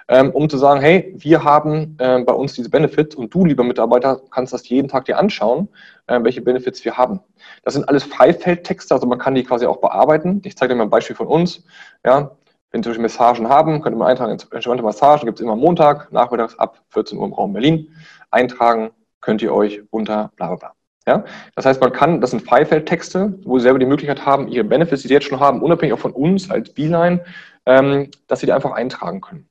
ähm, 0.07 0.31
um 0.31 0.49
zu 0.49 0.57
sagen, 0.57 0.81
hey, 0.81 1.13
wir 1.17 1.43
haben 1.43 1.95
äh, 1.99 2.23
bei 2.23 2.33
uns 2.33 2.53
diese 2.53 2.69
Benefits 2.69 3.15
und 3.15 3.33
du, 3.33 3.45
lieber 3.45 3.63
Mitarbeiter, 3.63 4.21
kannst 4.31 4.53
das 4.53 4.69
jeden 4.69 4.87
Tag 4.87 5.05
dir 5.05 5.17
anschauen, 5.17 5.67
äh, 6.09 6.23
welche 6.23 6.41
Benefits 6.41 6.83
wir 6.83 6.97
haben. 6.97 7.19
Das 7.63 7.75
sind 7.75 7.87
alles 7.87 8.03
Freifeldtexte, 8.03 8.93
also 8.93 9.07
man 9.07 9.19
kann 9.19 9.35
die 9.35 9.43
quasi 9.43 9.65
auch 9.65 9.77
bearbeiten. 9.77 10.41
Ich 10.43 10.57
zeige 10.57 10.73
dir 10.73 10.77
mal 10.77 10.85
ein 10.85 10.89
Beispiel 10.89 11.15
von 11.15 11.27
uns. 11.27 11.63
Ja, 12.05 12.31
wenn 12.71 12.83
Sie 12.83 12.99
Massagen 12.99 13.49
haben, 13.49 13.81
könnt 13.81 13.95
ihr 13.95 13.99
mal 13.99 14.07
eintragen, 14.07 14.31
entspannte 14.31 14.83
Massagen 14.83 15.25
gibt 15.25 15.39
es 15.39 15.43
immer 15.43 15.55
Montag, 15.55 16.11
nachmittags 16.11 16.57
ab 16.59 16.81
14 16.89 17.17
Uhr 17.17 17.25
im 17.25 17.33
Raum 17.33 17.53
Berlin. 17.53 17.95
Eintragen 18.31 18.91
könnt 19.21 19.41
ihr 19.41 19.53
euch 19.53 19.81
unter 19.89 20.31
bla 20.35 20.47
bla 20.47 20.55
bla. 20.55 20.73
Ja? 21.07 21.23
Das 21.55 21.65
heißt, 21.65 21.81
man 21.81 21.91
kann, 21.91 22.21
das 22.21 22.31
sind 22.31 22.41
Freifeldtexte, 22.41 23.39
wo 23.43 23.57
Sie 23.57 23.63
selber 23.63 23.79
die 23.79 23.85
Möglichkeit 23.85 24.25
haben, 24.25 24.47
Ihre 24.47 24.63
Benefits, 24.63 25.01
die 25.01 25.07
Sie 25.07 25.13
jetzt 25.13 25.27
schon 25.27 25.39
haben, 25.39 25.61
unabhängig 25.61 25.93
auch 25.93 25.99
von 25.99 26.11
uns 26.11 26.49
als 26.51 26.71
Beeline, 26.71 27.23
ähm, 27.65 28.11
dass 28.27 28.39
Sie 28.39 28.45
die 28.45 28.53
einfach 28.53 28.71
eintragen 28.71 29.21
können. 29.21 29.49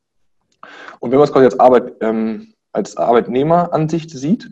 Und 1.00 1.10
wenn 1.10 1.18
man 1.18 1.26
es 1.26 1.32
quasi 1.32 1.44
als, 1.44 1.58
Arbeit, 1.58 1.94
ähm, 2.00 2.52
als 2.78 2.96
Arbeitnehmeransicht 2.96 4.10
sieht, 4.10 4.48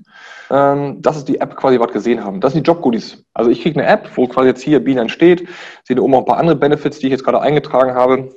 ähm, 0.50 1.00
das 1.00 1.16
ist 1.16 1.28
die 1.28 1.40
App 1.40 1.56
quasi, 1.56 1.80
was 1.80 1.92
gesehen 1.92 2.22
haben. 2.22 2.40
Das 2.40 2.52
sind 2.52 2.66
die 2.66 2.70
Jobgoodies. 2.70 3.24
Also 3.34 3.50
ich 3.50 3.62
kriege 3.62 3.80
eine 3.80 3.88
App, 3.88 4.10
wo 4.16 4.26
quasi 4.26 4.48
jetzt 4.48 4.62
hier 4.62 4.84
Beeline 4.84 5.08
steht, 5.08 5.48
sehe 5.84 6.00
oben 6.00 6.14
auch 6.14 6.20
ein 6.20 6.26
paar 6.26 6.38
andere 6.38 6.56
Benefits, 6.56 6.98
die 6.98 7.06
ich 7.06 7.12
jetzt 7.12 7.24
gerade 7.24 7.40
eingetragen 7.40 7.94
habe. 7.94 8.30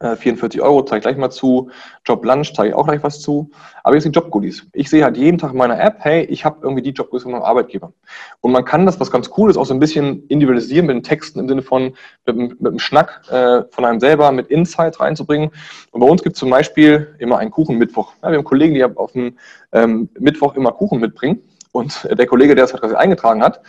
44 0.00 0.60
äh, 0.60 0.62
Euro, 0.62 0.82
zeige 0.82 0.98
ich 0.98 1.02
gleich 1.02 1.16
mal 1.16 1.30
zu. 1.30 1.70
Job 2.04 2.24
Lunch 2.24 2.52
zeige 2.54 2.70
ich 2.70 2.74
auch 2.74 2.86
gleich 2.86 3.02
was 3.02 3.20
zu. 3.20 3.50
Aber 3.82 3.94
jetzt 3.94 4.04
sind 4.04 4.14
Jobgoodies. 4.14 4.66
Ich 4.72 4.90
sehe 4.90 5.04
halt 5.04 5.16
jeden 5.16 5.38
Tag 5.38 5.52
in 5.52 5.58
meiner 5.58 5.80
App, 5.80 5.96
hey, 6.00 6.24
ich 6.24 6.44
habe 6.44 6.58
irgendwie 6.62 6.82
die 6.82 6.90
Jobgoodies 6.90 7.24
von 7.24 7.32
meinem 7.32 7.42
Arbeitgeber. 7.42 7.92
Und 8.40 8.52
man 8.52 8.64
kann 8.64 8.86
das, 8.86 9.00
was 9.00 9.10
ganz 9.10 9.30
cool 9.36 9.50
ist, 9.50 9.56
auch 9.56 9.66
so 9.66 9.74
ein 9.74 9.80
bisschen 9.80 10.26
individualisieren 10.28 10.86
mit 10.86 10.96
den 10.96 11.02
Texten 11.02 11.40
im 11.40 11.48
Sinne 11.48 11.62
von 11.62 11.94
mit, 12.26 12.36
mit 12.36 12.66
einem 12.66 12.78
Schnack 12.78 13.22
äh, 13.30 13.62
von 13.70 13.84
einem 13.84 14.00
selber, 14.00 14.32
mit 14.32 14.48
Insights 14.48 15.00
reinzubringen. 15.00 15.50
Und 15.90 16.00
bei 16.00 16.06
uns 16.06 16.22
gibt 16.22 16.36
es 16.36 16.40
zum 16.40 16.50
Beispiel 16.50 17.14
immer 17.18 17.38
einen 17.38 17.50
Kuchenmittwoch. 17.50 18.12
Ja, 18.22 18.30
wir 18.30 18.38
haben 18.38 18.44
Kollegen, 18.44 18.74
die 18.74 18.84
auf 18.84 19.12
dem 19.12 19.36
ähm, 19.72 20.08
Mittwoch 20.18 20.54
immer 20.54 20.72
Kuchen 20.72 21.00
mitbringen. 21.00 21.42
Und 21.72 22.06
der 22.10 22.26
Kollege, 22.26 22.54
der 22.54 22.66
das 22.66 22.78
quasi 22.78 22.94
eingetragen 22.94 23.42
hat, 23.42 23.62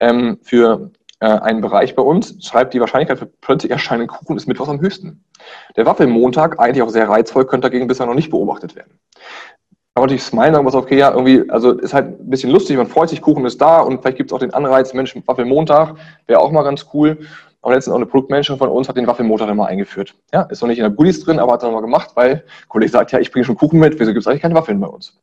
ähm, 0.00 0.38
für 0.42 0.90
äh, 1.20 1.26
einen 1.26 1.60
Bereich 1.60 1.94
bei 1.94 2.02
uns, 2.02 2.36
schreibt, 2.44 2.74
die 2.74 2.80
Wahrscheinlichkeit 2.80 3.18
für 3.18 3.26
plötzlich 3.26 3.72
erscheinenden 3.72 4.08
Kuchen 4.08 4.36
ist 4.36 4.46
Mittwochs 4.46 4.68
am 4.68 4.80
höchsten. 4.80 5.24
Der 5.76 5.86
Waffelmontag, 5.86 6.60
eigentlich 6.60 6.82
auch 6.82 6.90
sehr 6.90 7.08
reizvoll, 7.08 7.46
könnte 7.46 7.66
dagegen 7.68 7.88
bisher 7.88 8.06
noch 8.06 8.14
nicht 8.14 8.30
beobachtet 8.30 8.76
werden. 8.76 8.98
Aber 9.94 10.06
natürlich 10.06 10.22
smilen, 10.22 10.54
sagen 10.54 10.64
was 10.64 10.76
okay, 10.76 10.96
ja, 10.96 11.10
irgendwie, 11.10 11.50
also 11.50 11.72
ist 11.72 11.92
halt 11.92 12.20
ein 12.20 12.30
bisschen 12.30 12.50
lustig, 12.50 12.76
man 12.76 12.86
freut 12.86 13.08
sich, 13.08 13.20
Kuchen 13.20 13.44
ist 13.46 13.60
da 13.60 13.80
und 13.80 14.00
vielleicht 14.00 14.16
gibt 14.16 14.30
es 14.30 14.34
auch 14.34 14.38
den 14.38 14.54
Anreiz, 14.54 14.94
Mensch, 14.94 15.16
Waffelmontag 15.26 15.96
wäre 16.26 16.38
auch 16.38 16.52
mal 16.52 16.62
ganz 16.62 16.86
cool. 16.94 17.18
Und 17.60 17.72
letztens 17.72 17.92
auch 17.92 17.98
eine 17.98 18.06
Produktmanagerin 18.06 18.58
von 18.58 18.68
uns 18.68 18.88
hat 18.88 18.96
den 18.96 19.08
Waffelmontag 19.08 19.48
immer 19.48 19.66
eingeführt. 19.66 20.14
Ja, 20.32 20.42
ist 20.42 20.62
noch 20.62 20.68
nicht 20.68 20.78
in 20.78 20.84
der 20.84 20.92
Goodies 20.92 21.24
drin, 21.24 21.40
aber 21.40 21.52
hat 21.52 21.60
es 21.60 21.64
nochmal 21.64 21.82
gemacht, 21.82 22.10
weil 22.14 22.44
Kollege 22.68 22.92
sagt, 22.92 23.10
ja, 23.10 23.18
ich 23.18 23.32
bringe 23.32 23.44
schon 23.44 23.56
Kuchen 23.56 23.80
mit, 23.80 23.98
wieso 23.98 24.12
gibt 24.12 24.20
es 24.20 24.28
eigentlich 24.28 24.42
keine 24.42 24.54
Waffeln 24.54 24.78
bei 24.78 24.86
uns? 24.86 25.18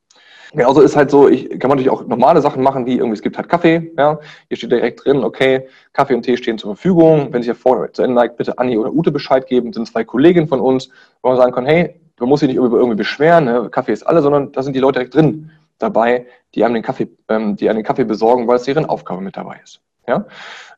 Genauso 0.56 0.82
ist 0.82 0.96
halt 0.96 1.12
so, 1.12 1.28
ich 1.28 1.50
kann 1.60 1.70
man 1.70 1.78
natürlich 1.78 1.90
auch 1.90 2.06
normale 2.08 2.42
Sachen 2.42 2.64
machen, 2.64 2.86
wie 2.86 2.98
irgendwie, 2.98 3.14
es 3.14 3.22
gibt 3.22 3.38
halt 3.38 3.50
Kaffee, 3.50 3.92
ja, 3.98 4.20
hier 4.48 4.58
steht 4.58 4.72
direkt 4.72 5.06
drin, 5.06 5.24
okay, 5.24 5.68
Kaffee 5.94 6.14
und 6.14 6.24
Tee 6.24 6.38
stehen 6.38 6.58
zur 6.58 6.76
Verfügung. 6.76 7.30
Wenn 7.32 7.42
sich 7.42 7.50
ja 7.50 7.54
vorher 7.54 7.92
zu 7.92 8.04
Ende 8.04 8.16
neigt, 8.16 8.38
bitte 8.38 8.58
Anni 8.58 8.78
oder 8.78 8.94
Ute 8.94 9.12
Bescheid 9.12 9.48
geben, 9.48 9.72
das 9.72 9.76
sind 9.76 9.88
zwei 9.88 10.04
Kolleginnen 10.04 10.48
von 10.48 10.60
uns, 10.60 10.90
wo 11.22 11.30
man 11.30 11.38
sagen 11.38 11.52
kann, 11.52 11.66
hey, 11.66 12.00
man 12.20 12.30
muss 12.30 12.40
sich 12.40 12.48
nicht 12.48 12.58
irgendwie 12.58 12.96
beschweren, 12.96 13.46
ne? 13.46 13.70
Kaffee 13.70 13.92
ist 13.92 14.04
alle, 14.04 14.22
sondern 14.22 14.52
da 14.52 14.64
sind 14.64 14.74
die 14.74 14.80
Leute 14.80 15.00
direkt 15.00 15.16
drin 15.16 15.52
dabei, 15.78 16.26
die 16.54 16.64
einem 16.64 16.76
den 16.76 16.84
Kaffee, 16.84 17.10
ähm, 17.28 17.56
die 17.56 17.70
einen 17.70 17.80
den 17.80 17.86
Kaffee 17.86 18.06
besorgen, 18.06 18.48
weil 18.48 18.56
es 18.56 18.64
deren 18.64 18.86
Aufgabe 18.86 19.22
mit 19.22 19.36
dabei 19.36 19.60
ist. 19.64 19.82
Ja? 20.08 20.26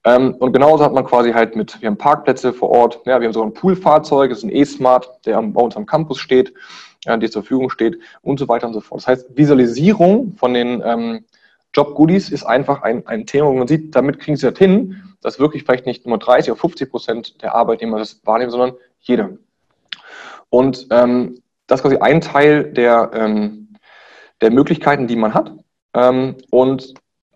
Ähm, 0.04 0.36
und 0.40 0.54
genauso 0.54 0.84
hat 0.84 0.94
man 0.94 1.06
quasi 1.06 1.32
halt 1.32 1.56
mit, 1.56 1.82
wir 1.82 1.88
haben 1.88 1.98
Parkplätze 1.98 2.54
vor 2.54 2.70
Ort, 2.70 3.02
ja, 3.06 3.20
wir 3.20 3.28
haben 3.28 3.34
so 3.34 3.44
ein 3.44 3.54
Poolfahrzeug, 3.54 4.30
das 4.30 4.40
ist 4.40 4.44
ein 4.46 4.56
E-Smart, 4.56 5.26
der 5.26 5.42
bei 5.42 5.62
uns 5.62 5.76
am 5.76 5.86
Campus 5.86 6.20
steht 6.20 6.54
ja, 7.08 7.17
die 7.17 7.30
zur 7.30 7.41
Verfügung 7.41 7.70
steht 7.70 7.98
und 8.22 8.38
so 8.38 8.48
weiter 8.48 8.67
und 8.67 8.74
so 8.74 8.82
fort. 8.82 9.02
Das 9.02 9.08
heißt, 9.08 9.38
Visualisierung 9.38 10.36
von 10.38 10.54
den 10.54 10.82
ähm, 10.86 11.26
Job-Goodies 11.74 12.30
ist 12.30 12.43
einfach 12.43 12.82
ein, 12.82 13.08
ein 13.08 13.26
Thema, 13.26 13.48
wo 13.48 13.54
man 13.54 13.67
sieht, 13.67 13.96
damit 13.96 14.20
kriegen 14.20 14.36
sie 14.38 14.50
das 14.50 14.58
hin, 14.58 15.02
dass 15.22 15.39
wirklich 15.39 15.63
vielleicht 15.63 15.86
nicht 15.86 16.06
nur 16.06 16.17
30 16.17 16.52
oder 16.52 16.60
50 16.60 16.91
Prozent 16.91 17.41
der 17.41 17.56
Arbeitnehmer 17.56 17.98
das 18.00 18.22
wahrnehmen, 18.26 18.52
sondern 18.52 18.74
jeder. 19.00 19.30
Und 20.50 20.88
ähm, 20.91 21.41
das 21.67 21.80
ist 21.80 21.84
quasi 21.84 21.98
ein 21.98 22.22
Teil 22.22 22.72
der, 22.72 23.12
ähm, 23.13 23.70
der 24.41 24.52
Möglichkeiten, 24.52 25.08
die 25.08 25.15
man 25.15 25.34
hat. 25.34 25.54
Ähm, 25.93 26.36
und 26.50 26.93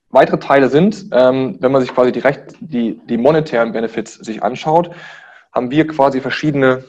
weitere 0.10 0.40
Teile 0.40 0.70
sind, 0.70 1.08
ähm, 1.12 1.58
wenn 1.60 1.72
man 1.72 1.82
sich 1.82 1.94
quasi 1.94 2.12
die, 2.12 2.22
die, 2.60 3.02
die 3.08 3.18
monetären 3.18 3.72
Benefits 3.72 4.16
sich 4.16 4.44
anschaut, 4.44 4.92
haben 5.54 5.72
wir 5.72 5.88
quasi 5.88 6.22
verschiedene 6.22 6.84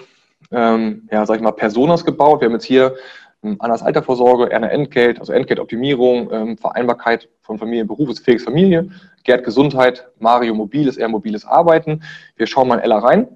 ähm, 0.53 1.09
ja, 1.11 1.25
sag 1.27 1.37
ich 1.37 1.43
mal, 1.43 1.53
Personas 1.53 2.05
gebaut. 2.05 2.41
Wir 2.41 2.47
haben 2.47 2.55
jetzt 2.55 2.65
hier 2.65 2.95
ähm, 3.43 3.57
Annas 3.59 3.83
Altervorsorge, 3.83 4.51
Erna 4.51 4.69
Entgelt, 4.69 5.19
also 5.19 5.33
Entgeltoptimierung, 5.33 6.31
ähm, 6.33 6.59
Vereinbarkeit 6.59 7.29
von 7.41 7.59
Familie, 7.59 7.85
berufsfähiges 7.85 8.45
Familie, 8.45 8.91
Gerd 9.25 9.45
Gesundheit, 9.45 10.09
Mario 10.19 10.55
mobiles, 10.55 10.97
eher 10.97 11.09
mobiles 11.09 11.45
Arbeiten. 11.45 12.03
Wir 12.37 12.47
schauen 12.47 12.69
mal 12.69 12.77
in 12.77 12.85
Ella 12.85 12.99
rein 12.99 13.29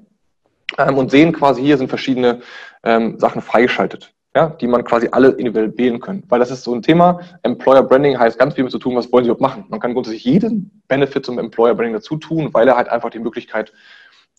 ähm, 0.78 0.98
und 0.98 1.10
sehen 1.10 1.32
quasi 1.32 1.62
hier 1.62 1.78
sind 1.78 1.88
verschiedene 1.88 2.40
ähm, 2.82 3.18
Sachen 3.18 3.42
freigeschaltet. 3.42 4.12
Ja, 4.34 4.48
die 4.50 4.66
man 4.66 4.84
quasi 4.84 5.08
alle 5.12 5.28
individuell 5.28 5.72
wählen 5.78 5.98
können. 5.98 6.22
Weil 6.28 6.40
das 6.40 6.50
ist 6.50 6.62
so 6.62 6.74
ein 6.74 6.82
Thema. 6.82 7.20
Employer 7.42 7.82
Branding 7.82 8.18
heißt 8.18 8.38
ganz 8.38 8.52
viel 8.52 8.64
mit 8.64 8.70
zu 8.70 8.78
tun, 8.78 8.94
was 8.94 9.10
wollen 9.10 9.24
Sie 9.24 9.30
überhaupt 9.30 9.40
machen. 9.40 9.64
Man 9.70 9.80
kann 9.80 9.94
grundsätzlich 9.94 10.24
jeden 10.24 10.82
Benefit 10.88 11.24
zum 11.24 11.38
Employer 11.38 11.74
Branding 11.74 11.94
dazu 11.94 12.18
tun, 12.18 12.50
weil 12.52 12.68
er 12.68 12.76
halt 12.76 12.90
einfach 12.90 13.08
die 13.08 13.18
Möglichkeit 13.18 13.72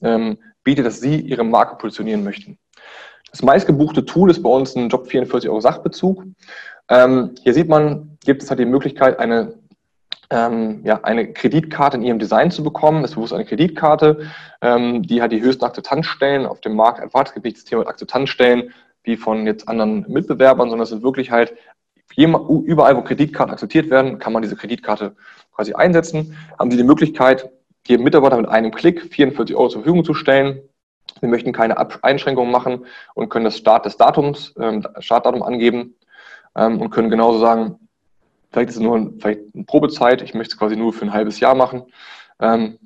ähm, 0.04 0.38
bietet, 0.68 0.86
dass 0.86 1.00
Sie 1.00 1.22
Ihre 1.22 1.46
Marke 1.46 1.78
positionieren 1.78 2.26
möchten. 2.26 2.58
Das 3.32 3.42
meistgebuchte 3.42 4.04
Tool 4.04 4.30
ist 4.30 4.44
bei 4.44 4.50
uns 4.50 4.76
ein 4.76 4.90
Job 4.90 5.08
44 5.08 5.50
Euro 5.50 5.62
Sachbezug. 5.62 6.26
Ähm, 6.90 7.36
hier 7.42 7.54
sieht 7.54 7.70
man, 7.70 8.18
gibt 8.26 8.44
es 8.44 8.50
halt 8.50 8.60
die 8.60 8.66
Möglichkeit, 8.66 9.18
eine, 9.18 9.54
ähm, 10.30 10.82
ja, 10.84 11.00
eine 11.04 11.32
Kreditkarte 11.32 11.96
in 11.96 12.04
Ihrem 12.04 12.20
Design 12.20 12.52
zu 12.52 12.66
bekommen. 12.66 13.06
Es 13.06 13.12
ist 13.12 13.16
bewusst 13.16 13.32
eine 13.32 13.46
Kreditkarte, 13.46 14.30
ähm, 14.62 15.04
die 15.04 15.22
hat 15.22 15.32
die 15.32 15.42
höchsten 15.42 15.64
Akzeptanzstellen 15.64 16.46
auf 16.46 16.60
dem 16.60 16.76
Markt 16.76 17.00
nicht 17.46 17.58
das 17.58 17.64
Thema 17.64 17.88
Akzeptanzstellen 17.88 18.74
wie 19.04 19.16
von 19.16 19.48
jetzt 19.48 19.70
anderen 19.70 20.06
Mitbewerbern, 20.10 20.70
sondern 20.70 20.84
es 20.84 20.90
sind 20.90 21.02
wirklich 21.02 21.32
halt 21.32 21.54
überall, 22.18 22.98
wo 22.98 23.04
Kreditkarten 23.04 23.54
akzeptiert 23.54 23.90
werden, 23.90 24.20
kann 24.20 24.34
man 24.34 24.42
diese 24.42 24.58
Kreditkarte 24.58 25.16
quasi 25.56 25.76
einsetzen. 25.76 26.36
Haben 26.60 26.72
Sie 26.72 26.78
die 26.78 26.84
Möglichkeit, 26.84 27.50
jedem 27.88 28.04
Mitarbeiter 28.04 28.38
mit 28.38 28.48
einem 28.48 28.72
Klick 28.72 29.02
44 29.14 29.56
Euro 29.56 29.70
zur 29.70 29.82
Verfügung 29.82 30.04
zu 30.04 30.14
stellen. 30.14 30.62
Wir 31.20 31.30
möchten 31.30 31.54
keine 31.54 31.78
Einschränkungen 32.04 32.52
machen 32.52 32.86
und 33.16 33.30
können 33.30 33.46
das 33.46 33.58
Start 33.58 33.86
des 33.86 33.98
Datums, 33.98 34.54
ähm, 34.60 34.86
Startdatum 35.00 35.42
angeben 35.42 35.96
ähm, 36.56 36.82
und 36.82 36.90
können 36.90 37.10
genauso 37.10 37.40
sagen, 37.40 37.80
vielleicht 38.52 38.70
ist 38.70 38.76
es 38.76 38.82
nur 38.82 38.98
ein, 38.98 39.20
vielleicht 39.20 39.42
eine 39.54 39.64
Probezeit, 39.64 40.22
ich 40.22 40.34
möchte 40.34 40.54
es 40.54 40.60
quasi 40.60 40.76
nur 40.76 40.94
für 40.94 41.06
ein 41.06 41.14
halbes 41.14 41.40
Jahr 41.40 41.56
machen. 41.56 41.84
Ähm, 42.40 42.78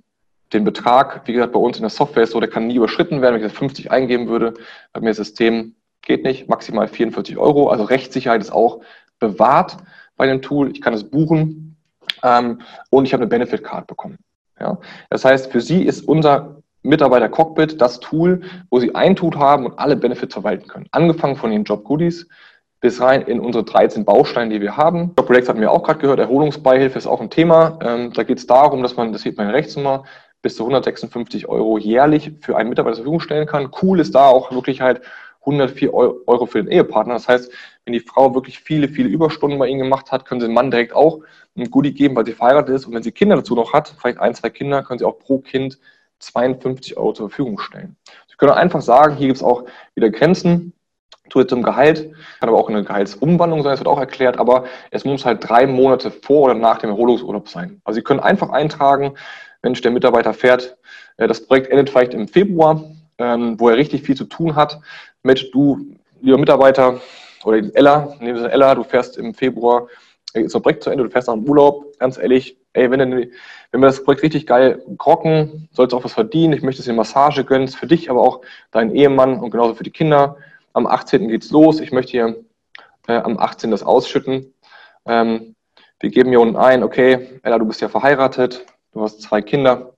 den 0.54 0.64
Betrag, 0.64 1.22
wie 1.26 1.34
gesagt, 1.34 1.54
bei 1.54 1.60
uns 1.60 1.78
in 1.78 1.84
der 1.84 1.90
Software 1.90 2.24
ist 2.24 2.32
so, 2.32 2.40
der 2.40 2.50
kann 2.50 2.68
nie 2.68 2.76
überschritten 2.76 3.22
werden. 3.22 3.36
Wenn 3.36 3.42
ich 3.42 3.52
das 3.52 3.58
50 3.58 3.92
eingeben 3.92 4.28
würde, 4.28 4.54
bei 4.92 5.00
mir 5.00 5.10
das 5.10 5.18
System 5.18 5.76
geht 6.02 6.24
nicht, 6.24 6.50
maximal 6.50 6.88
44 6.88 7.38
Euro. 7.38 7.70
Also 7.70 7.84
Rechtssicherheit 7.86 8.42
ist 8.42 8.52
auch 8.52 8.82
bewahrt 9.20 9.78
bei 10.18 10.28
dem 10.28 10.42
Tool. 10.42 10.72
Ich 10.72 10.82
kann 10.82 10.94
es 10.94 11.10
buchen 11.10 11.78
ähm, 12.24 12.62
und 12.90 13.06
ich 13.06 13.14
habe 13.14 13.22
eine 13.22 13.30
Benefit 13.30 13.64
Card 13.64 13.88
bekommen. 13.88 14.18
Ja? 14.62 14.78
Das 15.10 15.26
heißt, 15.26 15.52
für 15.52 15.62
Sie 15.62 15.84
ist 15.84 16.08
unser 16.08 16.62
Mitarbeiter 16.84 17.30
Cockpit 17.30 17.82
das 17.82 18.00
Tool, 18.00 18.42
wo 18.70 18.80
Sie 18.80 18.96
ein 18.96 19.16
Tool 19.16 19.36
haben 19.36 19.66
und 19.66 19.78
alle 19.78 19.96
Benefits 19.96 20.34
verwalten 20.34 20.68
können. 20.68 20.88
Angefangen 20.92 21.36
von 21.36 21.52
den 21.52 21.64
Job 21.64 21.84
Goodies 21.84 22.28
bis 22.80 23.00
rein 23.00 23.22
in 23.22 23.40
unsere 23.40 23.64
13 23.64 24.06
Bausteine, 24.06 24.52
die 24.52 24.62
wir 24.62 24.76
haben. 24.76 25.14
Job 25.18 25.30
Relax 25.30 25.48
hatten 25.48 25.62
wir 25.62 25.72
auch 25.72 25.84
gerade 25.84 26.00
gehört, 26.00 26.20
Erholungsbeihilfe 26.20 26.98
ist 26.98 27.06
auch 27.06 27.22
ein 27.22 27.30
Thema. 27.30 27.78
Ähm, 27.84 28.12
da 28.14 28.24
geht 28.24 28.40
es 28.40 28.48
darum, 28.48 28.82
dass 28.82 28.98
man, 28.98 29.14
das 29.14 29.22
sieht 29.22 29.38
man 29.38 29.50
rechts 29.50 29.76
immer, 29.76 30.04
bis 30.42 30.56
zu 30.56 30.64
156 30.64 31.48
Euro 31.48 31.78
jährlich 31.78 32.32
für 32.42 32.58
einen 32.58 32.70
Mitarbeiter 32.70 32.96
zur 32.96 33.04
Verfügung 33.04 33.20
stellen 33.20 33.46
kann. 33.46 33.70
Cool 33.82 34.00
ist 34.00 34.16
da 34.16 34.28
auch 34.28 34.52
wirklich 34.52 34.82
halt 34.82 35.02
104 35.42 35.94
Euro 35.94 36.46
für 36.48 36.64
den 36.64 36.72
Ehepartner. 36.72 37.14
Das 37.14 37.28
heißt, 37.28 37.52
wenn 37.86 37.94
die 37.94 38.00
Frau 38.00 38.34
wirklich 38.36 38.60
viele, 38.60 38.88
viele 38.88 39.10
Überstunden 39.10 39.60
bei 39.60 39.68
Ihnen 39.68 39.80
gemacht 39.80 40.12
hat, 40.12 40.26
können 40.26 40.42
Sie 40.42 40.48
dem 40.48 40.54
Mann 40.54 40.72
direkt 40.72 40.94
auch 40.94 41.22
ein 41.58 41.70
Goodie 41.70 41.94
geben, 41.94 42.16
weil 42.16 42.26
sie 42.26 42.34
verheiratet 42.34 42.76
ist. 42.76 42.86
Und 42.86 42.94
wenn 42.94 43.04
sie 43.04 43.12
Kinder 43.12 43.36
dazu 43.36 43.56
noch 43.56 43.74
hat, 43.74 43.94
vielleicht 44.00 44.20
ein, 44.20 44.34
zwei 44.36 44.50
Kinder, 44.50 44.84
können 44.84 45.00
Sie 45.00 45.06
auch 45.06 45.20
pro 45.20 45.40
Kind 45.40 45.80
52 46.20 46.98
Euro 46.98 47.14
zur 47.14 47.30
Verfügung 47.30 47.60
stellen. 47.60 47.96
Sie 48.28 48.38
können 48.38 48.52
einfach 48.52 48.82
sagen, 48.82 49.16
hier 49.16 49.28
gibt 49.28 49.38
es 49.38 49.44
auch 49.44 49.66
wieder 49.96 50.10
Grenzen 50.10 50.74
zu 51.30 51.44
zum 51.46 51.64
Gehalt, 51.64 52.12
kann 52.40 52.50
aber 52.50 52.58
auch 52.58 52.70
eine 52.70 52.84
Gehaltsumwandlung 52.84 53.64
sein, 53.64 53.72
das 53.72 53.80
wird 53.80 53.88
auch 53.88 54.00
erklärt, 54.00 54.38
aber 54.38 54.66
es 54.92 55.06
muss 55.06 55.26
halt 55.26 55.48
drei 55.48 55.66
Monate 55.66 56.12
vor 56.12 56.44
oder 56.44 56.54
nach 56.54 56.80
dem 56.80 56.90
Erholungsurlaub 56.90 57.48
sein. 57.48 57.82
Also 57.86 57.96
Sie 57.96 58.04
können 58.04 58.20
einfach 58.20 58.50
eintragen, 58.50 59.14
Mensch, 59.64 59.80
der 59.82 59.92
Mitarbeiter 59.92 60.34
fährt, 60.34 60.78
äh, 61.18 61.28
das 61.28 61.46
Projekt 61.46 61.70
endet 61.70 61.90
vielleicht 61.90 62.14
im 62.14 62.28
Februar, 62.28 62.84
ähm, 63.18 63.60
wo 63.60 63.70
er 63.70 63.78
richtig 63.78 64.04
viel 64.04 64.16
zu 64.16 64.26
tun 64.26 64.56
hat. 64.56 64.82
Mit 65.24 65.54
du, 65.54 65.96
lieber 66.22 66.38
Mitarbeiter, 66.38 67.00
oder 67.46 67.58
Ella, 67.74 68.16
nehmen 68.20 68.40
Sie 68.40 68.52
Ella, 68.52 68.76
du 68.76 68.84
fährst 68.84 69.18
im 69.18 69.34
Februar, 69.34 69.88
äh, 70.34 70.42
ist 70.42 70.56
das 70.56 70.62
Projekt 70.62 70.84
zu 70.84 70.90
Ende, 70.90 71.04
du 71.04 71.10
fährst 71.10 71.28
nach 71.28 71.36
dem 71.36 71.48
Urlaub, 71.48 71.98
ganz 72.00 72.18
ehrlich, 72.18 72.58
ey, 72.74 72.90
wenn, 72.90 73.00
wenn 73.00 73.80
wir 73.82 73.88
das 73.88 74.04
Projekt 74.04 74.24
richtig 74.24 74.48
geil 74.48 74.84
rocken, 75.06 75.70
sollst 75.72 75.94
du 75.94 75.98
auch 75.98 76.04
was 76.04 76.14
verdienen, 76.14 76.54
ich 76.54 76.62
möchte 76.62 76.84
dir 76.84 76.94
Massage 76.94 77.44
gönnen, 77.44 77.68
für 77.68 77.88
dich, 77.88 78.10
aber 78.10 78.22
auch 78.22 78.42
deinen 78.72 78.96
Ehemann 78.96 79.40
und 79.40 79.52
genauso 79.52 79.76
für 79.76 79.84
die 79.84 79.92
Kinder. 79.92 80.38
Am 80.74 80.88
18. 80.88 81.28
geht's 81.28 81.52
los, 81.52 81.80
ich 81.80 81.92
möchte 81.92 82.12
hier 82.12 82.44
äh, 83.08 83.18
am 83.18 83.38
18. 83.38 83.72
das 83.72 83.84
ausschütten. 83.84 84.54
Ähm, 85.06 85.56
wir 86.00 86.10
geben 86.10 86.30
hier 86.30 86.42
unten 86.42 86.56
ein, 86.56 86.84
okay, 86.84 87.40
Ella, 87.44 87.60
du 87.60 87.66
bist 87.66 87.82
ja 87.82 87.90
verheiratet, 87.90 88.66
du 88.94 89.02
hast 89.02 89.22
zwei 89.22 89.42
Kinder, 89.42 89.94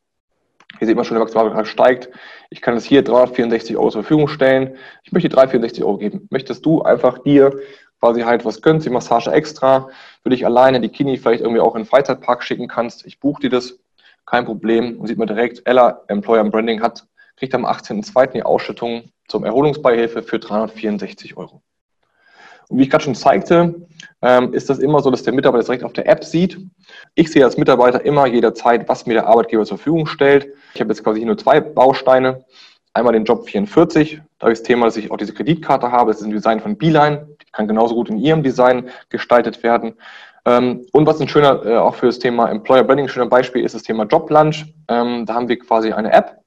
hier 0.77 0.87
sieht 0.87 0.95
man 0.95 1.05
schon, 1.05 1.15
der 1.15 1.23
Maximalbetrag 1.23 1.67
steigt. 1.67 2.09
Ich 2.49 2.61
kann 2.61 2.75
es 2.75 2.85
hier 2.85 3.03
364 3.03 3.77
Euro 3.77 3.89
zur 3.89 4.03
Verfügung 4.03 4.27
stellen. 4.27 4.75
Ich 5.03 5.11
möchte 5.11 5.29
364 5.29 5.83
Euro 5.83 5.97
geben. 5.97 6.27
Möchtest 6.29 6.65
du 6.65 6.81
einfach 6.81 7.19
dir 7.19 7.59
quasi 7.99 8.21
halt 8.21 8.43
was 8.43 8.61
gönnst, 8.61 8.85
die 8.85 8.89
Massage 8.89 9.31
extra, 9.31 9.89
für 10.23 10.29
dich 10.29 10.45
alleine 10.45 10.81
die 10.81 10.89
Kini 10.89 11.17
vielleicht 11.17 11.41
irgendwie 11.41 11.61
auch 11.61 11.75
in 11.75 11.83
den 11.83 11.87
Freizeitpark 11.87 12.43
schicken 12.43 12.67
kannst. 12.67 13.05
Ich 13.05 13.19
buche 13.19 13.43
dir 13.43 13.49
das, 13.49 13.79
kein 14.25 14.45
Problem. 14.45 14.99
Und 14.99 15.07
sieht 15.07 15.17
man 15.17 15.27
direkt, 15.27 15.61
Ella, 15.65 16.01
Employer 16.07 16.43
Branding 16.43 16.81
hat, 16.81 17.05
kriegt 17.37 17.55
am 17.55 17.65
18.02. 17.65 18.33
die 18.33 18.43
Ausschüttung 18.43 19.03
zum 19.27 19.45
Erholungsbeihilfe 19.45 20.21
für 20.21 20.39
364 20.39 21.37
Euro. 21.37 21.61
Und 22.69 22.77
wie 22.77 22.83
ich 22.83 22.89
gerade 22.89 23.03
schon 23.03 23.15
zeigte, 23.15 23.75
ähm, 24.21 24.53
ist 24.53 24.69
das 24.69 24.79
immer 24.79 25.01
so, 25.01 25.11
dass 25.11 25.23
der 25.23 25.33
Mitarbeiter 25.33 25.59
das 25.59 25.67
direkt 25.67 25.83
auf 25.83 25.93
der 25.93 26.07
App 26.07 26.23
sieht. 26.23 26.59
Ich 27.15 27.31
sehe 27.31 27.43
als 27.43 27.57
Mitarbeiter 27.57 28.03
immer 28.05 28.25
jederzeit, 28.25 28.87
was 28.87 29.05
mir 29.05 29.13
der 29.13 29.27
Arbeitgeber 29.27 29.65
zur 29.65 29.77
Verfügung 29.77 30.05
stellt. 30.05 30.47
Ich 30.73 30.81
habe 30.81 30.91
jetzt 30.91 31.03
quasi 31.03 31.23
nur 31.23 31.37
zwei 31.37 31.59
Bausteine. 31.59 32.45
Einmal 32.95 33.13
den 33.13 33.25
Job 33.25 33.49
44, 33.49 34.21
da 34.37 34.45
habe 34.45 34.53
das 34.53 34.61
Thema, 34.61 34.85
dass 34.85 34.97
ich 34.97 35.09
auch 35.09 35.17
diese 35.17 35.33
Kreditkarte 35.33 35.91
habe. 35.91 36.11
Das 36.11 36.21
ist 36.21 36.27
ein 36.27 36.31
Design 36.31 36.59
von 36.59 36.77
Beeline, 36.77 37.27
die 37.41 37.51
kann 37.51 37.67
genauso 37.67 37.95
gut 37.95 38.09
in 38.09 38.17
ihrem 38.17 38.43
Design 38.43 38.89
gestaltet 39.09 39.63
werden. 39.63 39.95
Ähm, 40.45 40.85
und 40.91 41.07
was 41.07 41.19
ein 41.19 41.27
schöner, 41.27 41.65
äh, 41.65 41.77
auch 41.77 41.95
für 41.95 42.05
das 42.05 42.19
Thema 42.19 42.49
Employer 42.49 42.83
Branding, 42.83 43.05
ein 43.05 43.09
schöner 43.09 43.27
Beispiel 43.27 43.63
ist 43.63 43.73
das 43.73 43.81
Thema 43.81 44.03
Job 44.03 44.29
Lunch. 44.29 44.65
Ähm, 44.89 45.25
da 45.25 45.33
haben 45.33 45.47
wir 45.47 45.57
quasi 45.57 45.91
eine 45.91 46.11
App, 46.11 46.42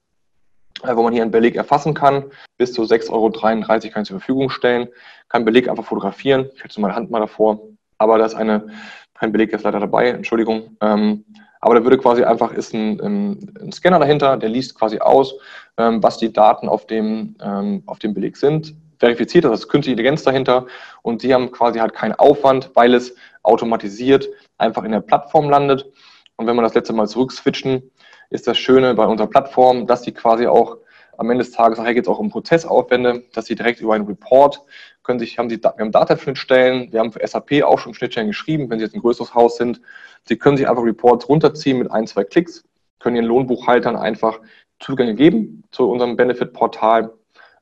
wo 0.83 1.03
man 1.03 1.13
hier 1.13 1.21
einen 1.21 1.31
Beleg 1.31 1.55
erfassen 1.55 1.93
kann. 1.93 2.25
Bis 2.57 2.73
zu 2.73 2.83
6,33 2.83 3.11
Euro 3.11 3.31
kann 3.31 3.69
ich 3.69 3.93
zur 3.93 4.19
Verfügung 4.19 4.49
stellen. 4.49 4.87
Kann 5.29 5.45
Beleg 5.45 5.69
einfach 5.69 5.85
fotografieren. 5.85 6.49
Ich 6.55 6.61
halte 6.61 6.81
meine 6.81 6.95
Hand 6.95 7.11
mal 7.11 7.19
davor. 7.19 7.59
Aber 7.97 8.17
da 8.17 8.25
ist 8.25 8.35
eine, 8.35 8.67
kein 9.15 9.31
Beleg 9.31 9.51
jetzt 9.51 9.63
leider 9.63 9.79
dabei, 9.79 10.09
Entschuldigung. 10.09 10.77
Ähm, 10.81 11.25
aber 11.59 11.75
da 11.75 11.83
würde 11.83 11.97
quasi 11.97 12.23
einfach, 12.23 12.53
ist 12.53 12.73
ein, 12.73 12.99
ein, 12.99 13.71
Scanner 13.71 13.99
dahinter, 13.99 14.37
der 14.37 14.49
liest 14.49 14.77
quasi 14.77 14.99
aus, 14.99 15.33
ähm, 15.77 16.03
was 16.03 16.17
die 16.17 16.31
Daten 16.31 16.69
auf 16.69 16.85
dem, 16.85 17.35
ähm, 17.41 17.83
auf 17.87 17.99
dem 17.99 18.13
Beleg 18.13 18.37
sind. 18.37 18.75
Verifiziert, 18.99 19.45
das 19.45 19.61
ist 19.61 19.67
künstliche 19.67 19.93
Intelligenz 19.93 20.23
dahinter. 20.23 20.67
Und 21.01 21.21
sie 21.21 21.33
haben 21.33 21.51
quasi 21.51 21.79
halt 21.79 21.93
keinen 21.93 22.13
Aufwand, 22.13 22.71
weil 22.75 22.93
es 22.93 23.15
automatisiert 23.43 24.27
einfach 24.57 24.83
in 24.83 24.91
der 24.91 25.01
Plattform 25.01 25.49
landet. 25.49 25.91
Und 26.35 26.45
wenn 26.45 26.55
wir 26.55 26.61
das 26.61 26.75
letzte 26.75 26.93
Mal 26.93 27.07
zurückswitchen, 27.07 27.91
ist 28.29 28.47
das 28.47 28.57
Schöne 28.57 28.93
bei 28.93 29.05
unserer 29.05 29.27
Plattform, 29.27 29.87
dass 29.87 30.03
sie 30.03 30.11
quasi 30.11 30.47
auch 30.47 30.77
am 31.17 31.29
Ende 31.31 31.43
des 31.43 31.53
Tages, 31.53 31.79
nachher 31.79 31.95
geht 31.95 32.03
es 32.03 32.09
auch 32.09 32.19
um 32.19 32.29
Prozessaufwände, 32.29 33.23
dass 33.33 33.45
sie 33.45 33.55
direkt 33.55 33.81
über 33.81 33.95
einen 33.95 34.05
Report 34.05 34.63
können 35.07 35.19
sich, 35.19 35.39
haben 35.39 35.49
sie, 35.49 35.63
wir 35.63 35.73
haben 35.79 35.91
Data-Schnittstellen, 35.91 36.91
wir 36.91 36.99
haben 36.99 37.11
für 37.11 37.25
SAP 37.25 37.63
auch 37.63 37.79
schon 37.79 37.93
Schnittstellen 37.93 38.27
geschrieben, 38.27 38.69
wenn 38.69 38.77
Sie 38.77 38.85
jetzt 38.85 38.93
ein 38.93 39.01
größeres 39.01 39.33
Haus 39.33 39.57
sind. 39.57 39.81
Sie 40.25 40.37
können 40.37 40.57
sich 40.57 40.69
einfach 40.69 40.83
Reports 40.83 41.27
runterziehen 41.29 41.79
mit 41.79 41.89
ein, 41.89 42.05
zwei 42.05 42.25
Klicks, 42.25 42.65
können 42.99 43.15
Ihren 43.15 43.25
Lohnbuchhaltern 43.25 43.95
einfach 43.95 44.39
Zugänge 44.79 45.15
geben 45.15 45.63
zu 45.71 45.89
unserem 45.89 46.17
Benefit-Portal 46.17 47.13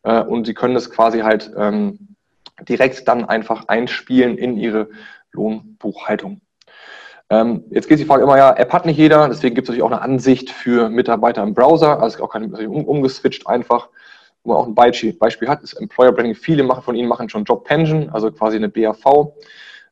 äh, 0.04 0.21
und 0.23 0.45
Sie 0.45 0.56
können 0.56 0.73
das 0.73 0.89
quasi 0.89 1.19
halt 1.19 1.51
ähm, 1.56 2.15
direkt 2.67 3.08
dann 3.08 3.23
einfach 3.25 3.67
einspielen 3.67 4.38
in 4.38 4.58
Ihre 4.58 4.89
Lohnbuchhaltung. 5.32 6.41
Ähm, 7.29 7.63
jetzt 7.71 7.88
geht 7.88 7.99
die 7.99 8.05
Frage 8.05 8.23
immer, 8.23 8.38
ja, 8.38 8.55
App 8.55 8.71
hat 8.71 8.85
nicht 8.85 8.97
jeder, 8.97 9.27
deswegen 9.27 9.55
gibt 9.55 9.65
es 9.65 9.69
natürlich 9.69 9.83
auch 9.83 9.91
eine 9.91 10.01
Ansicht 10.01 10.51
für 10.51 10.89
Mitarbeiter 10.89 11.41
im 11.41 11.53
Browser, 11.53 11.99
also 12.01 12.23
auch 12.23 12.29
kein 12.29 12.53
um, 12.53 12.85
umgeswitcht 12.85 13.47
einfach. 13.47 13.89
Wo 14.43 14.53
man 14.53 14.61
auch 14.61 14.67
ein 14.67 14.75
Beispiel, 14.75 15.13
Beispiel 15.13 15.47
hat, 15.47 15.63
ist 15.63 15.73
Employer 15.73 16.11
Branding. 16.11 16.35
Viele 16.35 16.61
machen 16.63 16.83
von 16.83 16.95
Ihnen 16.95 17.07
machen 17.07 17.29
schon 17.29 17.45
Job 17.45 17.63
Pension, 17.63 18.09
also 18.09 18.31
quasi 18.31 18.57
eine 18.57 18.69
BAV. 18.69 19.33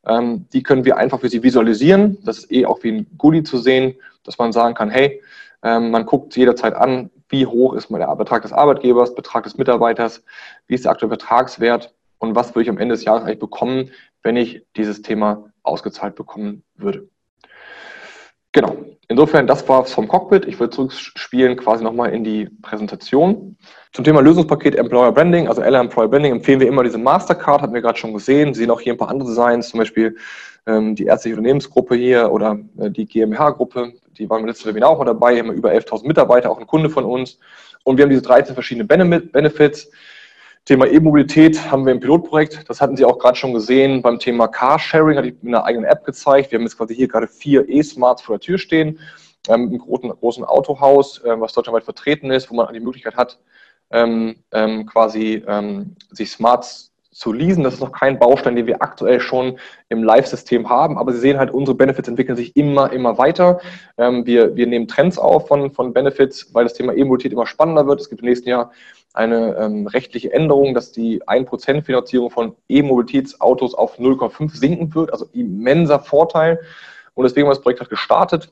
Ähm, 0.05 0.45
die 0.53 0.61
können 0.61 0.85
wir 0.85 0.97
einfach 0.97 1.19
für 1.21 1.29
Sie 1.29 1.41
visualisieren. 1.41 2.19
Das 2.23 2.37
ist 2.37 2.51
eh 2.51 2.65
auch 2.67 2.83
wie 2.83 2.91
ein 2.91 3.07
Goodie 3.17 3.41
zu 3.41 3.57
sehen, 3.57 3.95
dass 4.23 4.37
man 4.37 4.51
sagen 4.51 4.75
kann, 4.75 4.91
hey, 4.91 5.21
ähm, 5.63 5.89
man 5.89 6.05
guckt 6.05 6.35
jederzeit 6.35 6.75
an, 6.75 7.09
wie 7.29 7.47
hoch 7.47 7.73
ist 7.73 7.89
der 7.89 8.15
Betrag 8.15 8.43
des 8.43 8.53
Arbeitgebers, 8.53 9.15
Betrag 9.15 9.43
des 9.43 9.57
Mitarbeiters, 9.57 10.23
wie 10.67 10.75
ist 10.75 10.85
der 10.85 10.91
aktuelle 10.91 11.11
Betragswert 11.11 11.95
und 12.19 12.35
was 12.35 12.53
würde 12.53 12.63
ich 12.63 12.69
am 12.69 12.77
Ende 12.77 12.93
des 12.93 13.05
Jahres 13.05 13.23
eigentlich 13.23 13.39
bekommen, 13.39 13.89
wenn 14.21 14.35
ich 14.35 14.65
dieses 14.75 15.01
Thema 15.01 15.45
ausgezahlt 15.63 16.15
bekommen 16.15 16.63
würde. 16.75 17.09
Genau. 18.53 18.77
Insofern, 19.09 19.47
das 19.47 19.67
war 19.67 19.83
vom 19.85 20.07
Cockpit. 20.07 20.45
Ich 20.45 20.59
würde 20.59 20.73
zurückspielen 20.73 21.57
quasi 21.57 21.83
nochmal 21.83 22.13
in 22.13 22.23
die 22.23 22.45
Präsentation. 22.61 23.57
Zum 23.91 24.05
Thema 24.05 24.21
Lösungspaket 24.21 24.75
Employer 24.75 25.11
Branding, 25.11 25.47
also 25.47 25.61
LR 25.61 25.81
Employer 25.81 26.07
Branding, 26.07 26.31
empfehlen 26.31 26.59
wir 26.59 26.67
immer 26.67 26.83
diese 26.83 26.97
Mastercard, 26.97 27.61
hatten 27.61 27.73
wir 27.73 27.81
gerade 27.81 27.99
schon 27.99 28.13
gesehen. 28.13 28.53
Sie 28.53 28.61
sehen 28.61 28.71
auch 28.71 28.79
hier 28.79 28.93
ein 28.93 28.97
paar 28.97 29.09
andere 29.09 29.29
Designs, 29.29 29.69
zum 29.69 29.79
Beispiel 29.79 30.15
ähm, 30.65 30.95
die 30.95 31.05
ärztliche 31.05 31.35
Unternehmensgruppe 31.35 31.95
hier 31.95 32.31
oder 32.31 32.59
äh, 32.79 32.89
die 32.89 33.05
GmbH-Gruppe. 33.05 33.93
Die 34.17 34.29
waren 34.29 34.41
im 34.41 34.47
letzten 34.47 34.69
Webinar 34.69 34.91
auch 34.91 34.99
mal 34.99 35.05
dabei, 35.05 35.37
haben 35.37 35.51
über 35.51 35.71
11.000 35.71 36.07
Mitarbeiter, 36.07 36.49
auch 36.49 36.59
ein 36.59 36.67
Kunde 36.67 36.89
von 36.89 37.03
uns. 37.03 37.39
Und 37.83 37.97
wir 37.97 38.03
haben 38.03 38.09
diese 38.09 38.21
13 38.21 38.53
verschiedene 38.53 38.85
Benefits. 38.85 39.91
Thema 40.65 40.87
E-Mobilität 40.87 41.69
haben 41.69 41.85
wir 41.85 41.91
im 41.91 41.99
Pilotprojekt. 41.99 42.69
Das 42.69 42.79
hatten 42.79 42.95
Sie 42.95 43.03
auch 43.03 43.19
gerade 43.19 43.35
schon 43.35 43.53
gesehen 43.53 44.01
beim 44.01 44.17
Thema 44.17 44.47
Carsharing, 44.47 45.17
hatte 45.17 45.27
ich 45.27 45.35
mit 45.41 45.53
einer 45.53 45.65
eigenen 45.65 45.83
App 45.83 46.05
gezeigt. 46.05 46.51
Wir 46.51 46.57
haben 46.57 46.63
jetzt 46.63 46.77
quasi 46.77 46.95
hier 46.95 47.09
gerade 47.09 47.27
vier 47.27 47.67
E-Smarts 47.67 48.21
vor 48.21 48.37
der 48.37 48.39
Tür 48.39 48.57
stehen, 48.57 48.97
ähm, 49.49 49.73
im 49.73 49.77
großen, 49.77 50.09
großen 50.09 50.45
Autohaus, 50.45 51.21
äh, 51.25 51.37
was 51.37 51.51
deutschlandweit 51.51 51.83
vertreten 51.83 52.31
ist, 52.31 52.49
wo 52.49 52.55
man 52.55 52.73
die 52.73 52.79
Möglichkeit 52.79 53.17
hat, 53.17 53.39
ähm, 53.91 54.37
ähm, 54.53 54.85
quasi 54.85 55.43
ähm, 55.45 55.97
sich 56.11 56.31
Smarts 56.31 56.93
zu 57.11 57.33
leasen. 57.33 57.65
Das 57.65 57.73
ist 57.73 57.79
noch 57.81 57.91
kein 57.91 58.17
Baustein, 58.17 58.55
den 58.55 58.65
wir 58.65 58.81
aktuell 58.81 59.19
schon 59.19 59.59
im 59.89 60.01
Live-System 60.01 60.69
haben, 60.69 60.97
aber 60.97 61.11
Sie 61.11 61.19
sehen 61.19 61.39
halt, 61.39 61.51
unsere 61.51 61.75
Benefits 61.75 62.07
entwickeln 62.07 62.37
sich 62.37 62.55
immer, 62.55 62.89
immer 62.93 63.17
weiter. 63.17 63.59
Ähm, 63.97 64.25
wir, 64.25 64.55
wir 64.55 64.67
nehmen 64.67 64.87
Trends 64.87 65.17
auf 65.17 65.49
von, 65.49 65.71
von 65.71 65.91
Benefits, 65.91 66.53
weil 66.53 66.63
das 66.63 66.73
Thema 66.73 66.93
E-Mobilität 66.93 67.33
immer 67.33 67.47
spannender 67.47 67.85
wird. 67.85 67.99
Es 67.99 68.09
gibt 68.09 68.21
im 68.21 68.29
nächsten 68.29 68.47
Jahr 68.47 68.71
eine 69.13 69.55
ähm, 69.57 69.87
rechtliche 69.87 70.33
Änderung, 70.33 70.73
dass 70.73 70.91
die 70.91 71.23
1% 71.23 71.83
Finanzierung 71.83 72.31
von 72.31 72.55
E-Mobilitätsautos 72.67 73.75
auf 73.75 73.99
0,5 73.99 74.55
sinken 74.55 74.93
wird, 74.95 75.13
also 75.13 75.27
immenser 75.33 75.99
Vorteil. 75.99 76.59
Und 77.13 77.23
deswegen 77.23 77.45
haben 77.45 77.51
wir 77.51 77.55
das 77.55 77.63
Projekt 77.63 77.81
halt 77.81 77.91
gestartet. 77.91 78.51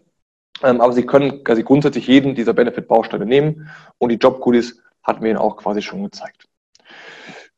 Ähm, 0.64 0.80
aber 0.80 0.94
Sie 0.94 1.06
können 1.06 1.44
quasi 1.44 1.64
grundsätzlich 1.64 2.08
jeden 2.08 2.36
dieser 2.36 2.54
Benefit-Bausteine 2.54 3.26
nehmen 3.26 3.70
und 3.98 4.10
die 4.10 4.18
Job-Goodies 4.18 4.82
hatten 5.04 5.24
wir 5.24 5.32
Ihnen 5.32 5.40
auch 5.40 5.58
quasi 5.58 5.82
schon 5.82 6.04
gezeigt. 6.04 6.48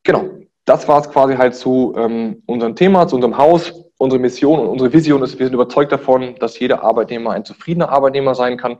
Genau, 0.04 0.30
das 0.66 0.88
war 0.88 1.02
es 1.02 1.10
quasi 1.10 1.36
halt 1.36 1.56
zu 1.56 1.94
ähm, 1.98 2.42
unserem 2.46 2.76
Thema, 2.76 3.08
zu 3.08 3.16
unserem 3.16 3.38
Haus. 3.38 3.74
Unsere 3.98 4.20
Mission 4.20 4.60
und 4.60 4.68
unsere 4.68 4.92
Vision 4.92 5.22
ist, 5.24 5.40
wir 5.40 5.46
sind 5.46 5.54
überzeugt 5.54 5.92
davon, 5.92 6.36
dass 6.40 6.60
jeder 6.60 6.84
Arbeitnehmer 6.84 7.32
ein 7.32 7.46
zufriedener 7.46 7.90
Arbeitnehmer 7.90 8.36
sein 8.36 8.58
kann. 8.58 8.80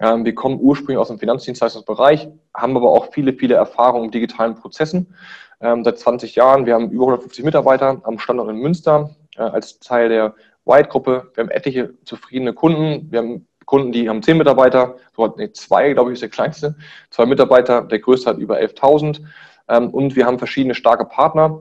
Ähm, 0.00 0.24
wir 0.24 0.34
kommen 0.34 0.58
ursprünglich 0.60 0.98
aus 0.98 1.08
dem 1.08 1.18
Finanzdienstleistungsbereich, 1.18 2.28
haben 2.54 2.76
aber 2.76 2.90
auch 2.90 3.12
viele, 3.12 3.34
viele 3.34 3.54
Erfahrungen 3.54 4.06
in 4.06 4.10
digitalen 4.10 4.54
Prozessen. 4.54 5.14
Ähm, 5.60 5.84
seit 5.84 5.98
20 5.98 6.34
Jahren, 6.34 6.64
wir 6.66 6.74
haben 6.74 6.90
über 6.90 7.04
150 7.04 7.44
Mitarbeiter 7.44 8.00
am 8.04 8.18
Standort 8.18 8.48
in 8.48 8.56
Münster 8.56 9.14
äh, 9.36 9.42
als 9.42 9.78
Teil 9.78 10.08
der 10.08 10.34
White-Gruppe. 10.64 11.30
Wir 11.34 11.44
haben 11.44 11.50
etliche 11.50 11.94
zufriedene 12.04 12.54
Kunden. 12.54 13.12
Wir 13.12 13.18
haben 13.18 13.46
Kunden, 13.66 13.92
die 13.92 14.08
haben 14.08 14.22
10 14.22 14.38
Mitarbeiter, 14.38 14.96
nee, 15.36 15.52
zwei, 15.52 15.92
glaube 15.92 16.10
ich, 16.10 16.14
ist 16.14 16.22
der 16.22 16.28
kleinste. 16.28 16.74
Zwei 17.10 17.26
Mitarbeiter, 17.26 17.82
der 17.82 18.00
größte 18.00 18.30
hat 18.30 18.38
über 18.38 18.58
11.000. 18.58 19.20
Ähm, 19.68 19.90
und 19.90 20.16
wir 20.16 20.26
haben 20.26 20.38
verschiedene 20.38 20.74
starke 20.74 21.04
Partner, 21.04 21.60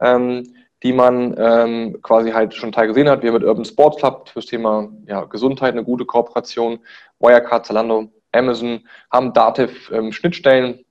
ähm, 0.00 0.55
die 0.82 0.92
man 0.92 1.34
ähm, 1.38 2.00
quasi 2.02 2.30
halt 2.30 2.54
schon 2.54 2.72
Teil 2.72 2.88
gesehen 2.88 3.08
hat. 3.08 3.22
Wir 3.22 3.32
mit 3.32 3.44
Urban 3.44 3.64
Sports 3.64 3.96
Club 3.98 4.28
fürs 4.28 4.46
Thema 4.46 4.88
ja, 5.06 5.24
Gesundheit 5.24 5.72
eine 5.72 5.84
gute 5.84 6.04
Kooperation, 6.04 6.78
Wirecard, 7.18 7.66
Zalando, 7.66 8.10
Amazon, 8.32 8.80
haben 9.10 9.32
Dativ 9.32 9.90
Schnittstellen 10.10 10.84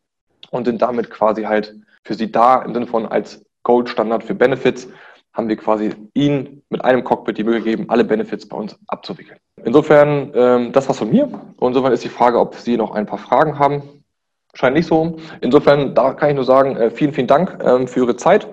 und 0.49 0.65
sind 0.65 0.81
damit 0.81 1.09
quasi 1.11 1.43
halt 1.43 1.75
für 2.03 2.15
sie 2.15 2.31
da 2.31 2.61
im 2.63 2.73
Sinne 2.73 2.87
von 2.87 3.05
als 3.05 3.45
Gold-Standard 3.63 4.23
für 4.23 4.35
Benefits 4.35 4.87
haben 5.35 5.49
wir 5.49 5.57
quasi 5.57 5.91
Ihnen 6.13 6.63
mit 6.69 6.83
einem 6.83 7.03
Cockpit 7.03 7.37
die 7.37 7.43
Möglichkeit 7.43 7.73
gegeben, 7.73 7.89
alle 7.89 8.05
Benefits 8.05 8.47
bei 8.47 8.55
uns 8.55 8.77
abzuwickeln. 8.87 9.37
Insofern, 9.63 10.31
ähm, 10.33 10.71
das 10.71 10.87
war's 10.87 10.99
von 10.99 11.09
mir. 11.09 11.29
Insofern 11.59 11.91
ist 11.91 12.03
die 12.03 12.09
Frage, 12.09 12.39
ob 12.39 12.55
Sie 12.55 12.77
noch 12.77 12.91
ein 12.91 13.05
paar 13.05 13.19
Fragen 13.19 13.59
haben. 13.59 13.83
Scheint 14.53 14.75
nicht 14.75 14.87
so. 14.87 15.17
Insofern, 15.41 15.93
da 15.93 16.13
kann 16.13 16.29
ich 16.29 16.35
nur 16.35 16.45
sagen, 16.45 16.77
äh, 16.77 16.89
vielen, 16.89 17.11
vielen 17.11 17.27
Dank 17.27 17.61
ähm, 17.65 17.87
für 17.87 18.01
Ihre 18.01 18.15
Zeit. 18.15 18.47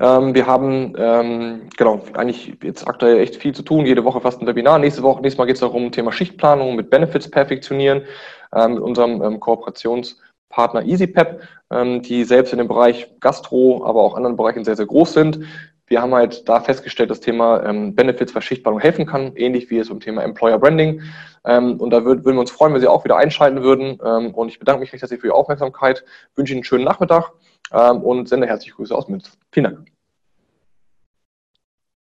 Ähm, 0.00 0.34
wir 0.34 0.46
haben, 0.46 0.94
ähm, 0.96 1.68
genau, 1.76 2.00
eigentlich 2.14 2.56
jetzt 2.62 2.88
aktuell 2.88 3.18
echt 3.18 3.36
viel 3.36 3.54
zu 3.54 3.62
tun. 3.62 3.84
Jede 3.84 4.02
Woche 4.02 4.22
fast 4.22 4.40
ein 4.40 4.46
Webinar. 4.46 4.78
Nächste 4.78 5.02
Woche, 5.02 5.20
nächstes 5.20 5.36
Mal 5.36 5.44
geht 5.44 5.56
es 5.56 5.60
darum, 5.60 5.92
Thema 5.92 6.10
Schichtplanung 6.10 6.74
mit 6.74 6.88
Benefits 6.88 7.30
perfektionieren, 7.30 8.02
ähm, 8.54 8.74
mit 8.74 8.82
unserem 8.82 9.22
ähm, 9.22 9.40
Kooperationspartner 9.40 10.86
EasyPep, 10.86 11.42
ähm, 11.70 12.00
die 12.00 12.24
selbst 12.24 12.52
in 12.52 12.58
dem 12.58 12.68
Bereich 12.68 13.10
Gastro, 13.20 13.84
aber 13.84 14.00
auch 14.00 14.16
anderen 14.16 14.36
Bereichen 14.36 14.64
sehr, 14.64 14.74
sehr 14.74 14.86
groß 14.86 15.12
sind. 15.12 15.40
Wir 15.86 16.00
haben 16.00 16.14
halt 16.14 16.48
da 16.48 16.60
festgestellt, 16.60 17.10
dass 17.10 17.18
das 17.18 17.26
Thema 17.26 17.62
ähm, 17.64 17.94
Benefits 17.94 18.32
für 18.32 18.40
Schichtplanung 18.40 18.80
helfen 18.80 19.04
kann, 19.04 19.32
ähnlich 19.36 19.68
wie 19.68 19.78
es 19.78 19.90
um 19.90 20.00
Thema 20.00 20.22
Employer 20.22 20.58
Branding. 20.58 21.02
Und 21.42 21.90
da 21.90 22.04
würd, 22.04 22.24
würden 22.26 22.36
wir 22.36 22.42
uns 22.42 22.50
freuen, 22.50 22.74
wenn 22.74 22.82
Sie 22.82 22.86
auch 22.86 23.02
wieder 23.02 23.16
einschalten 23.16 23.62
würden. 23.62 23.98
Und 23.98 24.48
ich 24.50 24.58
bedanke 24.58 24.80
mich 24.80 24.92
recht 24.92 25.00
herzlich 25.00 25.20
für 25.20 25.28
Ihre 25.28 25.36
Aufmerksamkeit, 25.36 26.04
wünsche 26.36 26.52
Ihnen 26.52 26.58
einen 26.58 26.64
schönen 26.64 26.84
Nachmittag 26.84 27.32
und 27.70 28.28
sende 28.28 28.46
herzliche 28.46 28.74
Grüße 28.74 28.94
aus 28.94 29.08
Münster. 29.08 29.32
Vielen 29.52 29.64
Dank. 29.64 29.99